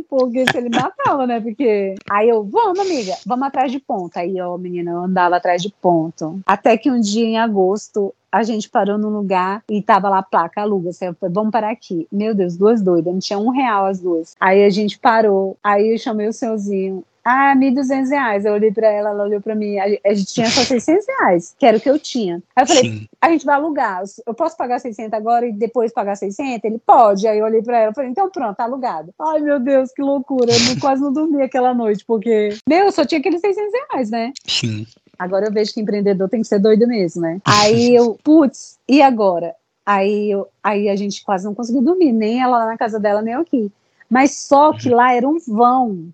Porque 0.09 0.45
se 0.51 0.59
ele 0.59 0.69
matava, 0.69 1.27
né? 1.27 1.41
Porque. 1.41 1.95
Aí 2.09 2.29
eu, 2.29 2.45
vamos, 2.45 2.79
amiga, 2.79 3.15
vamos 3.27 3.47
atrás 3.47 3.71
de 3.73 3.79
ponto. 3.79 4.17
Aí, 4.17 4.41
ó, 4.41 4.57
menina, 4.57 4.93
eu 4.93 4.99
andava 5.05 5.37
atrás 5.37 5.63
de 5.63 5.71
ponto. 5.71 6.41
Até 6.47 6.77
que 6.77 6.91
um 6.91 7.01
dia, 7.01 7.25
em 7.25 7.39
agosto, 7.39 8.15
a 8.31 8.43
gente 8.43 8.69
parou 8.69 8.99
num 8.99 9.09
lugar 9.09 9.63
e 9.71 9.81
tava 9.83 10.09
lá 10.09 10.19
a 10.19 10.23
placa, 10.23 10.61
aluga. 10.61 10.93
Você 10.93 11.13
foi, 11.15 11.29
vamos 11.29 11.51
parar 11.51 11.71
aqui. 11.71 12.07
Meu 12.13 12.35
Deus, 12.35 12.57
duas 12.57 12.83
doidas, 12.83 13.13
não 13.13 13.21
tinha 13.21 13.39
um 13.39 13.49
real 13.49 13.87
as 13.87 14.01
duas. 14.01 14.37
Aí 14.39 14.65
a 14.65 14.71
gente 14.71 14.99
parou, 14.99 15.57
aí 15.63 15.93
eu 15.93 15.99
chamei 15.99 16.29
o 16.29 16.33
senhorzinho. 16.33 17.03
Ah, 17.29 17.57
1.200 17.57 18.09
reais. 18.09 18.45
Eu 18.45 18.53
olhei 18.53 18.71
pra 18.71 18.87
ela, 18.87 19.11
ela 19.11 19.25
olhou 19.25 19.41
pra 19.41 19.53
mim. 19.53 19.77
A 19.81 20.15
gente 20.15 20.33
tinha 20.33 20.49
só 20.49 20.63
600 20.65 21.05
reais, 21.09 21.57
que 21.59 21.67
era 21.67 21.77
o 21.77 21.81
que 21.81 21.91
eu 21.91 21.99
tinha. 21.99 22.41
Aí 22.55 22.63
eu 22.63 22.67
falei, 22.69 22.83
Sim. 22.85 23.09
a 23.21 23.31
gente 23.31 23.45
vai 23.45 23.57
alugar. 23.57 24.05
Eu 24.25 24.33
posso 24.33 24.57
pagar 24.57 24.79
600 24.79 25.13
agora 25.13 25.45
e 25.45 25.53
depois 25.53 25.93
pagar 25.93 26.15
600? 26.15 26.63
Ele 26.63 26.79
pode. 26.79 27.27
Aí 27.27 27.41
eu 27.41 27.45
olhei 27.45 27.63
pra 27.63 27.81
ela 27.81 27.91
e 27.91 27.95
falei, 27.97 28.11
então 28.11 28.31
pronto, 28.31 28.57
tá 28.57 28.63
alugado. 28.63 29.13
Ai, 29.19 29.41
meu 29.41 29.59
Deus, 29.59 29.91
que 29.91 30.03
loucura. 30.03 30.53
Eu 30.53 30.81
quase 30.81 31.03
não 31.03 31.13
dormi 31.13 31.43
aquela 31.43 31.75
noite, 31.75 32.05
porque, 32.07 32.51
meu, 32.69 32.93
só 32.93 33.05
tinha 33.05 33.19
aqueles 33.19 33.41
600 33.41 33.73
reais, 33.73 34.11
né? 34.11 34.33
Sim. 34.47 34.87
Agora 35.19 35.47
eu 35.47 35.53
vejo 35.53 35.75
que 35.75 35.81
empreendedor 35.81 36.29
tem 36.29 36.43
que 36.43 36.47
ser 36.47 36.61
doido 36.61 36.87
mesmo, 36.87 37.23
né? 37.23 37.41
Aí 37.45 37.93
eu, 37.93 38.17
putz, 38.23 38.79
e 38.89 39.03
agora? 39.03 39.53
Aí, 39.85 40.31
eu, 40.31 40.47
aí 40.63 40.89
a 40.89 40.95
gente 40.95 41.25
quase 41.25 41.45
não 41.45 41.55
conseguiu 41.57 41.83
dormir, 41.83 42.13
nem 42.13 42.41
ela 42.41 42.59
lá 42.59 42.67
na 42.67 42.79
casa 42.79 43.01
dela, 43.01 43.21
nem 43.21 43.35
eu 43.35 43.41
aqui. 43.41 43.69
Mas 44.09 44.37
só 44.37 44.73
que 44.73 44.89
lá 44.89 45.13
era 45.13 45.29
um 45.29 45.39
vão, 45.45 46.09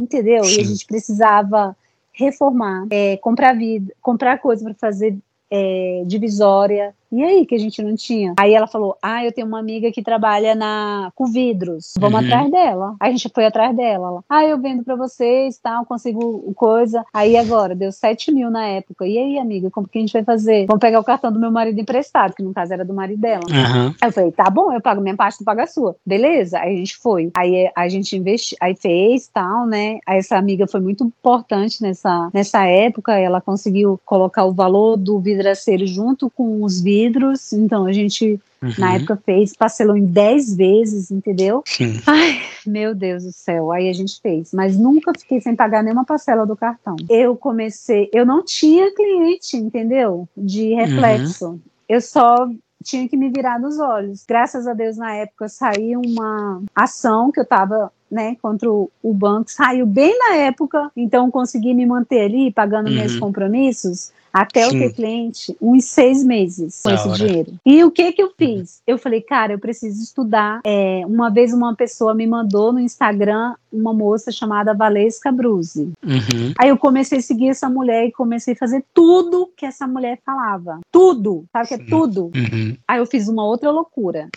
entendeu? 0.00 0.44
E 0.44 0.60
a 0.60 0.64
gente 0.64 0.86
precisava 0.86 1.76
reformar, 2.12 2.86
é, 2.90 3.16
comprar 3.18 3.52
vida, 3.56 3.92
comprar 4.00 4.38
coisa 4.38 4.64
para 4.64 4.74
fazer 4.74 5.16
é, 5.50 6.02
divisória, 6.06 6.94
e 7.10 7.22
aí, 7.22 7.46
que 7.46 7.54
a 7.54 7.58
gente 7.58 7.82
não 7.82 7.96
tinha? 7.96 8.34
Aí 8.38 8.52
ela 8.52 8.66
falou: 8.66 8.96
Ah, 9.02 9.24
eu 9.24 9.32
tenho 9.32 9.46
uma 9.46 9.58
amiga 9.58 9.90
que 9.90 10.02
trabalha 10.02 10.54
na 10.54 11.10
com 11.14 11.26
vidros. 11.26 11.94
Vamos 11.98 12.20
uhum. 12.20 12.26
atrás 12.26 12.50
dela. 12.50 12.96
Aí 13.00 13.08
a 13.08 13.12
gente 13.12 13.30
foi 13.34 13.46
atrás 13.46 13.74
dela. 13.74 14.22
Ah, 14.28 14.44
eu 14.44 14.60
vendo 14.60 14.84
pra 14.84 14.94
vocês, 14.94 15.58
tal, 15.58 15.86
consigo 15.86 16.52
coisa. 16.54 17.04
Aí 17.12 17.36
agora, 17.36 17.74
deu 17.74 17.90
7 17.90 18.30
mil 18.32 18.50
na 18.50 18.66
época. 18.66 19.06
E 19.06 19.16
aí, 19.16 19.38
amiga, 19.38 19.70
como 19.70 19.88
que 19.88 19.98
a 19.98 20.00
gente 20.00 20.12
vai 20.12 20.22
fazer? 20.22 20.66
Vamos 20.66 20.80
pegar 20.80 21.00
o 21.00 21.04
cartão 21.04 21.32
do 21.32 21.40
meu 21.40 21.50
marido 21.50 21.80
emprestado, 21.80 22.34
que 22.34 22.42
no 22.42 22.52
caso 22.52 22.74
era 22.74 22.84
do 22.84 22.92
marido 22.92 23.20
dela. 23.20 23.44
Uhum. 23.48 23.94
Aí 24.00 24.08
eu 24.08 24.12
falei: 24.12 24.32
Tá 24.32 24.50
bom, 24.50 24.72
eu 24.72 24.80
pago 24.80 25.00
minha 25.00 25.16
parte, 25.16 25.38
tu 25.38 25.44
paga 25.44 25.62
a 25.62 25.66
sua. 25.66 25.96
Beleza? 26.04 26.58
Aí 26.58 26.74
a 26.74 26.76
gente 26.76 26.96
foi. 26.98 27.30
Aí 27.34 27.70
a 27.74 27.88
gente 27.88 28.16
investiu, 28.16 28.58
aí 28.60 28.76
fez, 28.76 29.28
tal, 29.28 29.66
né? 29.66 29.98
Aí 30.06 30.18
essa 30.18 30.36
amiga 30.36 30.66
foi 30.66 30.80
muito 30.80 31.04
importante 31.04 31.82
nessa, 31.82 32.28
nessa 32.34 32.66
época. 32.66 33.18
Ela 33.18 33.40
conseguiu 33.40 33.98
colocar 34.04 34.44
o 34.44 34.52
valor 34.52 34.96
do 34.96 35.18
vidraceiro 35.18 35.86
junto 35.86 36.28
com 36.28 36.62
os 36.62 36.82
vidros 36.82 36.97
vidros, 36.98 37.52
então 37.52 37.86
a 37.86 37.92
gente 37.92 38.40
uhum. 38.62 38.72
na 38.78 38.94
época 38.94 39.16
fez, 39.24 39.54
parcelou 39.54 39.96
em 39.96 40.04
10 40.04 40.56
vezes, 40.56 41.10
entendeu? 41.10 41.62
Sim. 41.64 42.00
Ai, 42.06 42.40
meu 42.66 42.94
Deus 42.94 43.24
do 43.24 43.32
céu, 43.32 43.70
aí 43.70 43.88
a 43.88 43.92
gente 43.92 44.20
fez, 44.20 44.52
mas 44.52 44.76
nunca 44.76 45.12
fiquei 45.18 45.40
sem 45.40 45.54
pagar 45.54 45.82
nenhuma 45.82 46.04
parcela 46.04 46.44
do 46.44 46.56
cartão. 46.56 46.96
Eu 47.08 47.36
comecei, 47.36 48.10
eu 48.12 48.26
não 48.26 48.44
tinha 48.44 48.92
cliente, 48.92 49.56
entendeu? 49.56 50.28
De 50.36 50.74
reflexo. 50.74 51.50
Uhum. 51.50 51.60
Eu 51.88 52.00
só 52.00 52.48
tinha 52.82 53.08
que 53.08 53.16
me 53.16 53.28
virar 53.30 53.58
nos 53.58 53.78
olhos. 53.78 54.24
Graças 54.26 54.66
a 54.66 54.74
Deus, 54.74 54.96
na 54.96 55.14
época, 55.14 55.48
saiu 55.48 56.00
uma 56.04 56.62
ação 56.74 57.30
que 57.30 57.40
eu 57.40 57.44
estava 57.44 57.92
né, 58.10 58.36
contra 58.40 58.70
o, 58.70 58.90
banco, 59.02 59.50
saiu 59.50 59.86
bem 59.86 60.16
na 60.18 60.36
época, 60.36 60.90
então 60.96 61.30
consegui 61.30 61.74
me 61.74 61.84
manter 61.86 62.22
ali, 62.22 62.50
pagando 62.50 62.88
uhum. 62.88 62.96
meus 62.96 63.16
compromissos 63.18 64.12
até 64.32 64.68
Sim. 64.68 64.76
eu 64.76 64.88
ter 64.88 64.94
cliente 64.94 65.56
uns 65.60 65.84
seis 65.86 66.22
meses 66.22 66.82
com 66.82 66.90
da 66.90 66.94
esse 66.94 67.08
hora. 67.08 67.18
dinheiro. 67.18 67.52
E 67.64 67.82
o 67.84 67.90
que 67.90 68.12
que 68.12 68.22
eu 68.22 68.32
fiz? 68.36 68.80
Eu 68.86 68.98
falei, 68.98 69.20
cara, 69.20 69.52
eu 69.52 69.58
preciso 69.58 70.02
estudar. 70.02 70.60
É, 70.64 71.02
uma 71.06 71.30
vez 71.30 71.52
uma 71.52 71.74
pessoa 71.74 72.14
me 72.14 72.26
mandou 72.26 72.72
no 72.72 72.80
Instagram 72.80 73.54
uma 73.72 73.92
moça 73.92 74.30
chamada 74.30 74.74
Valesca 74.74 75.32
Bruzi. 75.32 75.92
Uhum. 76.04 76.52
Aí 76.58 76.68
eu 76.68 76.76
comecei 76.76 77.18
a 77.18 77.22
seguir 77.22 77.48
essa 77.48 77.68
mulher 77.68 78.06
e 78.06 78.12
comecei 78.12 78.54
a 78.54 78.56
fazer 78.56 78.84
tudo 78.94 79.50
que 79.56 79.66
essa 79.66 79.86
mulher 79.86 80.18
falava. 80.24 80.80
Tudo, 80.90 81.44
sabe 81.52 81.68
que 81.68 81.74
é 81.74 81.78
tudo? 81.78 82.30
Uhum. 82.34 82.76
Aí 82.86 82.98
eu 82.98 83.06
fiz 83.06 83.28
uma 83.28 83.44
outra 83.44 83.70
loucura. 83.70 84.28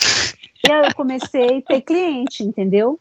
E 0.68 0.72
aí 0.72 0.88
eu 0.88 0.96
comecei 0.96 1.58
a 1.58 1.62
ter 1.62 1.82
cliente, 1.82 2.44
entendeu? 2.44 2.98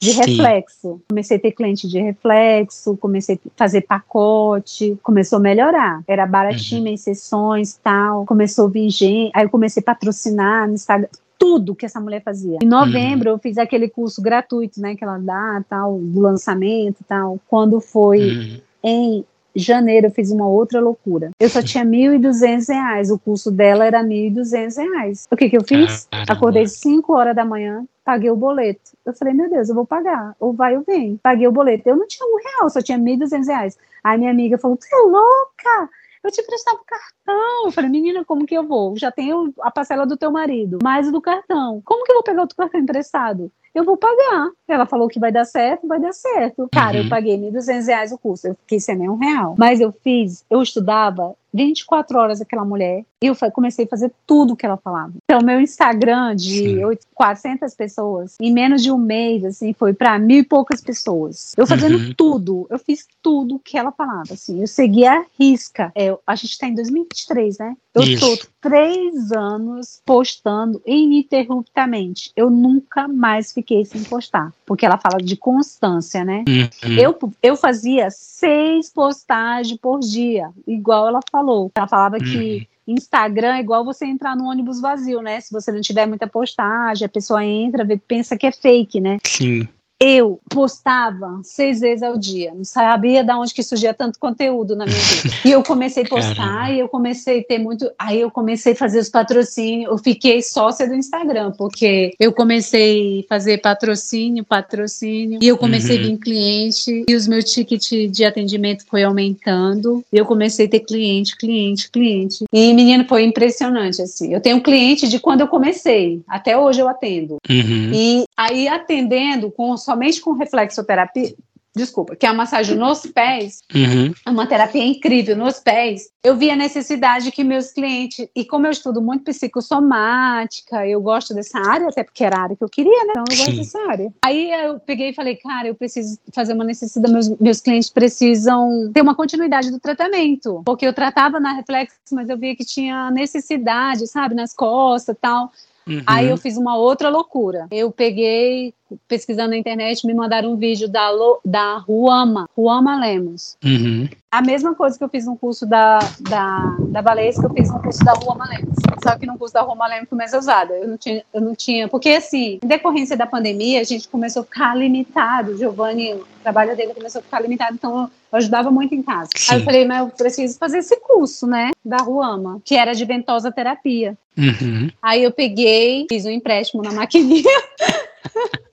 De 0.00 0.12
Sim. 0.12 0.20
reflexo. 0.20 1.00
Comecei 1.08 1.36
a 1.36 1.40
ter 1.40 1.52
cliente 1.52 1.88
de 1.88 2.00
reflexo, 2.00 2.96
comecei 2.96 3.36
a 3.36 3.50
fazer 3.56 3.82
pacote, 3.82 4.98
começou 5.02 5.38
a 5.38 5.40
melhorar. 5.40 6.02
Era 6.06 6.26
baratinho 6.26 6.82
uhum. 6.82 6.88
em 6.88 6.96
sessões 6.96 7.78
tal, 7.82 8.24
começou 8.24 8.66
a 8.66 8.70
vir 8.70 8.90
gente, 8.90 9.32
aí 9.34 9.44
eu 9.44 9.50
comecei 9.50 9.80
a 9.80 9.84
patrocinar 9.84 10.68
no 10.68 10.74
Instagram 10.74 11.08
tudo 11.38 11.74
que 11.74 11.86
essa 11.86 12.00
mulher 12.00 12.22
fazia. 12.22 12.58
Em 12.60 12.66
novembro 12.66 13.30
uhum. 13.30 13.36
eu 13.36 13.38
fiz 13.38 13.58
aquele 13.58 13.88
curso 13.88 14.20
gratuito, 14.20 14.80
né, 14.80 14.96
que 14.96 15.04
ela 15.04 15.18
dá, 15.18 15.64
tal, 15.68 15.98
do 15.98 16.20
lançamento, 16.20 17.04
tal. 17.06 17.38
Quando 17.48 17.80
foi 17.80 18.20
uhum. 18.20 18.60
em 18.82 19.24
janeiro 19.54 20.06
eu 20.06 20.10
fiz 20.10 20.30
uma 20.30 20.48
outra 20.48 20.80
loucura. 20.80 21.30
Eu 21.38 21.48
só 21.48 21.62
tinha 21.62 21.84
R$ 21.84 21.90
1.200, 21.90 23.12
o 23.12 23.18
curso 23.18 23.50
dela 23.50 23.86
era 23.86 24.00
R$ 24.00 24.08
1.200. 24.08 25.26
O 25.30 25.36
que 25.36 25.48
que 25.48 25.56
eu 25.56 25.64
fiz? 25.64 26.08
Caramba. 26.10 26.32
Acordei 26.32 26.66
5 26.66 27.12
horas 27.12 27.36
da 27.36 27.44
manhã, 27.44 27.84
paguei 28.08 28.30
o 28.30 28.36
boleto. 28.36 28.96
Eu 29.04 29.12
falei, 29.12 29.34
meu 29.34 29.50
Deus, 29.50 29.68
eu 29.68 29.74
vou 29.74 29.86
pagar. 29.86 30.34
Ou 30.40 30.54
vai 30.54 30.74
ou 30.78 30.82
vem. 30.82 31.18
Paguei 31.18 31.46
o 31.46 31.52
boleto. 31.52 31.86
Eu 31.86 31.94
não 31.94 32.06
tinha 32.06 32.26
um 32.26 32.38
real, 32.38 32.70
só 32.70 32.80
tinha 32.80 32.96
R$ 32.96 33.04
1.200. 33.04 33.76
Aí 34.02 34.16
minha 34.16 34.30
amiga 34.30 34.56
falou, 34.56 34.78
você 34.80 34.88
é 34.94 34.98
louca? 34.98 35.90
Eu 36.24 36.30
te 36.30 36.42
prestava 36.42 36.78
o 36.78 36.84
cartão. 36.86 37.66
Eu 37.66 37.70
falei, 37.70 37.90
menina, 37.90 38.24
como 38.24 38.46
que 38.46 38.54
eu 38.56 38.66
vou? 38.66 38.96
Já 38.96 39.12
tenho 39.12 39.52
a 39.60 39.70
parcela 39.70 40.06
do 40.06 40.16
teu 40.16 40.30
marido, 40.30 40.78
mais 40.82 41.12
do 41.12 41.20
cartão. 41.20 41.82
Como 41.84 42.02
que 42.02 42.10
eu 42.10 42.16
vou 42.16 42.24
pegar 42.24 42.40
outro 42.40 42.56
cartão 42.56 42.80
emprestado? 42.80 43.52
Eu 43.74 43.84
vou 43.84 43.96
pagar. 43.96 44.50
Ela 44.66 44.86
falou 44.86 45.08
que 45.08 45.20
vai 45.20 45.32
dar 45.32 45.44
certo, 45.44 45.86
vai 45.86 46.00
dar 46.00 46.12
certo. 46.12 46.68
Cara, 46.72 46.98
uhum. 46.98 47.04
eu 47.04 47.08
paguei 47.08 47.36
R$ 47.36 47.50
1.200 47.50 48.12
o 48.12 48.18
curso. 48.18 48.48
Eu 48.48 48.54
fiquei 48.54 48.80
sem 48.80 48.96
nenhum 48.96 49.16
real. 49.16 49.54
Mas 49.58 49.80
eu 49.80 49.92
fiz, 49.92 50.44
eu 50.50 50.62
estudava 50.62 51.34
24 51.52 52.18
horas 52.18 52.40
aquela 52.40 52.64
mulher 52.64 53.04
e 53.22 53.26
eu 53.26 53.34
comecei 53.52 53.84
a 53.84 53.88
fazer 53.88 54.12
tudo 54.26 54.56
que 54.56 54.66
ela 54.66 54.76
falava. 54.76 55.12
Então, 55.24 55.40
meu 55.42 55.60
Instagram 55.60 56.36
de 56.36 56.84
8, 56.84 57.06
400 57.14 57.74
pessoas, 57.74 58.36
em 58.40 58.52
menos 58.52 58.82
de 58.82 58.92
um 58.92 58.98
mês, 58.98 59.44
assim, 59.44 59.72
foi 59.72 59.92
para 59.92 60.18
mil 60.18 60.38
e 60.38 60.44
poucas 60.44 60.80
pessoas. 60.80 61.54
Eu 61.56 61.66
fazendo 61.66 61.96
uhum. 61.96 62.14
tudo, 62.16 62.66
eu 62.70 62.78
fiz 62.78 63.06
tudo 63.22 63.58
que 63.58 63.76
ela 63.76 63.90
falava, 63.90 64.34
assim, 64.34 64.60
eu 64.60 64.66
seguia 64.66 65.12
a 65.12 65.24
risca. 65.38 65.90
É, 65.94 66.16
a 66.26 66.34
gente 66.34 66.58
tá 66.58 66.66
em 66.66 66.74
2023, 66.74 67.58
né? 67.58 67.76
Eu 67.98 68.14
estou 68.14 68.38
três 68.60 69.32
anos 69.32 70.00
postando 70.04 70.82
ininterruptamente. 70.86 72.32
Eu 72.36 72.50
nunca 72.50 73.08
mais 73.08 73.52
fiquei 73.52 73.84
sem 73.84 74.02
postar, 74.04 74.52
porque 74.66 74.84
ela 74.84 74.98
fala 74.98 75.18
de 75.18 75.36
constância, 75.36 76.24
né? 76.24 76.44
Uhum. 76.48 76.98
Eu, 76.98 77.18
eu 77.42 77.56
fazia 77.56 78.10
seis 78.10 78.90
postagens 78.90 79.78
por 79.78 80.00
dia, 80.00 80.50
igual 80.66 81.08
ela 81.08 81.20
falou. 81.30 81.70
Ela 81.76 81.88
falava 81.88 82.16
uhum. 82.16 82.24
que 82.24 82.68
Instagram 82.86 83.56
é 83.56 83.60
igual 83.60 83.84
você 83.84 84.06
entrar 84.06 84.34
no 84.34 84.46
ônibus 84.46 84.80
vazio, 84.80 85.20
né? 85.20 85.40
Se 85.40 85.52
você 85.52 85.70
não 85.70 85.80
tiver 85.80 86.06
muita 86.06 86.26
postagem, 86.26 87.04
a 87.04 87.08
pessoa 87.08 87.44
entra, 87.44 87.86
pensa 88.06 88.36
que 88.36 88.46
é 88.46 88.52
fake, 88.52 89.00
né? 89.00 89.18
Sim 89.24 89.68
eu 90.00 90.40
postava 90.48 91.40
seis 91.42 91.80
vezes 91.80 92.02
ao 92.02 92.16
dia. 92.16 92.52
Não 92.54 92.64
sabia 92.64 93.24
de 93.24 93.32
onde 93.32 93.52
que 93.52 93.62
surgia 93.62 93.92
tanto 93.92 94.18
conteúdo 94.18 94.76
na 94.76 94.86
minha 94.86 94.98
vida. 94.98 95.34
E 95.44 95.50
eu 95.50 95.62
comecei 95.62 96.04
a 96.04 96.06
postar, 96.08 96.36
Caramba. 96.36 96.72
e 96.72 96.78
eu 96.78 96.88
comecei 96.88 97.40
a 97.40 97.44
ter 97.44 97.58
muito. 97.58 97.90
Aí 97.98 98.20
eu 98.20 98.30
comecei 98.30 98.74
a 98.74 98.76
fazer 98.76 99.00
os 99.00 99.08
patrocínios. 99.08 99.90
Eu 99.90 99.98
fiquei 99.98 100.40
sócia 100.40 100.86
do 100.86 100.94
Instagram, 100.94 101.52
porque 101.52 102.12
eu 102.20 102.32
comecei 102.32 103.24
a 103.24 103.28
fazer 103.28 103.58
patrocínio, 103.58 104.44
patrocínio, 104.44 105.40
e 105.42 105.48
eu 105.48 105.58
comecei 105.58 105.96
uhum. 105.96 106.04
a 106.04 106.06
vir 106.06 106.18
cliente, 106.18 107.04
e 107.08 107.14
os 107.14 107.26
meus 107.26 107.44
tickets 107.44 108.12
de 108.12 108.24
atendimento 108.24 108.84
foi 108.86 109.02
aumentando. 109.02 110.04
E 110.12 110.16
eu 110.16 110.24
comecei 110.24 110.66
a 110.66 110.70
ter 110.70 110.80
cliente, 110.80 111.36
cliente, 111.36 111.90
cliente. 111.90 112.44
E, 112.52 112.72
menino, 112.72 113.04
foi 113.04 113.24
impressionante, 113.24 114.00
assim. 114.00 114.32
Eu 114.32 114.40
tenho 114.40 114.60
cliente 114.62 115.08
de 115.08 115.18
quando 115.18 115.40
eu 115.40 115.48
comecei, 115.48 116.20
até 116.28 116.56
hoje 116.56 116.80
eu 116.80 116.88
atendo. 116.88 117.38
Uhum. 117.48 117.90
E 117.92 118.24
aí, 118.36 118.68
atendendo 118.68 119.50
com 119.50 119.72
os 119.72 119.87
somente 119.88 120.20
com 120.20 120.32
reflexoterapia, 120.32 121.34
desculpa, 121.74 122.14
que 122.14 122.26
é 122.26 122.28
a 122.28 122.34
massagem 122.34 122.76
nos 122.76 123.06
pés, 123.06 123.62
uhum. 123.74 124.12
é 124.26 124.30
uma 124.30 124.46
terapia 124.46 124.84
incrível 124.84 125.34
nos 125.34 125.60
pés, 125.60 126.10
eu 126.22 126.36
vi 126.36 126.50
a 126.50 126.56
necessidade 126.56 127.30
que 127.30 127.42
meus 127.42 127.70
clientes, 127.70 128.28
e 128.36 128.44
como 128.44 128.66
eu 128.66 128.70
estudo 128.70 129.00
muito 129.00 129.24
psicossomática, 129.24 130.86
eu 130.86 131.00
gosto 131.00 131.32
dessa 131.32 131.58
área, 131.58 131.88
até 131.88 132.04
porque 132.04 132.22
era 132.22 132.36
a 132.36 132.42
área 132.42 132.56
que 132.56 132.64
eu 132.64 132.68
queria, 132.68 133.04
né? 133.04 133.12
Então 133.12 133.24
eu 133.30 133.36
gosto 133.36 133.50
Sim. 133.50 133.56
dessa 133.58 133.78
área. 133.88 134.12
Aí 134.22 134.50
eu 134.50 134.78
peguei 134.80 135.10
e 135.10 135.14
falei, 135.14 135.36
cara, 135.36 135.68
eu 135.68 135.74
preciso 135.74 136.18
fazer 136.34 136.52
uma 136.52 136.64
necessidade, 136.64 137.12
meus, 137.12 137.28
meus 137.38 137.60
clientes 137.60 137.88
precisam 137.88 138.90
ter 138.92 139.00
uma 139.00 139.14
continuidade 139.14 139.70
do 139.70 139.80
tratamento, 139.80 140.62
porque 140.66 140.86
eu 140.86 140.92
tratava 140.92 141.40
na 141.40 141.54
reflexo, 141.54 141.96
mas 142.12 142.28
eu 142.28 142.36
via 142.36 142.54
que 142.54 142.64
tinha 142.64 143.10
necessidade, 143.10 144.06
sabe, 144.06 144.34
nas 144.34 144.52
costas 144.52 145.16
e 145.16 145.18
tal. 145.18 145.50
Uhum. 145.88 146.02
Aí 146.06 146.28
eu 146.28 146.36
fiz 146.36 146.58
uma 146.58 146.76
outra 146.76 147.08
loucura. 147.08 147.66
Eu 147.70 147.90
peguei, 147.90 148.74
pesquisando 149.06 149.50
na 149.50 149.56
internet, 149.56 150.06
me 150.06 150.14
mandaram 150.14 150.52
um 150.52 150.56
vídeo 150.56 150.88
da, 150.88 151.10
da 151.44 151.78
Ruama, 151.78 152.48
Ruama 152.56 152.98
Lemos. 152.98 153.56
Uhum. 153.64 154.08
A 154.30 154.42
mesma 154.42 154.74
coisa 154.74 154.96
que 154.98 155.02
eu 155.02 155.08
fiz 155.08 155.26
no 155.26 155.36
curso 155.36 155.64
da, 155.64 155.98
da, 156.20 156.76
da 156.88 157.00
Valesca, 157.00 157.46
eu 157.46 157.50
fiz 157.50 157.70
no 157.70 157.80
curso 157.80 158.04
da 158.04 158.12
Ruama 158.12 158.46
Lemos. 158.46 158.76
Só 159.02 159.16
que 159.16 159.26
no 159.26 159.38
curso 159.38 159.54
da 159.54 159.62
Ruama 159.62 159.86
Lemos 159.86 160.08
foi 160.08 160.18
mais 160.18 160.34
ousada. 160.34 160.74
Eu 160.74 160.88
não, 160.88 160.98
tinha, 160.98 161.24
eu 161.32 161.40
não 161.40 161.54
tinha. 161.54 161.88
Porque, 161.88 162.10
assim, 162.10 162.58
em 162.62 162.66
decorrência 162.66 163.16
da 163.16 163.26
pandemia, 163.26 163.80
a 163.80 163.84
gente 163.84 164.06
começou 164.08 164.42
a 164.42 164.44
ficar 164.44 164.74
limitado. 164.76 165.52
O 165.52 165.56
Giovanni, 165.56 166.12
o 166.12 166.26
trabalho 166.42 166.76
dele 166.76 166.92
começou 166.92 167.20
a 167.20 167.22
ficar 167.22 167.40
limitado, 167.40 167.74
então 167.74 168.10
eu 168.30 168.38
ajudava 168.38 168.70
muito 168.70 168.94
em 168.94 169.02
casa. 169.02 169.30
Sim. 169.34 169.54
Aí 169.54 169.60
eu 169.60 169.64
falei, 169.64 169.86
mas 169.86 170.00
eu 170.00 170.08
preciso 170.08 170.58
fazer 170.58 170.78
esse 170.78 171.00
curso, 171.00 171.46
né, 171.46 171.70
da 171.84 171.98
Ruama, 171.98 172.60
que 172.64 172.74
era 172.74 172.92
de 172.94 173.04
ventosa 173.04 173.50
terapia. 173.50 174.16
Uhum. 174.36 174.90
Aí 175.02 175.22
eu 175.22 175.32
peguei, 175.32 176.06
fiz 176.08 176.26
um 176.26 176.30
empréstimo 176.30 176.82
na 176.82 176.92
maquininha. 176.92 177.42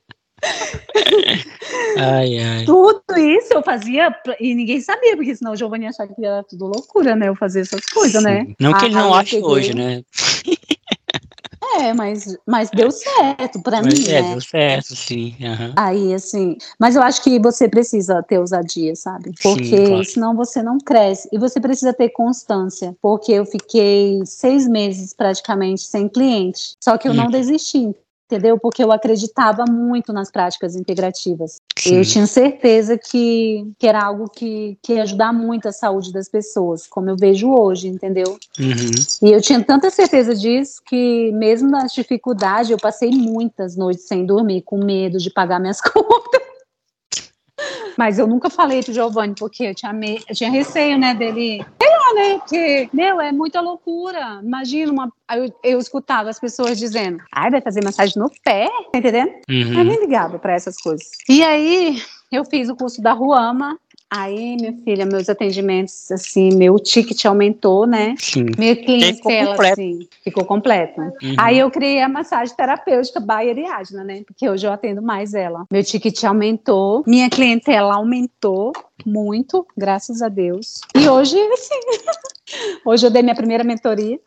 ai, 1.98 2.38
ai. 2.38 2.66
Tudo 2.66 3.02
isso 3.18 3.54
eu 3.54 3.64
fazia 3.64 4.14
e 4.40 4.56
ninguém 4.56 4.82
sabia, 4.82 5.16
porque 5.16 5.36
senão 5.36 5.54
o 5.54 5.56
Giovanni 5.56 5.88
achava 5.88 6.14
que 6.14 6.26
era 6.26 6.44
tudo 6.44 6.66
loucura, 6.66 7.16
né? 7.16 7.30
Eu 7.30 7.36
fazer 7.36 7.62
essas 7.62 7.86
coisas, 7.86 8.22
né? 8.24 8.42
Sim. 8.42 8.48
né? 8.48 8.56
Não 8.60 8.74
que 8.74 8.86
ele 8.86 8.96
não 8.96 9.14
ache 9.14 9.40
hoje, 9.42 9.74
né? 9.74 10.04
É, 11.78 11.94
mas, 11.94 12.38
mas 12.46 12.70
deu 12.70 12.90
certo 12.92 13.62
para 13.62 13.82
mim. 13.82 13.90
É, 14.08 14.22
né? 14.22 14.32
deu 14.32 14.42
certo, 14.42 14.96
sim. 14.96 15.36
Uhum. 15.40 15.74
Aí, 15.76 16.14
assim, 16.14 16.58
mas 16.80 16.96
eu 16.96 17.02
acho 17.02 17.22
que 17.24 17.40
você 17.40 17.68
precisa 17.68 18.24
ter 18.24 18.40
ousadia, 18.40 18.96
sabe? 18.96 19.32
Porque 19.42 19.66
sim, 19.66 19.86
claro. 19.86 20.06
senão 20.06 20.36
você 20.36 20.62
não 20.62 20.78
cresce. 20.78 21.28
E 21.32 21.38
você 21.38 21.60
precisa 21.60 21.94
ter 21.94 22.10
constância. 22.10 22.96
Porque 23.02 23.32
eu 23.32 23.46
fiquei 23.46 24.22
seis 24.26 24.68
meses 24.68 25.14
praticamente 25.14 25.82
sem 25.82 26.08
cliente. 26.08 26.76
Só 26.80 26.98
que 26.98 27.08
eu 27.08 27.14
não 27.14 27.26
uhum. 27.26 27.32
desisti 27.32 27.96
entendeu? 28.26 28.60
Porque 28.60 28.84
eu 28.84 28.92
acreditava 28.92 29.66
muito 29.70 30.12
nas 30.12 30.32
práticas 30.32 30.76
integrativas. 30.76 31.62
Sim. 31.78 31.98
Eu 31.98 32.04
tinha 32.04 32.28
certeza 32.28 32.98
que, 32.98 33.72
que 33.78 33.88
era 33.88 34.04
algo 34.04 34.30
que, 34.30 34.78
que 34.82 34.94
ia 34.94 35.04
ajudar 35.04 35.32
muito 35.32 35.68
a 35.68 35.72
saúde 35.72 36.12
das 36.12 36.28
pessoas, 36.28 36.88
como 36.88 37.10
eu 37.10 37.16
vejo 37.16 37.50
hoje, 37.52 37.88
entendeu? 37.88 38.38
Uhum. 38.60 39.28
E 39.30 39.32
eu 39.32 39.42
tinha 39.42 39.64
tanta 39.64 39.90
certeza 39.90 40.36
disso 40.36 40.82
que, 40.86 41.32
mesmo 41.34 41.70
nas 41.70 41.94
dificuldades, 41.94 42.72
eu 42.72 42.78
passei 42.78 43.12
muitas 43.12 43.76
noites 43.76 44.08
sem 44.08 44.26
dormir, 44.26 44.64
com 44.64 44.84
medo 44.84 45.18
de 45.18 45.30
pagar 45.30 45.60
minhas 45.60 45.80
contas. 45.82 46.42
Mas 47.98 48.20
eu 48.20 48.28
nunca 48.28 48.50
falei 48.50 48.84
pro 48.84 48.94
Giovanni, 48.94 49.36
porque 49.38 49.64
eu 49.66 49.76
tinha, 49.76 49.94
me... 49.94 50.22
eu 50.28 50.36
tinha 50.36 50.52
receio, 50.52 50.98
né, 50.98 51.14
dele. 51.14 51.66
Sei 51.82 51.95
né? 52.16 52.40
Porque, 52.40 52.90
meu, 52.94 53.22
é 53.22 53.32
muita 53.32 53.62
loucura. 53.62 54.40
Imagina 54.42 54.92
uma. 54.92 55.12
Eu, 55.32 55.54
eu 55.64 55.80
escutava 55.80 56.30
as 56.30 56.40
pessoas 56.40 56.78
dizendo, 56.78 57.22
ai, 57.32 57.52
vai 57.52 57.62
fazer 57.62 57.84
massagem 57.84 58.16
no 58.18 58.32
pé, 58.44 58.68
tá 58.92 58.98
entendendo? 58.98 59.32
Uhum. 59.50 59.80
Eu 59.80 59.84
nem 59.84 60.00
ligava 60.00 60.40
pra 60.40 60.54
essas 60.54 60.78
coisas. 60.78 61.08
E 61.30 61.44
aí, 61.44 62.02
eu 62.32 62.46
fiz 62.46 62.70
o 62.70 62.76
curso 62.76 63.02
da 63.02 63.14
Ruama, 63.14 63.78
Aí, 64.10 64.56
minha 64.56 64.74
filha, 64.84 65.06
meus 65.06 65.30
atendimentos, 65.30 66.12
assim, 66.12 66.56
meu 66.56 66.80
ticket 66.80 67.26
aumentou, 67.26 67.88
né? 67.88 68.16
Sim. 68.18 68.46
Minha 68.58 68.76
clientela, 68.76 69.56
assim, 69.72 70.08
ficou 70.24 70.46
completa. 70.46 71.02
Uhum. 71.22 71.36
Aí 71.38 71.60
eu 71.60 71.72
criei 71.72 72.02
a 72.02 72.08
massagem 72.08 72.56
terapêutica 72.56 73.20
Bayer 73.20 73.56
né? 74.06 74.24
Porque 74.26 74.48
hoje 74.50 74.66
eu 74.66 74.72
atendo 74.72 75.02
mais 75.02 75.34
ela. 75.34 75.66
Meu 75.72 75.84
ticket 75.84 76.24
aumentou, 76.24 77.04
minha 77.08 77.30
clientela 77.30 77.96
aumentou 77.96 78.72
muito, 79.04 79.66
graças 79.76 80.22
a 80.22 80.30
Deus. 80.30 80.80
E 80.96 81.10
hoje, 81.10 81.38
assim, 81.52 81.80
hoje 82.86 83.06
eu 83.06 83.12
dei 83.12 83.24
minha 83.24 83.36
primeira 83.36 83.64
mentoria. 83.64 84.20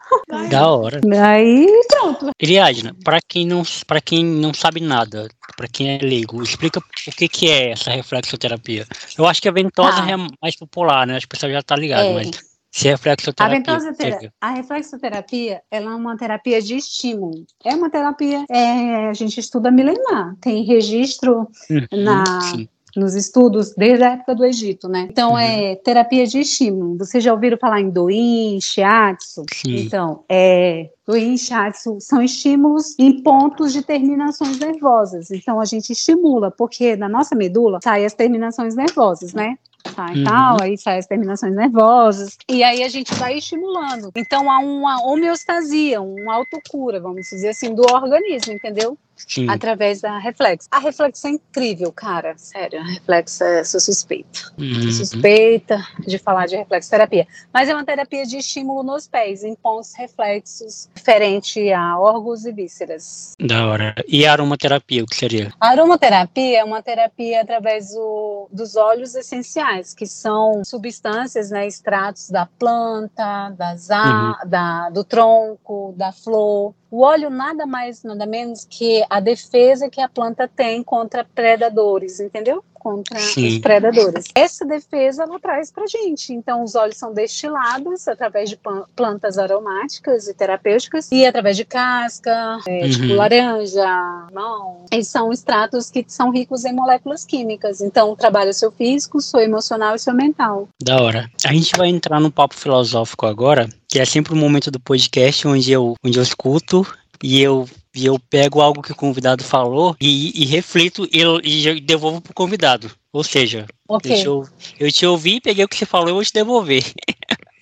Da 0.51 0.69
hora. 0.69 1.01
Aí, 1.25 1.67
pronto. 1.89 2.31
Iriadna, 2.41 2.95
para 3.05 3.19
quem 3.27 3.47
não, 3.47 3.63
para 3.87 4.01
quem 4.01 4.25
não 4.25 4.53
sabe 4.53 4.81
nada, 4.81 5.29
para 5.57 5.69
quem 5.69 5.97
é 5.97 5.99
leigo, 5.99 6.43
explica 6.43 6.81
o 6.81 7.13
que 7.13 7.29
que 7.29 7.51
é 7.51 7.71
essa 7.71 7.91
reflexoterapia. 7.91 8.87
Eu 9.17 9.27
acho 9.27 9.41
que 9.41 9.49
a 9.49 9.53
ventosa 9.69 10.03
ah. 10.03 10.11
é 10.11 10.17
mais 10.43 10.57
popular, 10.57 11.07
né? 11.07 11.17
Acho 11.17 11.27
que 11.27 11.35
o 11.35 11.39
pessoal 11.39 11.53
já 11.53 11.63
tá 11.63 11.77
ligado, 11.77 12.07
é. 12.07 12.15
mas 12.15 12.31
se 12.71 12.89
é 12.89 12.93
reflexoterapia. 12.93 14.33
A, 14.41 14.49
a 14.49 14.51
reflexoterapia 14.51 15.63
ela 15.71 15.93
é 15.93 15.95
uma 15.95 16.17
terapia 16.17 16.61
de 16.61 16.77
estímulo. 16.77 17.47
É 17.65 17.75
uma 17.75 17.91
terapia, 17.91 18.45
é, 18.51 19.09
a 19.09 19.15
gente 19.15 19.41
estuda 19.41 19.71
milenar. 19.71 20.37
Tem 20.41 20.65
registro 20.65 21.49
uhum, 21.71 22.05
na, 22.05 22.41
sim 22.43 22.69
nos 22.97 23.15
estudos 23.15 23.75
desde 23.77 24.05
a 24.05 24.13
época 24.13 24.35
do 24.35 24.45
Egito, 24.45 24.89
né? 24.89 25.09
Então 25.11 25.33
uhum. 25.33 25.39
é 25.39 25.77
terapia 25.77 26.27
de 26.27 26.41
estímulo. 26.41 26.97
Vocês 26.99 27.23
já 27.23 27.33
ouviram 27.33 27.59
falar 27.59 27.81
em 27.81 27.91
Doin, 27.91 28.61
Shiatsu? 28.61 29.45
Sim. 29.53 29.77
Então, 29.77 30.25
é 30.29 30.91
Doin 31.07 31.37
Shiatsu 31.37 31.99
são 32.01 32.23
estímulos 32.23 32.95
em 32.99 33.23
pontos 33.23 33.73
de 33.73 33.83
terminações 33.83 34.59
nervosas. 34.59 35.31
Então 35.31 35.61
a 35.61 35.65
gente 35.65 35.93
estimula, 35.93 36.51
porque 36.51 36.97
na 36.97 37.09
nossa 37.09 37.35
medula 37.35 37.79
saem 37.83 38.05
as 38.05 38.15
terminações 38.15 38.75
nervosas, 38.75 39.33
né? 39.33 39.57
Sai 39.95 40.19
uhum. 40.19 40.25
tal, 40.25 40.61
aí 40.61 40.77
sai 40.77 40.99
as 40.99 41.07
terminações 41.07 41.55
nervosas, 41.55 42.37
e 42.49 42.63
aí 42.63 42.83
a 42.83 42.89
gente 42.89 43.15
vai 43.15 43.39
estimulando. 43.39 44.11
Então 44.15 44.51
há 44.51 44.59
uma 44.59 45.03
homeostasia, 45.03 46.01
uma 46.01 46.35
autocura, 46.35 47.01
vamos 47.01 47.29
dizer 47.31 47.51
assim, 47.51 47.75
do 47.75 47.83
organismo, 47.83 48.53
entendeu? 48.53 48.99
Sim. 49.27 49.49
através 49.49 50.01
da 50.01 50.19
reflexo. 50.19 50.69
A 50.71 50.79
reflexo 50.79 51.27
é 51.27 51.31
incrível, 51.31 51.93
cara. 51.93 52.35
Sério, 52.37 52.81
a 52.81 52.85
reflexo 52.85 53.45
é 53.45 53.65
sou 53.65 53.81
suspeita. 53.81 54.53
Uhum. 54.59 54.91
Suspeita 54.93 55.85
de 56.07 56.19
falar 56.19 56.47
de 56.47 56.57
reflexoterapia. 56.57 57.27
Mas 57.53 57.69
é 57.69 57.75
uma 57.75 57.85
terapia 57.85 58.25
de 58.25 58.39
estímulo 58.39 58.83
nos 58.83 59.07
pés, 59.07 59.43
em 59.43 59.55
pontos 59.55 59.95
reflexos, 59.95 60.89
diferente 60.95 61.73
a 61.73 61.99
órgãos 61.99 62.45
e 62.45 62.53
vísceras. 62.53 63.35
Da 63.41 63.67
hora. 63.67 63.95
E 64.07 64.27
a 64.27 64.33
aromaterapia, 64.33 65.03
o 65.03 65.07
que 65.07 65.17
seria? 65.17 65.53
A 65.61 65.71
aromaterapia 65.71 66.61
é 66.61 66.65
uma 66.65 66.83
terapia 66.83 67.43
através 67.43 67.91
do, 67.91 68.49
dos 68.53 68.77
óleos 68.77 69.15
essenciais, 69.15 69.95
que 69.95 70.07
são 70.07 70.63
substâncias, 70.65 71.51
né, 71.51 71.67
extratos 71.67 72.31
da 72.31 72.47
planta, 72.47 73.51
das 73.51 73.89
uhum. 73.89 74.49
da, 74.49 74.91
do 74.91 75.05
tronco, 75.05 75.95
da 75.97 76.13
flor. 76.13 76.75
O 76.91 77.03
óleo 77.03 77.29
nada 77.29 77.67
mais, 77.67 78.03
nada 78.03 78.25
menos 78.25 78.65
que 78.65 79.05
a 79.11 79.21
defesa 79.21 79.91
que 79.91 80.01
a 80.01 80.09
planta 80.09 80.49
tem 80.49 80.83
contra 80.83 81.25
predadores, 81.25 82.19
entendeu? 82.19 82.65
Contra 82.79 83.19
Sim. 83.19 83.49
os 83.49 83.59
predadores. 83.59 84.27
Essa 84.35 84.65
defesa 84.65 85.25
ela 85.25 85.39
traz 85.39 85.71
pra 85.71 85.87
gente. 85.87 86.33
Então, 86.33 86.63
os 86.63 86.75
óleos 86.75 86.97
são 86.97 87.13
destilados 87.13 88.07
através 88.09 88.49
de 88.51 88.59
plantas 88.95 89.39
aromáticas 89.39 90.29
e 90.29 90.35
terapêuticas 90.35 91.09
e 91.13 91.27
através 91.27 91.57
de 91.57 91.65
casca, 91.65 92.59
é, 92.67 92.85
uhum. 92.85 92.91
tipo 92.91 93.15
laranja, 93.15 94.27
mão. 94.33 94.85
Eles 94.91 95.09
são 95.09 95.33
extratos 95.33 95.91
que 95.91 96.05
são 96.09 96.31
ricos 96.31 96.65
em 96.65 96.73
moléculas 96.73 97.25
químicas. 97.25 97.81
Então, 97.81 98.15
trabalha 98.17 98.51
o 98.51 98.55
seu 98.55 98.71
físico, 98.71 99.21
seu 99.21 99.41
emocional 99.41 99.95
e 99.95 99.99
seu 99.99 100.15
mental. 100.15 100.69
Da 100.83 101.03
hora. 101.03 101.31
A 101.45 101.53
gente 101.53 101.77
vai 101.77 101.89
entrar 101.89 102.21
no 102.21 102.31
papo 102.31 102.55
filosófico 102.55 103.27
agora, 103.27 103.69
que 103.89 103.99
é 103.99 104.05
sempre 104.05 104.33
o 104.33 104.37
um 104.37 104.41
momento 104.41 104.71
do 104.71 104.81
podcast 104.81 105.47
onde 105.47 105.73
eu, 105.73 105.95
onde 106.05 106.19
eu 106.19 106.23
escuto 106.23 106.87
e 107.23 107.43
eu 107.43 107.69
e 107.99 108.07
eu 108.07 108.19
pego 108.19 108.61
algo 108.61 108.83
que 108.83 108.93
o 108.93 108.97
convidado 108.97 109.43
falou 109.43 109.97
e, 110.01 110.43
e 110.43 110.47
reflito 110.47 111.09
e, 111.13 111.23
e 111.43 111.81
devolvo 111.81 112.21
pro 112.21 112.33
convidado. 112.33 112.91
Ou 113.13 113.25
seja, 113.25 113.67
okay. 113.89 114.25
eu, 114.25 114.47
eu 114.79 114.93
te 114.93 115.05
ouvi, 115.05 115.41
peguei 115.41 115.65
o 115.65 115.69
que 115.69 115.77
você 115.77 115.87
falou 115.87 116.11
e 116.11 116.13
vou 116.13 116.25
te 116.25 116.33
devolver. 116.33 116.85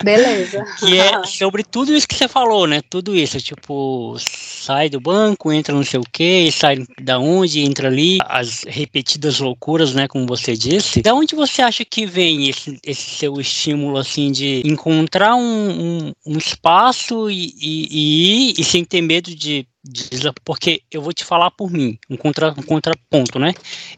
Beleza. 0.02 0.64
que 0.78 0.98
é 0.98 1.22
sobre 1.24 1.62
tudo 1.62 1.94
isso 1.94 2.06
que 2.06 2.14
você 2.14 2.28
falou, 2.28 2.66
né? 2.66 2.80
Tudo 2.88 3.16
isso, 3.16 3.40
tipo, 3.40 4.16
sai 4.18 4.88
do 4.88 5.00
banco, 5.00 5.52
entra 5.52 5.74
não 5.74 5.84
sei 5.84 6.00
o 6.00 6.04
que, 6.12 6.50
sai 6.52 6.84
da 7.00 7.18
onde, 7.18 7.60
entra 7.60 7.88
ali, 7.88 8.18
as 8.24 8.64
repetidas 8.66 9.40
loucuras, 9.40 9.94
né? 9.94 10.06
Como 10.08 10.26
você 10.26 10.56
disse. 10.56 11.02
Da 11.02 11.14
onde 11.14 11.34
você 11.34 11.62
acha 11.62 11.84
que 11.84 12.06
vem 12.06 12.48
esse, 12.48 12.78
esse 12.84 13.10
seu 13.16 13.40
estímulo, 13.40 13.98
assim, 13.98 14.30
de 14.30 14.62
encontrar 14.64 15.34
um, 15.34 15.40
um, 15.70 16.12
um 16.26 16.38
espaço 16.38 17.30
e, 17.30 17.54
e, 17.60 17.88
e 17.90 18.50
ir 18.50 18.54
e 18.58 18.64
sem 18.64 18.84
ter 18.84 19.00
medo 19.00 19.34
de 19.34 19.66
porque 20.44 20.82
eu 20.90 21.02
vou 21.02 21.12
te 21.12 21.24
falar 21.24 21.50
por 21.50 21.70
mim, 21.70 21.98
um, 22.08 22.16
contra, 22.16 22.50
um 22.50 22.62
contraponto, 22.62 23.38
né? 23.38 23.54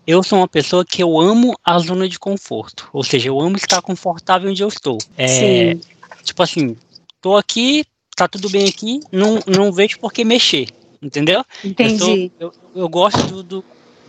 Eu 0.07 0.23
sou 0.23 0.39
uma 0.39 0.49
pessoa 0.49 0.85
que 0.85 1.03
eu 1.03 1.21
amo 1.21 1.59
a 1.65 1.79
zona 1.79 2.09
de 2.09 2.19
conforto, 2.19 2.89
ou 2.93 3.03
seja, 3.03 3.29
eu 3.29 3.41
amo 3.41 3.57
estar 3.57 3.81
confortável 3.83 4.51
onde 4.51 4.63
eu 4.63 4.69
estou. 4.69 4.99
É, 5.17 5.29
Sim 5.29 5.81
tipo 6.29 6.43
assim, 6.43 6.77
tô 7.21 7.37
aqui, 7.37 7.85
tá 8.17 8.29
tudo 8.29 8.49
bem 8.49 8.69
aqui, 8.69 9.01
não, 9.11 9.41
não 9.47 9.73
vejo 9.73 9.99
por 9.99 10.13
que 10.13 10.25
mexer, 10.25 10.69
entendeu? 11.03 11.45
Entendi. 11.65 12.31
Eu, 12.39 12.53
eu, 12.75 12.83
eu 12.83 12.89
gosto 12.89 13.23
do, 13.27 13.43
do 13.43 13.65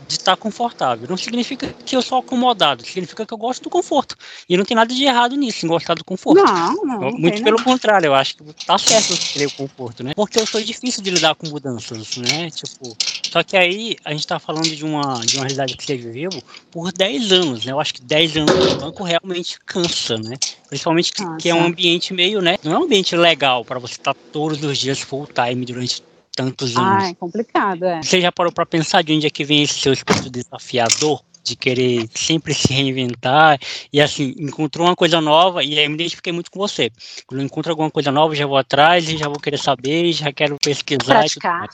de 0.10 0.16
estar 0.16 0.36
confortável. 0.36 1.07
Não 1.07 1.16
significa 1.16 1.68
que 1.86 1.95
eu 1.95 2.01
sou 2.01 2.18
acomodado, 2.18 2.84
significa 2.84 3.26
que 3.26 3.34
eu 3.34 3.38
gosto 3.38 3.64
do 3.64 3.70
conforto. 3.70 4.16
E 4.49 4.57
não 4.57 4.66
tem 4.66 4.76
nada 4.76 4.91
de 4.91 5.03
errado 5.03 5.36
nisso, 5.36 5.66
em 5.66 5.70
gostar 5.70 5.93
do 5.93 6.03
conforto. 6.03 6.43
Não, 6.43 6.74
não. 6.84 7.12
Muito 7.12 7.43
pelo 7.43 7.57
não. 7.57 7.64
contrário, 7.64 8.07
eu 8.07 8.16
acho 8.16 8.38
que 8.38 8.66
tá 8.66 8.78
certo 8.80 9.16
você 9.16 9.34
querer 9.34 9.45
o 9.45 9.51
conforto, 9.51 10.03
né? 10.03 10.14
Porque 10.16 10.39
eu 10.39 10.47
sou 10.47 10.60
difícil 10.62 11.03
de 11.03 11.12
lidar 11.12 11.36
com 11.36 11.47
mudanças, 11.47 12.18
né? 12.18 12.49
Tipo, 12.49 12.97
só 13.32 13.43
que 13.43 13.55
aí 13.55 13.95
a 14.03 14.12
gente 14.12 14.26
tá 14.26 14.39
falando 14.39 14.68
de 14.68 14.84
uma, 14.84 15.20
de 15.20 15.38
uma 15.38 15.43
realidade 15.43 15.78
que 15.78 15.86
você 15.86 15.95
viveu 15.95 16.32
por 16.72 16.91
10 16.91 17.32
anos, 17.32 17.66
né? 17.66 17.72
Eu 17.72 17.80
acho 17.80 17.93
que 17.93 18.01
10 18.01 18.38
anos 18.38 18.55
no 18.55 18.80
banco 18.80 19.03
realmente 19.03 19.60
cansa, 19.64 20.18
né? 20.18 20.38
Principalmente 20.68 21.14
que, 21.14 21.24
que 21.38 21.49
é 21.49 21.53
um 21.53 21.66
ambiente 21.66 22.14
meio, 22.16 22.41
né? 22.41 22.57
Não 22.64 22.74
é 22.74 22.80
um 22.80 22.84
ambiente 22.84 23.16
legal 23.16 23.64
para 23.64 23.78
você 23.78 23.93
estar 23.93 24.16
tá 24.16 24.20
todos 24.32 24.64
os 24.64 24.78
dias 24.80 24.99
full 24.99 25.28
time 25.28 25.66
durante 25.66 26.01
tantos 26.36 26.75
anos. 26.77 27.03
Ah, 27.03 27.09
é 27.09 27.13
complicado, 27.13 27.86
é. 27.86 28.01
Você 28.01 28.21
já 28.21 28.32
parou 28.32 28.51
para 28.51 28.65
pensar 28.65 29.03
de 29.03 29.13
onde 29.13 29.27
é 29.27 29.30
que 29.30 29.43
vem 29.43 29.63
esse 29.63 29.80
seu 29.80 29.93
espírito 29.93 30.30
desafiador? 30.30 31.21
De 31.41 31.55
querer 31.55 32.07
sempre 32.13 32.53
se 32.53 32.71
reinventar 32.71 33.57
e 33.91 33.99
assim, 34.01 34.36
encontrou 34.38 34.86
uma 34.86 34.95
coisa 34.95 35.19
nova 35.21 35.63
e 35.63 35.80
aí 35.80 35.88
me 35.88 35.95
identifiquei 35.95 36.34
muito 36.34 36.51
com 36.51 36.59
você. 36.59 36.91
Quando 37.25 37.39
eu 37.39 37.45
encontro 37.45 37.71
alguma 37.71 37.89
coisa 37.89 38.11
nova, 38.11 38.36
já 38.36 38.45
vou 38.45 38.57
atrás 38.57 39.09
e 39.09 39.17
já 39.17 39.27
vou 39.27 39.39
querer 39.39 39.57
saber, 39.57 40.11
já 40.11 40.32
quero 40.32 40.57
pesquisar. 40.61 41.19
Praticar. 41.19 41.67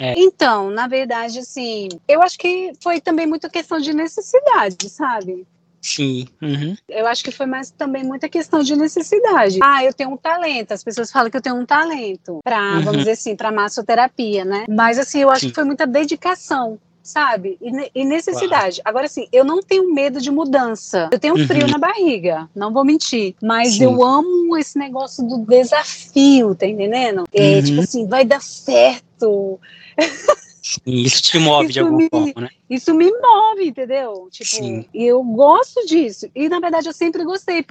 É. 0.00 0.14
Então, 0.16 0.70
na 0.70 0.88
verdade, 0.88 1.38
assim, 1.38 1.88
eu 2.08 2.22
acho 2.22 2.36
que 2.38 2.72
foi 2.82 3.00
também 3.00 3.26
muito 3.26 3.48
questão 3.50 3.78
de 3.78 3.92
necessidade, 3.92 4.88
sabe? 4.88 5.46
Sim. 5.84 6.26
Uhum. 6.40 6.74
Eu 6.88 7.06
acho 7.06 7.22
que 7.22 7.30
foi 7.30 7.44
mais 7.44 7.70
também 7.70 8.02
muita 8.02 8.26
questão 8.26 8.62
de 8.62 8.74
necessidade. 8.74 9.58
Ah, 9.62 9.84
eu 9.84 9.92
tenho 9.92 10.10
um 10.10 10.16
talento. 10.16 10.72
As 10.72 10.82
pessoas 10.82 11.12
falam 11.12 11.30
que 11.30 11.36
eu 11.36 11.42
tenho 11.42 11.56
um 11.56 11.66
talento 11.66 12.40
para, 12.42 12.76
uhum. 12.76 12.80
vamos 12.80 12.98
dizer 13.00 13.10
assim, 13.10 13.36
para 13.36 13.52
massoterapia, 13.52 14.46
né? 14.46 14.64
Mas 14.66 14.98
assim, 14.98 15.20
eu 15.20 15.28
acho 15.28 15.42
Sim. 15.42 15.48
que 15.48 15.54
foi 15.54 15.64
muita 15.64 15.86
dedicação 15.86 16.78
sabe? 17.02 17.58
E, 17.60 18.00
e 18.00 18.02
necessidade. 18.02 18.76
Claro. 18.76 18.88
Agora, 18.88 19.04
assim, 19.04 19.28
eu 19.30 19.44
não 19.44 19.60
tenho 19.60 19.92
medo 19.92 20.22
de 20.22 20.30
mudança. 20.30 21.10
Eu 21.12 21.18
tenho 21.18 21.36
frio 21.46 21.66
uhum. 21.66 21.72
na 21.72 21.76
barriga, 21.76 22.48
não 22.56 22.72
vou 22.72 22.82
mentir. 22.82 23.34
Mas 23.42 23.74
Sim. 23.74 23.84
eu 23.84 24.02
amo 24.02 24.56
esse 24.56 24.78
negócio 24.78 25.22
do 25.22 25.36
desafio, 25.40 26.54
tá 26.54 26.66
entendendo? 26.66 27.24
É, 27.30 27.56
uhum. 27.56 27.62
tipo 27.62 27.80
assim, 27.82 28.06
vai 28.06 28.24
dar 28.24 28.40
certo. 28.40 29.60
isso 30.86 31.22
te 31.22 31.38
move 31.38 31.64
isso 31.64 31.72
de 31.74 31.80
alguma 31.80 31.98
me, 31.98 32.08
forma, 32.08 32.32
né? 32.36 32.48
Isso 32.70 32.94
me 32.94 33.10
move, 33.10 33.68
entendeu? 33.68 34.28
Tipo, 34.30 34.50
Sim. 34.50 34.88
eu 34.94 35.22
gosto 35.22 35.84
disso. 35.86 36.30
E 36.34 36.48
na 36.48 36.58
verdade 36.58 36.88
eu 36.88 36.92
sempre 36.92 37.22
gostei, 37.22 37.62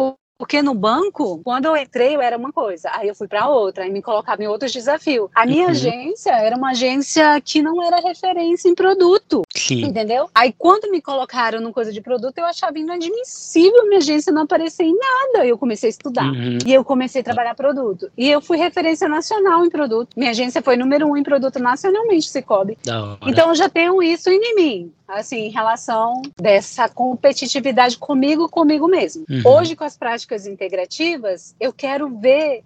porque 0.44 0.62
no 0.62 0.74
banco, 0.74 1.40
quando 1.42 1.68
eu 1.68 1.78
entrei, 1.78 2.18
eu 2.18 2.22
era 2.22 2.38
uma 2.38 2.52
coisa, 2.52 2.90
aí 2.92 3.08
eu 3.08 3.16
fui 3.16 3.30
para 3.30 3.48
outra, 3.48 3.86
aí 3.86 3.90
me 3.90 4.02
colocava 4.02 4.44
em 4.44 4.48
outros 4.48 4.74
desafios. 4.74 5.30
A 5.34 5.46
minha 5.46 5.64
uhum. 5.64 5.72
agência 5.72 6.32
era 6.32 6.58
uma 6.58 6.72
agência 6.72 7.40
que 7.40 7.62
não 7.62 7.82
era 7.82 8.02
referência 8.02 8.68
em 8.68 8.76
produto, 8.76 9.44
Sim. 9.56 9.86
entendeu? 9.86 10.30
Aí 10.36 10.54
quando 10.58 10.92
me 10.92 11.02
colocaram 11.02 11.62
numa 11.62 11.72
coisa 11.72 11.94
de 11.94 12.02
produto, 12.02 12.38
eu 12.40 12.44
achava 12.44 12.78
inadmissível 12.78 13.86
minha 13.86 14.00
agência 14.00 14.34
não 14.34 14.42
aparecer 14.42 14.84
em 14.84 14.98
nada. 14.98 15.48
Eu 15.48 15.58
comecei 15.58 15.88
a 15.88 15.92
estudar 15.92 16.26
uhum. 16.26 16.58
e 16.66 16.74
eu 16.74 16.84
comecei 16.84 17.22
a 17.22 17.24
trabalhar 17.24 17.56
produto. 17.56 18.12
E 18.18 18.30
eu 18.30 18.42
fui 18.42 18.58
referência 18.58 19.08
nacional 19.08 19.64
em 19.64 19.70
produto. 19.70 20.10
Minha 20.14 20.32
agência 20.32 20.62
foi 20.62 20.76
número 20.76 21.08
um 21.08 21.16
em 21.16 21.24
produto 21.24 21.58
nacionalmente, 21.58 22.28
Cicobi. 22.28 22.78
Então 23.26 23.48
eu 23.48 23.56
já 23.56 23.70
tenho 23.70 24.04
isso 24.04 24.30
em 24.30 24.56
mim 24.56 24.92
assim, 25.08 25.48
em 25.48 25.50
relação 25.50 26.22
dessa 26.40 26.90
competitividade 26.90 27.98
comigo, 27.98 28.50
comigo 28.50 28.88
mesmo. 28.88 29.26
Uhum. 29.30 29.42
Hoje, 29.46 29.76
com 29.76 29.84
as 29.84 29.98
práticas 29.98 30.33
integrativas, 30.48 31.56
eu 31.60 31.72
quero 31.72 32.10
ver 32.20 32.64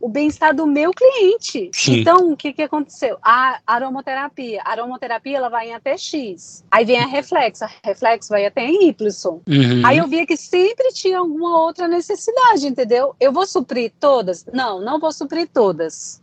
o 0.00 0.08
bem-estar 0.08 0.54
do 0.54 0.66
meu 0.66 0.92
cliente. 0.92 1.70
Sim. 1.72 2.00
Então, 2.00 2.32
o 2.32 2.36
que, 2.36 2.52
que 2.52 2.62
aconteceu? 2.62 3.18
A 3.22 3.60
aromoterapia. 3.66 4.62
A 4.64 4.70
aromoterapia 4.70 5.36
ela 5.36 5.48
vai 5.48 5.68
em 5.68 5.74
até 5.74 5.96
X. 5.96 6.64
Aí 6.70 6.84
vem 6.84 6.98
a 6.98 7.06
reflexo. 7.06 7.64
A 7.64 7.70
reflexo 7.82 8.28
vai 8.30 8.46
até 8.46 8.64
em 8.64 8.88
Y. 8.88 9.40
Uhum. 9.46 9.82
Aí 9.84 9.98
eu 9.98 10.06
via 10.06 10.26
que 10.26 10.36
sempre 10.36 10.92
tinha 10.92 11.18
alguma 11.18 11.62
outra 11.62 11.88
necessidade, 11.88 12.66
entendeu? 12.66 13.14
Eu 13.18 13.32
vou 13.32 13.46
suprir 13.46 13.92
todas? 13.98 14.44
Não, 14.52 14.80
não 14.80 14.98
vou 14.98 15.12
suprir 15.12 15.48
todas. 15.52 16.22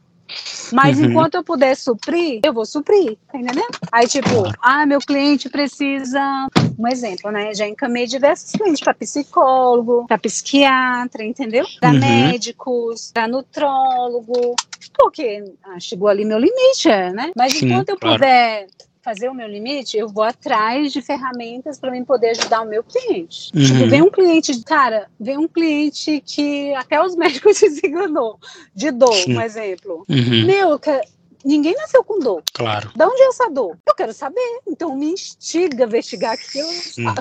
Mas 0.72 0.98
uhum. 1.00 1.06
enquanto 1.06 1.36
eu 1.36 1.44
puder 1.44 1.76
suprir, 1.76 2.40
eu 2.44 2.54
vou 2.54 2.66
suprir, 2.66 3.18
tá 3.32 3.38
entendendo? 3.38 3.68
Aí, 3.92 4.08
tipo, 4.08 4.44
ah, 4.62 4.86
meu 4.86 5.00
cliente 5.00 5.50
precisa. 5.50 6.48
Um 6.78 6.88
exemplo, 6.88 7.32
né? 7.32 7.54
Já 7.54 7.68
encaminhei 7.68 8.08
diversos 8.08 8.52
clientes 8.52 8.82
para 8.82 8.94
psicólogo, 8.94 10.06
para 10.08 10.18
psiquiatra, 10.18 11.24
entendeu? 11.24 11.66
Para 11.80 11.92
uhum. 11.92 12.00
médicos, 12.00 13.12
para 13.14 13.28
nutrólogo. 13.28 14.56
Porque 14.98 15.44
ah, 15.64 15.80
chegou 15.80 16.08
ali 16.08 16.26
meu 16.26 16.40
limite, 16.40 16.90
né? 17.14 17.32
Mas 17.36 17.54
Sim, 17.54 17.68
enquanto 17.68 17.90
eu 17.90 17.98
claro. 17.98 18.16
puder 18.16 18.68
fazer 19.04 19.30
o 19.30 19.34
meu 19.34 19.48
limite, 19.48 19.98
eu 19.98 20.08
vou 20.08 20.24
atrás 20.24 20.92
de 20.92 21.02
ferramentas 21.02 21.80
para 21.80 21.92
mim 21.92 22.06
poder 22.06 22.32
ajudar 22.32 22.62
o 22.62 22.68
meu 22.68 22.84
cliente. 22.84 23.52
Uhum. 23.56 23.64
Tipo, 23.64 23.90
vem 23.90 24.02
um 24.02 24.10
cliente, 24.10 24.64
cara, 24.64 25.08
vem 25.20 25.38
um 25.38 25.48
cliente 25.48 26.22
que 26.26 26.74
até 26.76 27.04
os 27.04 27.16
médicos 27.18 27.60
desenganou 27.60 28.40
de 28.74 28.92
dor, 28.92 29.14
Sim. 29.14 29.38
um 29.38 29.42
exemplo. 29.42 30.06
Uhum. 30.08 30.46
Meu, 30.46 30.80
ninguém 31.44 31.74
nasceu 31.76 32.04
com 32.04 32.20
dor. 32.20 32.44
Claro. 32.54 32.92
Da 32.96 33.08
onde 33.08 33.22
é 33.22 33.28
essa 33.28 33.50
dor? 33.50 33.78
Eu 33.88 33.96
quero 33.96 34.14
saber. 34.14 34.60
Então 34.68 34.96
me 34.96 35.14
instiga 35.14 35.86
a 35.86 35.88
investigar 35.88 36.34
aquilo. 36.34 36.70
Hum. 37.00 37.16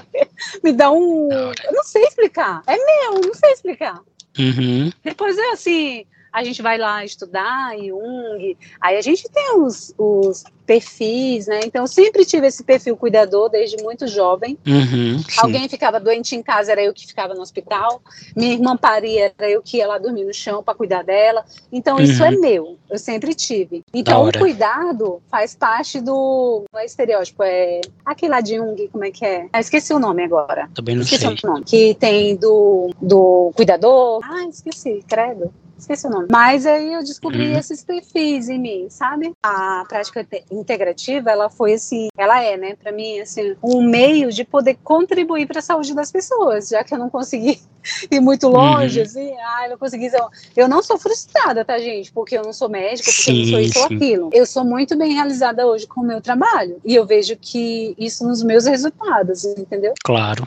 Me 0.62 0.72
dá 0.72 0.90
um. 0.90 1.28
Não, 1.28 1.52
eu 1.64 1.72
não 1.72 1.84
sei 1.84 2.02
explicar. 2.04 2.62
É 2.66 2.76
meu, 2.76 3.20
não 3.20 3.34
sei 3.34 3.52
explicar. 3.52 4.00
Uhum. 4.38 4.92
Depois 5.02 5.36
é 5.36 5.50
assim 5.50 6.06
a 6.32 6.44
gente 6.44 6.62
vai 6.62 6.78
lá 6.78 7.04
estudar 7.04 7.76
Jung, 7.76 8.56
aí 8.80 8.96
a 8.96 9.02
gente 9.02 9.28
tem 9.28 9.56
os, 9.56 9.94
os 9.98 10.44
perfis, 10.70 11.48
né? 11.48 11.62
Então, 11.64 11.82
eu 11.82 11.88
sempre 11.88 12.24
tive 12.24 12.46
esse 12.46 12.62
perfil 12.62 12.96
cuidador 12.96 13.48
desde 13.48 13.82
muito 13.82 14.06
jovem. 14.06 14.56
Uhum, 14.64 15.20
Alguém 15.38 15.68
ficava 15.68 15.98
doente 15.98 16.36
em 16.36 16.42
casa, 16.44 16.70
era 16.70 16.80
eu 16.80 16.94
que 16.94 17.04
ficava 17.04 17.34
no 17.34 17.40
hospital. 17.40 18.00
Minha 18.36 18.52
irmã 18.52 18.76
paria, 18.76 19.32
era 19.36 19.50
eu 19.50 19.60
que 19.62 19.78
ia 19.78 19.88
lá 19.88 19.98
dormir 19.98 20.24
no 20.24 20.32
chão 20.32 20.62
para 20.62 20.72
cuidar 20.72 21.02
dela. 21.02 21.44
Então, 21.72 21.96
uhum. 21.96 22.04
isso 22.04 22.22
é 22.22 22.30
meu, 22.30 22.78
eu 22.88 22.98
sempre 22.98 23.34
tive. 23.34 23.82
Então, 23.92 24.28
o 24.28 24.32
cuidado 24.32 25.20
faz 25.28 25.56
parte 25.56 26.00
do. 26.00 26.62
Não 26.72 26.80
é 26.80 26.84
estereótipo, 26.84 27.42
é. 27.42 27.80
Aquele 28.06 28.30
lá 28.30 28.40
de 28.40 28.54
Jung, 28.54 28.88
como 28.92 29.04
é 29.04 29.10
que 29.10 29.24
é? 29.24 29.48
Ah, 29.52 29.58
esqueci 29.58 29.92
o 29.92 29.98
nome 29.98 30.22
agora. 30.22 30.70
Também 30.72 30.94
não 30.94 31.02
esqueci 31.02 31.26
sei. 31.26 31.36
o 31.42 31.46
nome. 31.48 31.64
Que 31.64 31.96
tem 31.96 32.36
do, 32.36 32.94
do 33.02 33.50
cuidador. 33.56 34.20
Ah, 34.22 34.46
esqueci, 34.48 35.04
credo. 35.08 35.52
Esqueci 35.80 36.06
o 36.06 36.10
nome. 36.10 36.26
Mas 36.30 36.66
aí 36.66 36.92
eu 36.92 37.00
descobri 37.00 37.48
uhum. 37.48 37.58
esses 37.58 37.84
perfis 37.84 38.48
em 38.48 38.58
mim, 38.58 38.86
sabe? 38.88 39.32
A 39.42 39.84
prática 39.88 40.26
integrativa, 40.50 41.30
ela 41.30 41.48
foi 41.48 41.74
assim, 41.74 42.08
ela 42.16 42.42
é, 42.42 42.56
né, 42.56 42.76
para 42.76 42.92
mim, 42.92 43.20
assim, 43.20 43.56
um 43.62 43.82
meio 43.82 44.30
de 44.30 44.44
poder 44.44 44.78
contribuir 44.82 45.46
para 45.46 45.58
a 45.58 45.62
saúde 45.62 45.94
das 45.94 46.10
pessoas, 46.10 46.68
já 46.68 46.84
que 46.84 46.94
eu 46.94 46.98
não 46.98 47.10
consegui 47.10 47.60
ir 48.10 48.20
muito 48.20 48.48
longe, 48.48 48.98
uhum. 48.98 49.04
assim, 49.04 49.32
ah, 49.38 49.64
eu 49.64 49.70
não 49.70 49.78
consegui. 49.78 50.10
Eu 50.56 50.68
não 50.68 50.82
sou 50.82 50.98
frustrada, 50.98 51.64
tá, 51.64 51.78
gente? 51.78 52.12
Porque 52.12 52.36
eu 52.36 52.42
não 52.42 52.52
sou 52.52 52.68
médica, 52.68 53.10
porque 53.10 53.22
sim, 53.22 53.32
eu 53.32 53.44
não 53.44 53.50
sou 53.50 53.60
isso 53.60 53.78
ou 53.78 53.84
aquilo. 53.84 54.30
Eu 54.32 54.46
sou 54.46 54.64
muito 54.64 54.96
bem 54.96 55.12
realizada 55.12 55.66
hoje 55.66 55.86
com 55.86 56.00
o 56.00 56.04
meu 56.04 56.20
trabalho. 56.20 56.80
E 56.84 56.94
eu 56.94 57.06
vejo 57.06 57.36
que 57.36 57.94
isso 57.98 58.26
nos 58.26 58.42
meus 58.42 58.66
resultados, 58.66 59.44
entendeu? 59.44 59.94
Claro. 60.04 60.44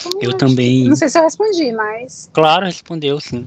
Então, 0.00 0.20
eu 0.20 0.36
também. 0.36 0.84
Não 0.84 0.96
sei 0.96 1.08
se 1.08 1.18
eu 1.18 1.22
respondi, 1.22 1.72
mas. 1.72 2.30
Claro, 2.32 2.66
respondeu, 2.66 3.20
sim. 3.20 3.46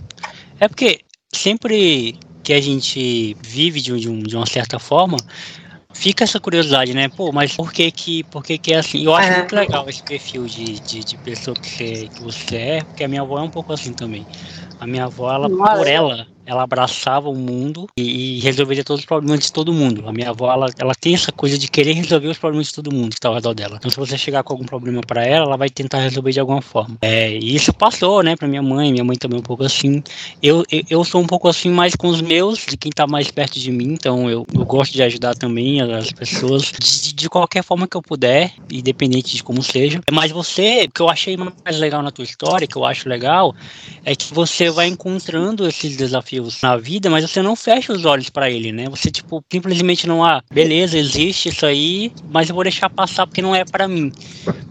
É 0.60 0.68
porque 0.68 1.02
sempre 1.32 2.18
que 2.44 2.54
a 2.54 2.62
gente 2.62 3.36
vive 3.42 3.82
de, 3.82 4.10
um, 4.10 4.20
de 4.20 4.36
uma 4.36 4.46
certa 4.46 4.80
forma, 4.80 5.18
fica 5.94 6.24
essa 6.24 6.40
curiosidade, 6.40 6.94
né? 6.94 7.10
Pô, 7.10 7.32
mas 7.32 7.56
por 7.56 7.72
que 7.72 7.92
que, 7.92 8.24
por 8.26 8.44
que, 8.44 8.58
que 8.58 8.74
é 8.74 8.78
assim? 8.78 9.04
Eu 9.04 9.16
acho 9.16 9.32
é. 9.32 9.38
muito 9.38 9.56
legal 9.56 9.88
esse 9.90 10.02
perfil 10.04 10.46
de, 10.46 10.80
de, 10.80 11.04
de 11.04 11.18
pessoa 11.18 11.56
que 11.56 11.70
você, 11.70 12.08
que 12.08 12.24
você 12.24 12.56
é, 12.56 12.84
porque 12.84 13.04
a 13.04 13.08
minha 13.08 13.22
avó 13.22 13.40
é 13.40 13.44
um 13.44 13.50
pouco 13.50 13.74
assim 13.74 13.94
também. 13.94 14.26
A 14.80 14.88
minha 14.88 15.06
avó, 15.06 15.32
ela, 15.32 15.50
por 15.50 15.88
ela, 15.88 16.28
ela 16.50 16.64
abraçava 16.64 17.30
o 17.30 17.36
mundo 17.36 17.88
e, 17.96 18.38
e, 18.38 18.40
resolveria 18.40 18.84
todos 18.84 19.02
os 19.02 19.06
problemas 19.06 19.40
de 19.40 19.54
todo 19.54 19.72
mundo. 19.72 20.10
A 20.10 20.12
minha 20.12 20.32
avó, 20.32 20.52
ela, 20.52 20.66
ela 20.80 20.96
tem 20.96 21.14
essa 21.14 21.32
coisa 21.32 21.60
de 21.60 21.68
querer 21.68 21.94
resolver 21.94 22.28
os 22.28 22.40
problemas 22.40 22.68
de 22.68 22.74
todo 22.74 22.92
mundo 22.92 23.10
que 23.10 23.18
está 23.18 23.30
ao 23.30 23.36
redor 23.36 23.54
dela. 23.54 23.76
Então, 23.78 23.92
se 23.92 23.98
você 23.98 24.18
chegar 24.18 24.42
com 24.42 24.54
algum 24.54 24.66
problema 24.66 25.02
para 25.02 25.24
ela, 25.24 25.46
ela 25.46 25.58
vai 25.58 25.70
tentar 25.70 26.00
resolver 26.00 26.32
de 26.32 26.40
alguma 26.40 26.62
forma. 26.62 26.98
É, 27.04 27.32
e 27.38 27.56
isso 27.56 27.72
passou, 27.72 28.24
né, 28.24 28.36
para 28.36 28.48
minha 28.48 28.64
mãe. 28.64 28.92
Minha 28.92 29.04
mãe 29.04 29.16
também 29.16 29.38
é 29.38 29.42
um 29.42 29.44
pouco 29.44 29.64
assim. 29.64 30.02
Eu, 30.42 30.66
eu, 30.72 30.82
eu, 30.90 31.04
sou 31.04 31.22
um 31.22 31.28
pouco 31.28 31.48
assim 31.48 31.70
mais 31.70 31.96
com 31.96 32.08
os 32.08 32.20
meus, 32.20 32.66
de 32.66 32.76
quem 32.76 32.90
está 32.90 33.06
mais 33.06 33.30
perto 33.30 33.60
de 33.60 33.72
mim. 33.72 33.94
Então, 33.94 34.28
eu, 34.28 34.44
eu 34.52 34.66
gosto 34.66 34.94
de 34.94 35.04
ajudar 35.04 35.36
também 35.36 35.82
as 35.82 36.12
pessoas 36.12 36.64
de, 36.64 37.14
de 37.14 37.30
qualquer 37.30 37.64
forma 37.64 37.88
que 37.88 37.96
eu 37.96 38.02
puder, 38.02 38.54
independente 38.72 39.36
de 39.36 39.44
como 39.44 39.62
seja. 39.62 40.02
Mas 40.12 40.32
você, 40.32 40.86
o 40.86 40.92
que 40.92 41.02
eu 41.02 41.10
achei 41.10 41.38
mais 41.38 41.78
legal 41.78 42.02
na 42.02 42.10
tua 42.10 42.24
história, 42.24 42.68
que 42.68 42.76
eu 42.76 42.86
acho 42.86 43.08
legal, 43.08 43.56
é 44.04 44.16
que 44.16 44.34
você 44.34 44.72
vai 44.72 44.88
encontrando 44.88 45.68
esses 45.68 45.96
desafios 45.96 46.39
na 46.62 46.78
vida, 46.78 47.10
mas 47.10 47.30
você 47.30 47.42
não 47.42 47.56
fecha 47.56 47.94
os 47.94 48.06
olhos 48.06 48.30
para 48.30 48.50
ele, 48.50 48.72
né? 48.72 48.86
Você, 48.90 49.12
tipo, 49.12 49.44
simplesmente 49.52 50.08
não, 50.08 50.24
ah, 50.24 50.42
beleza, 50.52 50.98
existe 50.98 51.50
isso 51.50 51.66
aí, 51.66 52.12
mas 52.30 52.50
eu 52.50 52.56
vou 52.56 52.64
deixar 52.64 52.90
passar 52.90 53.28
porque 53.28 53.42
não 53.42 53.56
é 53.56 53.66
para 53.66 53.88
mim. 53.88 54.12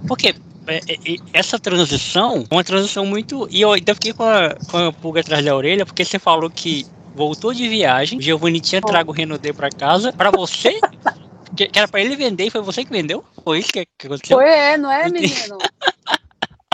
Porque 0.07 0.35
é, 0.67 0.77
é, 0.77 1.17
essa 1.33 1.59
transição, 1.59 2.45
uma 2.51 2.63
transição 2.63 3.07
muito. 3.07 3.49
E 3.51 3.61
eu 3.61 3.73
ainda 3.73 3.95
fiquei 3.95 4.13
com 4.13 4.25
a, 4.25 4.55
com 4.71 4.77
a 4.77 4.93
pulga 4.93 5.21
atrás 5.21 5.45
da 5.45 5.55
orelha, 5.55 5.87
porque 5.87 6.05
você 6.05 6.19
falou 6.19 6.51
que 6.51 6.87
voltou 7.15 7.53
de 7.53 7.69
viagem, 7.69 8.19
o 8.19 8.23
Giovanni 8.23 8.61
tinha 8.61 8.81
trago 8.81 9.11
o 9.11 9.15
Renault 9.15 9.43
D 9.43 9.53
pra 9.53 9.71
casa, 9.71 10.13
para 10.13 10.31
você. 10.31 10.79
que, 11.57 11.71
era 11.75 11.89
para 11.89 12.01
ele 12.01 12.15
vender 12.15 12.47
e 12.47 12.51
foi 12.51 12.61
você 12.61 12.85
que 12.85 12.91
vendeu? 12.93 13.25
Foi 13.43 13.59
isso 13.59 13.73
que, 13.73 13.85
que 13.99 14.07
aconteceu? 14.07 14.37
Foi, 14.37 14.49
é, 14.49 14.77
não 14.77 14.91
é, 14.91 15.09
menino? 15.09 15.59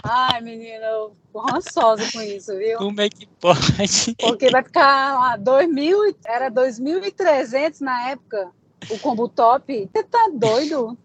Ai, 0.06 0.38
menina, 0.42 0.84
eu 0.84 1.16
tô 1.32 1.40
rançosa 1.40 2.04
com 2.12 2.20
isso, 2.20 2.54
viu? 2.58 2.76
Como 2.76 3.00
é 3.00 3.08
que 3.08 3.26
pode? 3.40 4.14
Porque 4.20 4.50
vai 4.50 4.62
ficar 4.62 5.18
lá, 5.18 5.36
2000, 5.38 6.14
era 6.26 6.50
2.300 6.50 7.80
na 7.80 8.10
época, 8.10 8.50
o 8.90 8.98
combo 8.98 9.26
top. 9.30 9.88
Você 9.90 10.02
tá 10.04 10.30
doido? 10.30 10.98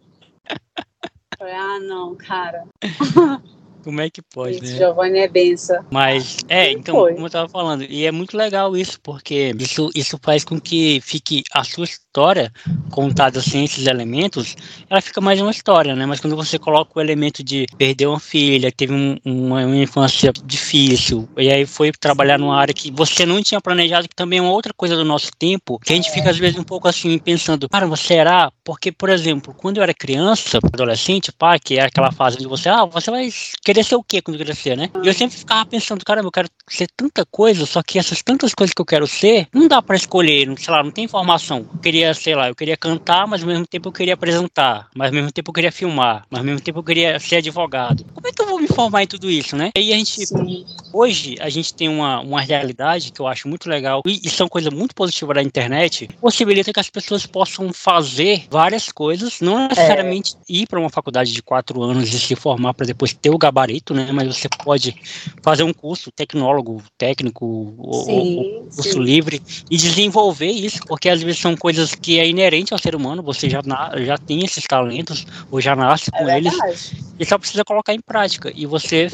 Falei, 1.39 1.53
ah, 1.53 1.79
não, 1.79 2.13
cara. 2.17 2.67
Como 3.83 4.01
é 4.01 4.09
que 4.09 4.21
pode, 4.21 4.55
isso, 4.55 4.63
né? 4.63 4.77
Giovanni 4.77 5.19
é 5.19 5.27
benção. 5.27 5.85
Mas, 5.91 6.37
é, 6.47 6.71
então, 6.71 6.95
Foi. 6.95 7.13
como 7.13 7.25
eu 7.25 7.29
tava 7.29 7.49
falando, 7.49 7.83
e 7.83 8.05
é 8.05 8.11
muito 8.11 8.35
legal 8.35 8.75
isso, 8.75 8.99
porque 9.01 9.55
isso, 9.59 9.89
isso 9.95 10.19
faz 10.21 10.43
com 10.43 10.59
que 10.59 10.99
fique 11.01 11.43
a 11.53 11.63
sua 11.63 11.85
história 11.85 12.51
contada 12.89 13.39
sem 13.39 13.63
esses 13.63 13.85
elementos, 13.85 14.55
ela 14.89 15.01
fica 15.01 15.21
mais 15.21 15.39
uma 15.39 15.51
história, 15.51 15.95
né? 15.95 16.05
Mas 16.05 16.19
quando 16.19 16.35
você 16.35 16.57
coloca 16.57 16.91
o 16.95 17.01
elemento 17.01 17.43
de 17.43 17.65
perder 17.77 18.07
uma 18.07 18.19
filha, 18.19 18.71
teve 18.71 18.93
um, 18.93 19.17
uma, 19.23 19.65
uma, 19.65 19.75
infância 19.75 20.31
difícil, 20.43 21.29
e 21.37 21.51
aí 21.51 21.65
foi 21.65 21.91
trabalhar 21.91 22.37
numa 22.39 22.57
área 22.57 22.73
que 22.73 22.91
você 22.91 23.25
não 23.25 23.41
tinha 23.41 23.61
planejado, 23.61 24.09
que 24.09 24.15
também 24.15 24.39
é 24.39 24.41
uma 24.41 24.51
outra 24.51 24.73
coisa 24.73 24.95
do 24.95 25.05
nosso 25.05 25.29
tempo, 25.37 25.79
que 25.79 25.93
a 25.93 25.95
gente 25.95 26.11
fica 26.11 26.29
às 26.29 26.37
vezes 26.37 26.59
um 26.59 26.63
pouco 26.63 26.87
assim 26.87 27.17
pensando, 27.19 27.69
cara, 27.69 27.87
será? 27.95 28.51
Porque, 28.63 28.91
por 28.91 29.09
exemplo, 29.09 29.53
quando 29.53 29.77
eu 29.77 29.83
era 29.83 29.93
criança, 29.93 30.59
adolescente, 30.61 31.31
pá, 31.31 31.57
que 31.59 31.77
é 31.77 31.83
aquela 31.83 32.11
fase 32.11 32.37
onde 32.37 32.47
você, 32.47 32.69
ah, 32.69 32.85
você 32.85 33.11
vai 33.11 33.29
querer 33.63 33.78
ser 33.83 33.95
o 33.95 34.03
quê 34.03 34.21
quando 34.21 34.37
crescer, 34.39 34.75
né? 34.75 34.89
E 35.03 35.07
eu 35.07 35.13
sempre 35.13 35.37
ficava 35.37 35.65
pensando, 35.65 36.03
caramba, 36.03 36.27
eu 36.27 36.31
quero 36.31 36.49
ser 36.67 36.87
tanta 36.95 37.25
coisa, 37.25 37.65
só 37.65 37.83
que 37.83 37.99
essas 37.99 38.21
tantas 38.21 38.53
coisas 38.53 38.73
que 38.73 38.81
eu 38.81 38.85
quero 38.85 39.07
ser, 39.07 39.47
não 39.53 39.67
dá 39.67 39.81
para 39.81 39.95
escolher, 39.95 40.47
sei 40.57 40.73
lá, 40.73 40.83
não 40.83 40.91
tem 40.91 41.05
informação. 41.05 41.65
Eu 41.73 41.79
queria 41.79 41.99
queria, 41.99 42.13
sei 42.13 42.35
lá, 42.35 42.47
eu 42.47 42.55
queria 42.55 42.77
cantar, 42.77 43.27
mas 43.27 43.41
ao 43.41 43.47
mesmo 43.47 43.67
tempo 43.67 43.89
eu 43.89 43.91
queria 43.91 44.13
apresentar, 44.13 44.87
mas 44.95 45.07
ao 45.07 45.13
mesmo 45.13 45.31
tempo 45.31 45.49
eu 45.49 45.53
queria 45.53 45.71
filmar, 45.71 46.25
mas 46.29 46.39
ao 46.39 46.45
mesmo 46.45 46.61
tempo 46.61 46.79
eu 46.79 46.83
queria 46.83 47.19
ser 47.19 47.37
advogado. 47.37 48.05
Como 48.13 48.27
é 48.27 48.31
que 48.31 48.41
eu 48.41 48.47
vou 48.47 48.59
me 48.59 48.67
formar 48.67 49.03
em 49.03 49.07
tudo 49.07 49.29
isso, 49.29 49.55
né? 49.57 49.71
E 49.75 49.79
aí 49.79 49.93
a 49.93 49.97
gente, 49.97 50.25
Sim. 50.25 50.65
hoje, 50.93 51.35
a 51.39 51.49
gente 51.49 51.73
tem 51.73 51.89
uma, 51.89 52.21
uma 52.21 52.41
realidade 52.41 53.11
que 53.11 53.19
eu 53.19 53.27
acho 53.27 53.47
muito 53.47 53.69
legal, 53.69 54.01
e 54.05 54.21
isso 54.23 54.41
é 54.41 54.43
uma 54.43 54.49
coisa 54.49 54.71
muito 54.71 54.95
positiva 54.95 55.33
da 55.33 55.43
internet, 55.43 56.07
possibilita 56.21 56.71
que 56.71 56.79
as 56.79 56.89
pessoas 56.89 57.25
possam 57.25 57.73
fazer 57.73 58.45
várias 58.49 58.91
coisas, 58.91 59.41
não 59.41 59.67
necessariamente 59.67 60.35
é. 60.49 60.53
ir 60.53 60.67
para 60.67 60.79
uma 60.79 60.89
faculdade 60.89 61.33
de 61.33 61.41
quatro 61.41 61.81
anos 61.83 62.13
e 62.13 62.19
se 62.19 62.35
formar 62.35 62.73
para 62.73 62.85
depois 62.85 63.13
ter 63.13 63.29
o 63.29 63.37
gabarito, 63.37 63.58
né? 63.93 64.09
Mas 64.11 64.37
você 64.37 64.47
pode 64.49 64.95
fazer 65.41 65.63
um 65.63 65.73
curso 65.73 66.11
tecnólogo, 66.11 66.81
técnico, 66.97 67.73
sim, 68.05 68.37
ou, 68.37 68.63
curso 68.65 68.93
sim. 68.93 68.99
livre 68.99 69.41
e 69.69 69.77
desenvolver 69.77 70.51
isso, 70.51 70.81
porque 70.85 71.09
às 71.09 71.21
vezes 71.21 71.39
são 71.39 71.55
coisas 71.55 71.93
que 71.95 72.19
é 72.19 72.27
inerente 72.27 72.73
ao 72.73 72.79
ser 72.79 72.95
humano, 72.95 73.21
você 73.21 73.49
já, 73.49 73.61
já 73.97 74.17
tem 74.17 74.43
esses 74.43 74.63
talentos, 74.65 75.25
ou 75.51 75.59
já 75.59 75.75
nasce 75.75 76.11
com 76.11 76.29
é 76.29 76.37
eles, 76.37 76.93
e 77.19 77.25
só 77.25 77.37
precisa 77.37 77.65
colocar 77.65 77.93
em 77.93 77.99
prática. 77.99 78.51
E 78.55 78.65
você 78.65 79.07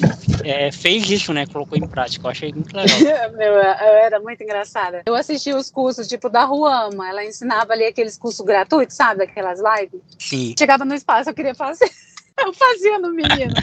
é, 0.43 0.71
fez 0.71 1.09
isso, 1.09 1.33
né? 1.33 1.45
Colocou 1.45 1.77
em 1.77 1.87
prática. 1.87 2.27
Eu 2.27 2.31
achei 2.31 2.53
muito 2.53 2.75
legal. 2.75 2.97
Meu, 3.35 3.53
eu 3.53 3.61
era 3.61 4.19
muito 4.19 4.43
engraçada. 4.43 5.01
Eu 5.05 5.15
assisti 5.15 5.53
os 5.53 5.71
cursos, 5.71 6.07
tipo, 6.07 6.29
da 6.29 6.45
Ruama, 6.45 7.09
ela 7.09 7.25
ensinava 7.25 7.73
ali 7.73 7.85
aqueles 7.85 8.17
cursos 8.17 8.45
gratuitos, 8.45 8.95
sabe? 8.95 9.23
Aquelas 9.23 9.59
lives. 9.59 10.01
Sim. 10.19 10.53
Chegava 10.57 10.85
no 10.85 10.93
espaço, 10.93 11.29
eu 11.29 11.33
queria 11.33 11.55
fazer. 11.55 11.89
Eu 12.37 12.53
fazia 12.53 12.99
no 12.99 13.11
menino. 13.11 13.53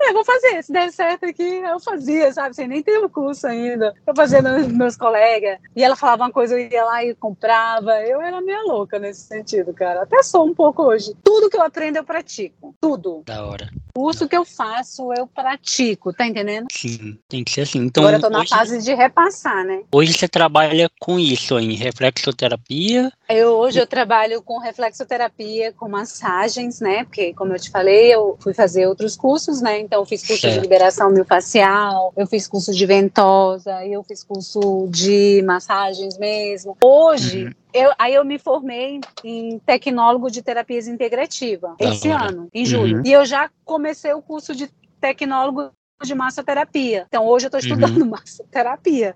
Eu 0.00 0.14
vou 0.14 0.24
fazer, 0.24 0.62
se 0.62 0.72
der 0.72 0.90
certo 0.90 1.26
aqui, 1.26 1.42
eu 1.42 1.78
fazia, 1.78 2.32
sabe? 2.32 2.56
Sem 2.56 2.66
nem 2.66 2.82
ter 2.82 2.98
o 2.98 3.08
curso 3.08 3.46
ainda. 3.46 3.94
Eu 4.06 4.14
fazia 4.14 4.42
nos 4.42 4.66
meus 4.68 4.96
colegas. 4.96 5.58
E 5.76 5.84
ela 5.84 5.94
falava 5.94 6.24
uma 6.24 6.32
coisa, 6.32 6.58
eu 6.58 6.68
ia 6.68 6.84
lá 6.84 7.04
e 7.04 7.14
comprava. 7.14 8.00
Eu 8.00 8.20
era 8.20 8.40
meio 8.40 8.66
louca 8.66 8.98
nesse 8.98 9.22
sentido, 9.22 9.72
cara. 9.72 10.02
Até 10.02 10.22
sou 10.22 10.46
um 10.46 10.54
pouco 10.54 10.82
hoje. 10.82 11.14
Tudo 11.22 11.50
que 11.50 11.56
eu 11.56 11.62
aprendo, 11.62 11.96
eu 11.96 12.04
pratico. 12.04 12.74
Tudo. 12.80 13.22
Da 13.24 13.46
hora. 13.46 13.68
O 13.94 14.00
curso 14.00 14.28
que 14.28 14.36
eu 14.36 14.44
faço, 14.44 15.12
eu 15.12 15.26
pratico, 15.26 16.12
tá 16.12 16.26
entendendo? 16.26 16.66
Sim, 16.72 17.18
tem 17.28 17.44
que 17.44 17.50
ser 17.50 17.62
assim. 17.62 17.78
Então, 17.78 18.02
Agora 18.02 18.16
eu 18.16 18.20
tô 18.20 18.30
na 18.30 18.40
hoje, 18.40 18.48
fase 18.48 18.82
de 18.82 18.94
repassar, 18.94 19.64
né? 19.64 19.82
Hoje 19.92 20.12
você 20.12 20.28
trabalha 20.28 20.88
com 21.00 21.18
isso, 21.18 21.58
em 21.58 21.74
reflexoterapia? 21.74 23.12
Eu, 23.28 23.50
hoje 23.56 23.80
eu 23.80 23.86
trabalho 23.86 24.42
com 24.42 24.58
reflexoterapia, 24.58 25.72
com 25.72 25.88
massagens, 25.88 26.80
né? 26.80 27.04
Porque, 27.04 27.34
como 27.34 27.52
eu 27.52 27.58
te 27.58 27.70
falei, 27.70 28.14
eu 28.14 28.36
fui 28.40 28.54
fazer 28.54 28.86
outros 28.86 29.16
cursos, 29.16 29.60
né? 29.60 29.80
Então, 29.80 30.00
eu 30.00 30.06
fiz 30.06 30.26
curso 30.26 30.42
certo. 30.42 30.54
de 30.54 30.60
liberação 30.60 31.10
miofascial, 31.10 32.12
eu 32.16 32.26
fiz 32.26 32.46
curso 32.46 32.72
de 32.72 32.86
ventosa, 32.86 33.84
eu 33.86 34.02
fiz 34.04 34.24
curso 34.24 34.88
de 34.88 35.42
massagens 35.44 36.18
mesmo. 36.18 36.76
Hoje, 36.82 37.44
uhum. 37.44 37.52
Eu, 37.72 37.92
aí 37.98 38.14
eu 38.14 38.24
me 38.24 38.38
formei 38.38 39.00
em 39.24 39.58
tecnólogo 39.60 40.30
de 40.30 40.42
terapias 40.42 40.88
integrativa 40.88 41.76
esse 41.78 42.08
ano, 42.08 42.48
em 42.52 42.64
julho. 42.64 42.98
Uhum. 42.98 43.02
E 43.04 43.12
eu 43.12 43.24
já 43.24 43.50
comecei 43.64 44.12
o 44.12 44.22
curso 44.22 44.54
de 44.54 44.68
tecnólogo 45.00 45.70
de 46.02 46.14
massoterapia. 46.14 47.04
Então, 47.08 47.26
hoje 47.26 47.46
eu 47.46 47.48
estou 47.48 47.60
estudando 47.60 47.98
uhum. 47.98 48.08
massoterapia, 48.10 49.14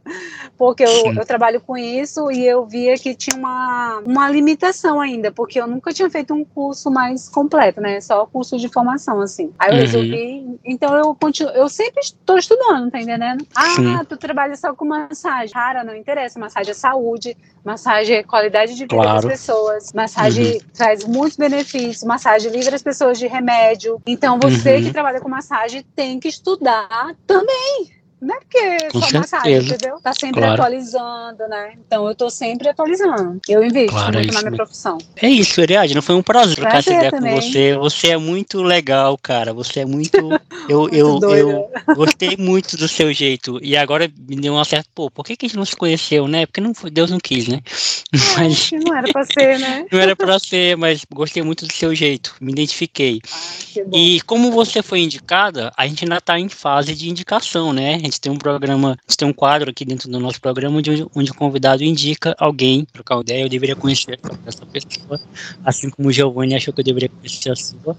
porque 0.56 0.84
eu, 0.84 1.14
eu, 1.14 1.24
trabalho 1.26 1.60
com 1.60 1.76
isso 1.76 2.30
e 2.30 2.46
eu 2.46 2.66
via 2.66 2.96
que 2.96 3.14
tinha 3.14 3.36
uma, 3.36 4.02
uma 4.04 4.28
limitação 4.28 5.00
ainda, 5.00 5.32
porque 5.32 5.60
eu 5.60 5.66
nunca 5.66 5.92
tinha 5.92 6.10
feito 6.10 6.34
um 6.34 6.44
curso 6.44 6.90
mais 6.90 7.28
completo, 7.28 7.80
né? 7.80 8.00
Só 8.00 8.26
curso 8.26 8.58
de 8.58 8.68
formação, 8.68 9.20
assim. 9.20 9.52
Aí 9.58 9.70
eu 9.70 9.74
uhum. 9.74 9.80
resolvi, 9.80 10.58
então 10.64 10.94
eu 10.94 11.14
continuo, 11.14 11.52
eu 11.52 11.68
sempre 11.68 12.00
estou 12.00 12.36
estudando, 12.36 12.90
tá 12.90 13.00
entendendo? 13.00 13.46
Ah, 13.54 13.70
Sim. 13.76 13.98
tu 14.08 14.16
trabalha 14.16 14.54
só 14.56 14.74
com 14.74 14.84
massagem. 14.84 15.54
Cara, 15.54 15.82
não 15.82 15.96
interessa, 15.96 16.38
massagem 16.38 16.72
é 16.72 16.74
saúde, 16.74 17.36
massagem 17.64 18.16
é 18.16 18.22
qualidade 18.22 18.74
de 18.74 18.80
vida 18.80 18.94
claro. 18.94 19.22
das 19.22 19.24
pessoas, 19.24 19.92
massagem 19.94 20.54
uhum. 20.54 20.60
traz 20.74 21.04
muitos 21.04 21.38
benefícios, 21.38 22.04
massagem 22.04 22.50
livra 22.50 22.76
as 22.76 22.82
pessoas 22.82 23.18
de 23.18 23.26
remédio. 23.26 24.00
Então, 24.06 24.38
você 24.38 24.76
uhum. 24.76 24.84
que 24.84 24.92
trabalha 24.92 25.20
com 25.20 25.28
massagem 25.28 25.82
tem 25.96 26.20
que 26.20 26.28
estudar 26.28 26.73
também 27.26 27.90
Não 28.20 28.34
é 28.34 28.38
porque 28.40 28.88
Com 28.90 29.02
só 29.02 29.22
certeza. 29.22 29.74
entendeu? 29.74 30.00
Tá 30.02 30.14
sempre 30.14 30.40
Claro. 30.40 30.54
atualizando, 30.54 31.46
né? 31.46 31.74
Então 31.86 32.08
eu 32.08 32.14
tô 32.14 32.30
sempre 32.30 32.70
atualizando. 32.70 33.38
Eu 33.46 33.62
invisto 33.62 33.90
Claro, 33.90 34.14
é 34.14 34.18
muito 34.20 34.30
isso 34.30 34.42
na 34.42 34.50
minha 34.50 34.56
profissão. 34.56 34.98
É 35.20 35.28
isso, 35.28 35.60
Ariadne, 35.60 36.00
foi 36.00 36.14
um 36.14 36.22
prazer 36.22 36.54
trocar 36.56 36.78
essa 36.78 36.90
ideia 36.94 37.10
com 37.10 37.18
também. 37.18 37.38
você. 37.38 37.76
Você 37.76 38.08
é 38.12 38.16
muito 38.16 38.62
legal, 38.62 39.18
cara. 39.18 39.52
Você 39.52 39.80
é 39.80 39.84
muito. 39.84 40.16
Eu, 40.66 40.78
Muito 40.80 40.94
eu, 40.96 41.18
doida. 41.18 41.36
eu 41.42 41.94
gostei 41.94 42.36
muito 42.38 42.78
do 42.78 42.88
seu 42.88 43.12
jeito. 43.12 43.58
E 43.62 43.76
agora 43.76 44.10
me 44.26 44.36
deu 44.36 44.54
uma 44.54 44.64
certa. 44.64 44.88
Pô, 44.94 45.10
por 45.10 45.22
que, 45.22 45.36
que 45.36 45.44
a 45.44 45.48
gente 45.48 45.58
não 45.58 45.64
se 45.66 45.76
conheceu, 45.76 46.26
né? 46.26 46.46
Porque 46.46 46.58
não 46.62 46.72
Deus 46.90 47.10
não 47.10 47.18
quis, 47.20 47.46
né? 47.48 47.60
Mas 48.36 48.70
não 48.72 48.96
era 48.96 49.12
pra 49.12 49.24
ser, 49.24 49.58
né? 49.58 49.86
não 49.90 50.00
era 50.00 50.16
pra 50.16 50.38
ser, 50.38 50.76
mas 50.76 51.04
gostei 51.12 51.42
muito 51.42 51.66
do 51.66 51.72
seu 51.72 51.94
jeito. 51.94 52.34
Me 52.40 52.52
identifiquei. 52.52 53.20
Ah. 53.30 53.80
E 53.92 54.20
como 54.22 54.50
você 54.50 54.82
foi 54.82 55.00
indicada, 55.00 55.72
a 55.76 55.86
gente 55.86 56.04
ainda 56.04 56.18
está 56.18 56.38
em 56.38 56.48
fase 56.48 56.94
de 56.94 57.10
indicação, 57.10 57.72
né? 57.72 57.94
A 57.94 57.98
gente 57.98 58.20
tem 58.20 58.30
um 58.30 58.38
programa, 58.38 58.92
a 58.92 59.10
gente 59.10 59.16
tem 59.16 59.28
um 59.28 59.32
quadro 59.32 59.70
aqui 59.70 59.84
dentro 59.84 60.08
do 60.08 60.20
nosso 60.20 60.40
programa 60.40 60.78
onde, 60.78 61.06
onde 61.14 61.30
o 61.30 61.34
convidado 61.34 61.82
indica 61.82 62.34
alguém, 62.38 62.86
trocar 62.92 63.20
ideia, 63.20 63.44
eu 63.44 63.48
deveria 63.48 63.76
conhecer 63.76 64.18
essa 64.46 64.64
pessoa, 64.66 65.20
assim 65.64 65.90
como 65.90 66.08
o 66.08 66.12
Giovanni 66.12 66.54
achou 66.54 66.72
que 66.72 66.80
eu 66.80 66.84
deveria 66.84 67.08
conhecer 67.08 67.50
a 67.50 67.56
sua. 67.56 67.96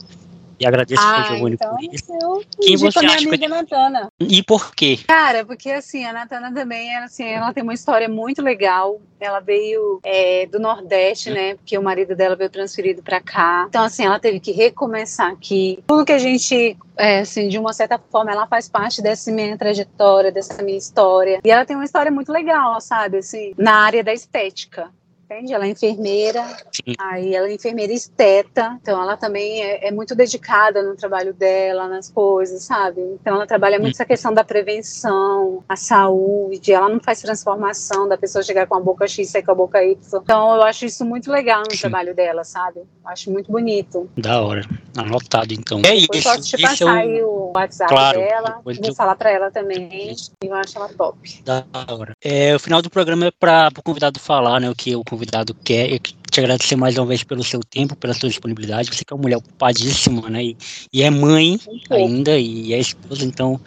E 0.59 0.65
agradeço 0.65 1.01
ao 1.01 1.07
Ah, 1.07 1.23
Giovanni 1.23 1.55
então 1.55 1.75
por 1.75 1.83
isso. 1.93 2.13
eu 2.21 2.43
Quem 2.61 2.77
você 2.77 2.99
minha 2.99 3.11
acha 3.11 3.19
que- 3.23 3.27
amiga 3.27 3.47
Natana. 3.47 4.07
E 4.19 4.43
por 4.43 4.73
quê? 4.73 4.99
Cara, 5.07 5.45
porque 5.45 5.69
assim, 5.71 6.05
a 6.05 6.13
Natana 6.13 6.53
também, 6.53 6.95
assim, 6.97 7.25
ela 7.25 7.53
tem 7.53 7.63
uma 7.63 7.73
história 7.73 8.07
muito 8.07 8.41
legal. 8.41 9.01
Ela 9.19 9.39
veio 9.39 9.99
é, 10.03 10.45
do 10.47 10.59
Nordeste, 10.59 11.29
né? 11.31 11.55
Porque 11.55 11.77
o 11.77 11.81
marido 11.83 12.15
dela 12.15 12.35
veio 12.35 12.49
transferido 12.49 13.01
pra 13.01 13.19
cá. 13.21 13.65
Então, 13.67 13.83
assim, 13.83 14.05
ela 14.05 14.19
teve 14.19 14.39
que 14.39 14.51
recomeçar 14.51 15.31
aqui. 15.31 15.79
Tudo 15.87 16.05
que 16.05 16.11
a 16.11 16.17
gente, 16.17 16.77
é, 16.97 17.19
assim, 17.19 17.47
de 17.47 17.57
uma 17.57 17.73
certa 17.73 17.97
forma, 17.97 18.31
ela 18.31 18.45
faz 18.47 18.69
parte 18.69 19.01
dessa 19.01 19.31
minha 19.31 19.57
trajetória, 19.57 20.31
dessa 20.31 20.61
minha 20.61 20.77
história. 20.77 21.39
E 21.43 21.49
ela 21.51 21.65
tem 21.65 21.75
uma 21.75 21.85
história 21.85 22.11
muito 22.11 22.31
legal, 22.31 22.79
sabe? 22.81 23.17
Assim, 23.17 23.53
na 23.57 23.77
área 23.85 24.03
da 24.03 24.13
estética. 24.13 24.89
Entende? 25.25 25.53
Ela 25.53 25.65
é 25.65 25.69
enfermeira, 25.69 26.43
Sim. 26.71 26.93
aí 26.99 27.33
ela 27.33 27.47
é 27.47 27.53
enfermeira 27.53 27.91
esteta, 27.91 28.77
então 28.79 29.01
ela 29.01 29.17
também 29.17 29.63
é, 29.63 29.87
é 29.87 29.91
muito 29.91 30.13
dedicada 30.13 30.83
no 30.83 30.95
trabalho 30.95 31.33
dela, 31.33 31.87
nas 31.87 32.11
coisas, 32.11 32.61
sabe? 32.63 33.01
Então 33.19 33.33
ela 33.35 33.47
trabalha 33.47 33.79
muito 33.79 33.95
essa 33.95 34.05
questão 34.05 34.31
da 34.31 34.43
prevenção, 34.43 35.63
a 35.67 35.75
saúde, 35.75 36.71
ela 36.71 36.87
não 36.87 36.99
faz 36.99 37.21
transformação 37.21 38.07
da 38.07 38.15
pessoa 38.17 38.43
chegar 38.43 38.67
com 38.67 38.75
a 38.75 38.79
boca 38.79 39.07
X 39.07 39.27
e 39.27 39.31
sair 39.31 39.43
com 39.43 39.51
a 39.51 39.55
boca 39.55 39.83
Y. 39.83 39.97
Então 40.21 40.55
eu 40.55 40.61
acho 40.61 40.85
isso 40.85 41.03
muito 41.03 41.31
legal 41.31 41.63
no 41.67 41.71
Sim. 41.71 41.79
trabalho 41.81 42.13
dela, 42.13 42.43
sabe? 42.43 42.81
Eu 42.81 42.85
acho 43.09 43.31
muito 43.31 43.51
bonito. 43.51 44.07
Da 44.15 44.41
hora. 44.43 44.61
Anotado, 44.95 45.53
então. 45.53 45.81
É 45.83 45.95
isso. 45.95 46.07
posso 46.07 46.41
te 46.41 46.55
Isso 46.55 46.65
é 46.65 46.69
passar 46.69 46.85
um- 46.85 46.89
aí 46.89 47.23
o 47.23 47.51
WhatsApp 47.55 47.91
Claro, 47.91 48.19
dela, 48.19 48.61
vou 48.63 48.95
falar 48.95 49.15
pra 49.15 49.31
ela 49.31 49.49
também, 49.49 50.15
eu 50.43 50.53
acho 50.53 50.77
ela 50.77 50.87
top. 50.89 51.41
Da 51.43 51.65
hora. 51.91 52.13
É, 52.23 52.55
o 52.55 52.59
final 52.59 52.81
do 52.81 52.89
programa 52.91 53.25
é 53.25 53.31
para 53.31 53.69
o 53.77 53.81
convidado 53.83 54.19
falar, 54.19 54.59
né, 54.61 54.69
o 54.69 54.75
que 54.75 54.95
o 54.95 55.03
convidado 55.15 55.55
quer. 55.63 55.91
Eu 55.91 55.99
te 55.99 56.39
agradecer 56.39 56.75
mais 56.75 56.97
uma 56.97 57.05
vez 57.05 57.23
pelo 57.23 57.43
seu 57.43 57.61
tempo, 57.61 57.95
pela 57.95 58.13
sua 58.13 58.29
disponibilidade. 58.29 58.89
Você 58.93 59.05
que 59.05 59.13
é 59.13 59.15
uma 59.15 59.21
mulher 59.21 59.37
ocupadíssima, 59.37 60.29
né, 60.29 60.43
e, 60.43 60.57
e 60.93 61.01
é 61.03 61.09
mãe 61.09 61.57
ainda 61.89 62.37
e 62.37 62.73
é 62.73 62.79
esposa, 62.79 63.25
então 63.25 63.59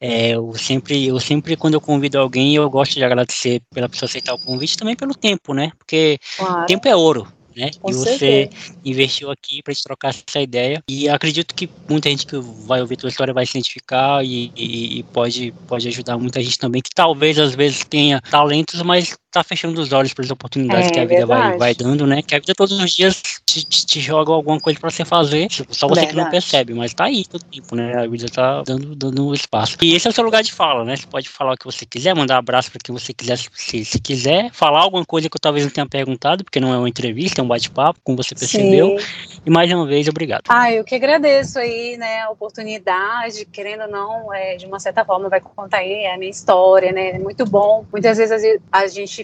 é, 0.00 0.30
eu 0.30 0.52
sempre, 0.54 1.06
eu 1.06 1.18
sempre 1.20 1.56
quando 1.56 1.74
eu 1.74 1.80
convido 1.80 2.18
alguém, 2.18 2.54
eu 2.54 2.68
gosto 2.70 2.94
de 2.94 3.04
agradecer 3.04 3.62
pela 3.72 3.88
pessoa 3.88 4.08
aceitar 4.08 4.34
o 4.34 4.38
convite, 4.38 4.76
também 4.76 4.96
pelo 4.96 5.14
tempo, 5.14 5.54
né, 5.54 5.70
porque 5.78 6.18
Claro, 6.36 6.66
tempo 6.66 6.88
é 6.88 6.96
ouro. 6.96 7.26
Né? 7.56 7.70
com 7.80 7.88
e 7.88 7.94
você 7.94 8.48
certeza. 8.48 8.76
investiu 8.84 9.30
aqui 9.30 9.62
para 9.62 9.72
trocar 9.84 10.08
essa 10.08 10.40
ideia. 10.40 10.82
E 10.88 11.08
acredito 11.08 11.54
que 11.54 11.70
muita 11.88 12.10
gente 12.10 12.26
que 12.26 12.36
vai 12.36 12.80
ouvir 12.80 12.96
tua 12.96 13.08
história 13.08 13.32
vai 13.32 13.46
se 13.46 13.52
identificar 13.56 14.24
e, 14.24 14.50
e- 14.56 14.98
e 14.98 15.02
pode, 15.04 15.52
pode 15.68 15.86
ajudar 15.86 16.18
muita 16.18 16.42
gente 16.42 16.58
também, 16.58 16.82
que 16.82 16.90
talvez 16.92 17.38
às 17.38 17.54
vezes 17.54 17.84
tenha 17.84 18.20
talentos, 18.22 18.82
mas 18.82 19.16
tá 19.34 19.44
fechando 19.44 19.80
os 19.80 19.92
olhos 19.92 20.14
para 20.14 20.24
as 20.24 20.30
oportunidades 20.30 20.88
É, 20.88 20.90
que 20.90 21.00
a 21.00 21.04
vida 21.04 21.26
vai, 21.26 21.38
verdade. 21.40 21.58
vai 21.58 21.74
dando, 21.74 22.06
né? 22.06 22.22
Que 22.22 22.34
a 22.34 22.38
vida 22.38 22.54
todos 22.54 22.78
os 22.80 22.90
dias 22.92 23.20
te, 23.44 23.64
te, 23.64 24.00
joga 24.00 24.32
alguma 24.32 24.58
coisa 24.60 24.78
para 24.78 24.90
você 24.90 25.04
fazer, 25.04 25.48
tipo, 25.48 25.74
só 25.74 25.86
você 25.86 26.00
que 26.06 26.14
não 26.14 26.24
Verdade. 26.24 26.30
percebe, 26.30 26.74
mas 26.74 26.94
tá 26.94 27.04
aí 27.04 27.24
todo 27.24 27.44
tempo, 27.44 27.74
né? 27.76 27.94
A 27.96 28.06
vida 28.06 28.26
tá 28.28 28.62
dando, 28.62 28.94
dando 28.94 29.34
espaço. 29.34 29.76
E 29.82 29.94
esse 29.94 30.06
é 30.06 30.10
o 30.10 30.12
seu 30.12 30.24
lugar 30.24 30.42
de 30.42 30.52
fala, 30.52 30.84
né? 30.84 30.96
Você 30.96 31.06
pode 31.06 31.28
falar 31.28 31.54
o 31.54 31.56
que 31.56 31.64
você 31.64 31.84
quiser, 31.84 32.14
mandar 32.14 32.38
abraço 32.38 32.70
para 32.70 32.80
quem 32.82 32.94
você 32.94 33.12
quiser, 33.12 33.36
se, 33.38 33.48
se, 33.54 33.84
se 33.84 34.00
quiser, 34.00 34.50
falar 34.52 34.80
alguma 34.80 35.04
coisa 35.04 35.28
que 35.28 35.36
eu 35.36 35.40
talvez 35.40 35.64
não 35.64 35.72
tenha 35.72 35.86
perguntado, 35.86 36.44
porque 36.44 36.60
não 36.60 36.72
é 36.72 36.78
uma 36.78 36.88
entrevista, 36.88 37.40
é 37.40 37.44
um 37.44 37.48
bate-papo, 37.48 37.98
como 38.04 38.16
você 38.16 38.34
percebeu. 38.34 38.98
Sim. 38.98 39.06
E 39.46 39.50
mais 39.50 39.70
uma 39.72 39.86
vez, 39.86 40.08
obrigado. 40.08 40.42
Ah, 40.48 40.72
eu 40.72 40.84
que 40.84 40.94
agradeço 40.94 41.58
aí, 41.58 41.96
né, 41.96 42.22
a 42.22 42.30
oportunidade, 42.30 43.44
querendo 43.46 43.82
ou 43.82 43.88
não, 43.88 44.32
é, 44.32 44.56
de 44.56 44.66
uma 44.66 44.78
certa 44.80 45.04
forma 45.04 45.28
vai 45.28 45.40
contar 45.40 45.78
aí 45.78 46.06
a 46.06 46.16
minha 46.16 46.30
história, 46.30 46.92
né, 46.92 47.10
é 47.10 47.18
muito 47.18 47.44
bom. 47.44 47.84
Muitas 47.92 48.16
vezes 48.18 48.32
a 48.32 48.38
gente- 48.38 48.62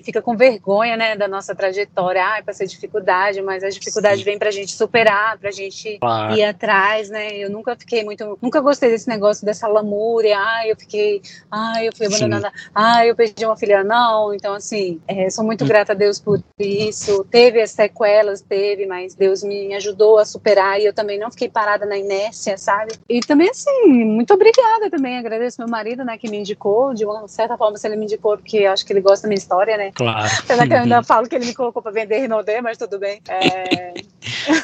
gente 0.01 0.05
fica 0.07 0.23
com 0.23 0.37
vergonha, 0.37 0.97
né, 0.97 1.15
da 1.17 1.29
nossa 1.29 1.55
trajetória, 1.55 2.23
ah, 2.25 2.43
passei 2.45 2.67
dificuldade, 2.67 3.41
mas 3.43 3.63
a 3.63 3.69
dificuldade 3.69 4.19
Sim. 4.19 4.25
vem 4.25 4.39
pra 4.39 4.51
gente 4.51 4.73
superar, 4.73 5.39
pra 5.39 5.51
gente 5.51 5.99
Claro. 6.01 6.35
ir 6.35 6.43
atrás, 6.45 7.09
né, 7.11 7.37
eu 7.37 7.51
nunca 7.51 7.77
fiquei 7.77 8.03
muito, 8.03 8.39
nunca 8.43 8.61
gostei 8.61 8.91
desse 8.91 9.09
negócio, 9.09 9.45
dessa 9.45 9.69
lamúria, 9.69 10.37
ah, 10.39 10.67
eu 10.67 10.77
fiquei, 10.77 11.21
ah, 11.51 11.85
eu 11.85 11.93
fui 11.95 12.07
Sim. 12.09 12.15
abandonada, 12.15 12.53
ah, 12.75 13.07
eu 13.07 13.15
perdi 13.15 13.45
uma 13.45 13.57
filha, 13.57 13.85
não, 13.85 14.35
então 14.35 14.55
assim, 14.55 15.01
é, 15.07 15.29
sou 15.31 15.45
muito 15.45 15.65
Hum. 15.65 15.69
grata 15.69 15.93
a 15.93 15.95
Deus 15.95 16.19
por 16.19 16.41
isso, 16.59 17.25
teve 17.31 17.61
as 17.61 17.71
sequelas, 17.71 18.41
teve, 18.41 18.87
mas 18.87 19.15
Deus 19.15 19.43
me 19.43 19.75
ajudou 19.75 20.19
a 20.19 20.25
superar 20.25 20.81
e 20.81 20.87
eu 20.87 20.93
também 20.95 21.19
não 21.19 21.31
fiquei 21.31 21.49
parada 21.49 21.85
na 21.87 21.97
inércia, 21.97 22.57
sabe? 22.57 22.95
E 23.09 23.21
também, 23.21 23.49
assim, 23.51 23.87
muito 24.05 24.33
obrigada 24.35 24.91
também, 24.91 25.19
agradeço 25.19 25.61
meu 25.61 25.69
marido, 25.69 26.05
né, 26.05 26.17
que 26.17 26.29
me 26.31 26.39
indicou, 26.39 26.95
de 26.95 27.05
uma 27.05 27.27
certa 27.29 27.57
forma, 27.57 27.77
se 27.77 27.87
ele 27.87 27.97
me 27.97 28.05
indicou, 28.05 28.37
porque 28.37 28.65
acho 28.67 28.85
que 28.87 28.93
ele 28.93 29.01
gosta 29.01 29.23
da 29.27 29.29
minha 29.29 29.39
história, 29.39 29.77
né? 29.77 29.90
Claro. 29.95 30.29
Apesar 30.45 30.67
que 30.67 30.75
eu 30.75 30.79
ainda 30.79 30.99
Uhum. 30.99 31.05
falo 31.05 31.29
que 31.29 31.35
ele 31.37 31.45
me 31.47 31.55
colocou 31.55 31.83
para 31.83 31.93
vender 31.93 32.19
Rinodê, 32.21 32.61
mas 32.61 32.79
tudo 32.79 32.99
bem. 32.99 33.21
É, 33.29 33.95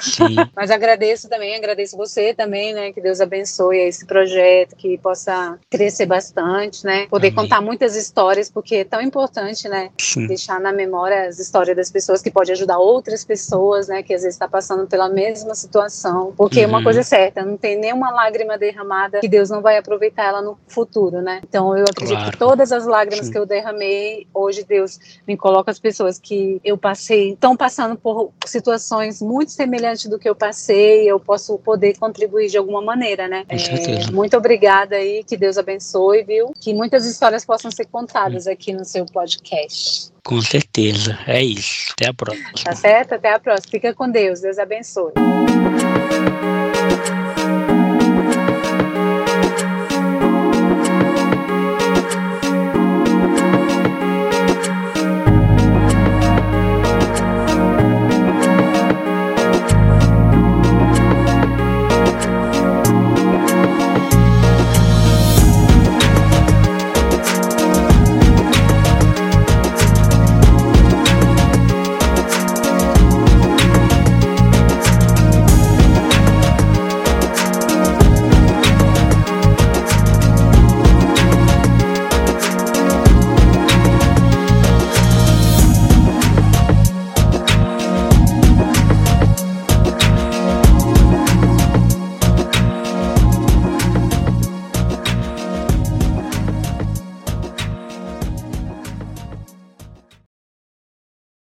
Sim. 0.00 0.36
mas 0.54 0.70
agradeço 0.70 1.28
também, 1.28 1.54
agradeço 1.56 1.96
você 1.96 2.34
também, 2.34 2.72
né? 2.72 2.92
Que 2.92 3.00
Deus 3.00 3.20
abençoe 3.20 3.78
esse 3.78 4.06
projeto, 4.06 4.76
que 4.76 4.98
possa 4.98 5.58
crescer 5.70 6.06
bastante, 6.06 6.84
né? 6.84 7.06
Poder 7.08 7.28
Amém. 7.28 7.34
contar 7.36 7.60
muitas 7.60 7.96
histórias, 7.96 8.50
porque 8.50 8.76
é 8.76 8.84
tão 8.84 9.00
importante, 9.00 9.68
né? 9.68 9.90
Sim. 10.00 10.26
Deixar 10.26 10.60
na 10.60 10.72
memória 10.72 11.28
as 11.28 11.38
histórias 11.38 11.76
das 11.76 11.90
pessoas 11.90 12.22
que 12.22 12.30
pode 12.30 12.52
ajudar 12.52 12.78
outras 12.78 13.24
pessoas, 13.24 13.88
né? 13.88 14.02
Que 14.02 14.14
às 14.14 14.22
vezes 14.22 14.34
está 14.34 14.48
passando 14.48 14.86
pela 14.86 15.08
mesma 15.08 15.54
situação. 15.54 16.32
Porque 16.36 16.64
uma 16.64 16.78
Uhum. 16.78 16.84
coisa 16.84 17.00
é 17.00 17.02
certa, 17.02 17.44
não 17.44 17.56
tem 17.56 17.78
nenhuma 17.78 18.10
lágrima 18.10 18.56
derramada 18.58 19.20
que 19.20 19.28
Deus 19.28 19.50
não 19.50 19.60
vai 19.62 19.76
aproveitar 19.78 20.24
ela 20.24 20.42
no 20.42 20.58
futuro, 20.68 21.20
né? 21.22 21.40
Então 21.48 21.76
eu 21.76 21.84
acredito 21.84 22.16
Claro. 22.16 22.32
que 22.32 22.38
todas 22.38 22.72
as 22.72 22.86
lágrimas 22.86 23.26
Sim. 23.26 23.32
que 23.32 23.38
eu 23.38 23.46
derramei, 23.46 24.26
hoje 24.32 24.64
Deus 24.64 24.98
me 25.26 25.36
coloca 25.36 25.70
as 25.70 25.78
pessoas 25.78 26.18
que 26.18 26.60
eu 26.64 26.76
passei, 26.78 27.32
estão 27.32 27.56
passando 27.56 27.96
por 27.96 28.30
situações 28.44 29.20
muito 29.20 29.50
semelhantes 29.52 29.65
do 30.08 30.18
que 30.18 30.28
eu 30.28 30.34
passei, 30.34 31.10
eu 31.10 31.18
posso 31.18 31.58
poder 31.58 31.96
contribuir 31.98 32.48
de 32.48 32.56
alguma 32.56 32.82
maneira, 32.82 33.28
né? 33.28 33.44
Com 33.48 33.58
certeza. 33.58 34.10
muito 34.12 34.36
obrigada 34.36 34.96
aí, 34.96 35.24
que 35.24 35.36
Deus 35.36 35.58
abençoe, 35.58 36.22
viu? 36.22 36.52
Que 36.60 36.72
muitas 36.72 37.06
histórias 37.06 37.44
possam 37.44 37.70
ser 37.70 37.86
contadas 37.86 38.46
aqui 38.46 38.72
no 38.72 38.84
seu 38.84 39.04
podcast. 39.06 40.10
Com 40.24 40.40
certeza. 40.40 41.18
É 41.26 41.42
isso. 41.42 41.92
Até 41.92 42.08
a 42.08 42.14
próxima. 42.14 42.50
Tá 42.64 42.74
certo? 42.74 43.12
Até 43.14 43.32
a 43.32 43.38
próxima. 43.38 43.70
Fica 43.70 43.94
com 43.94 44.10
Deus. 44.10 44.40
Deus 44.40 44.58
abençoe. 44.58 45.12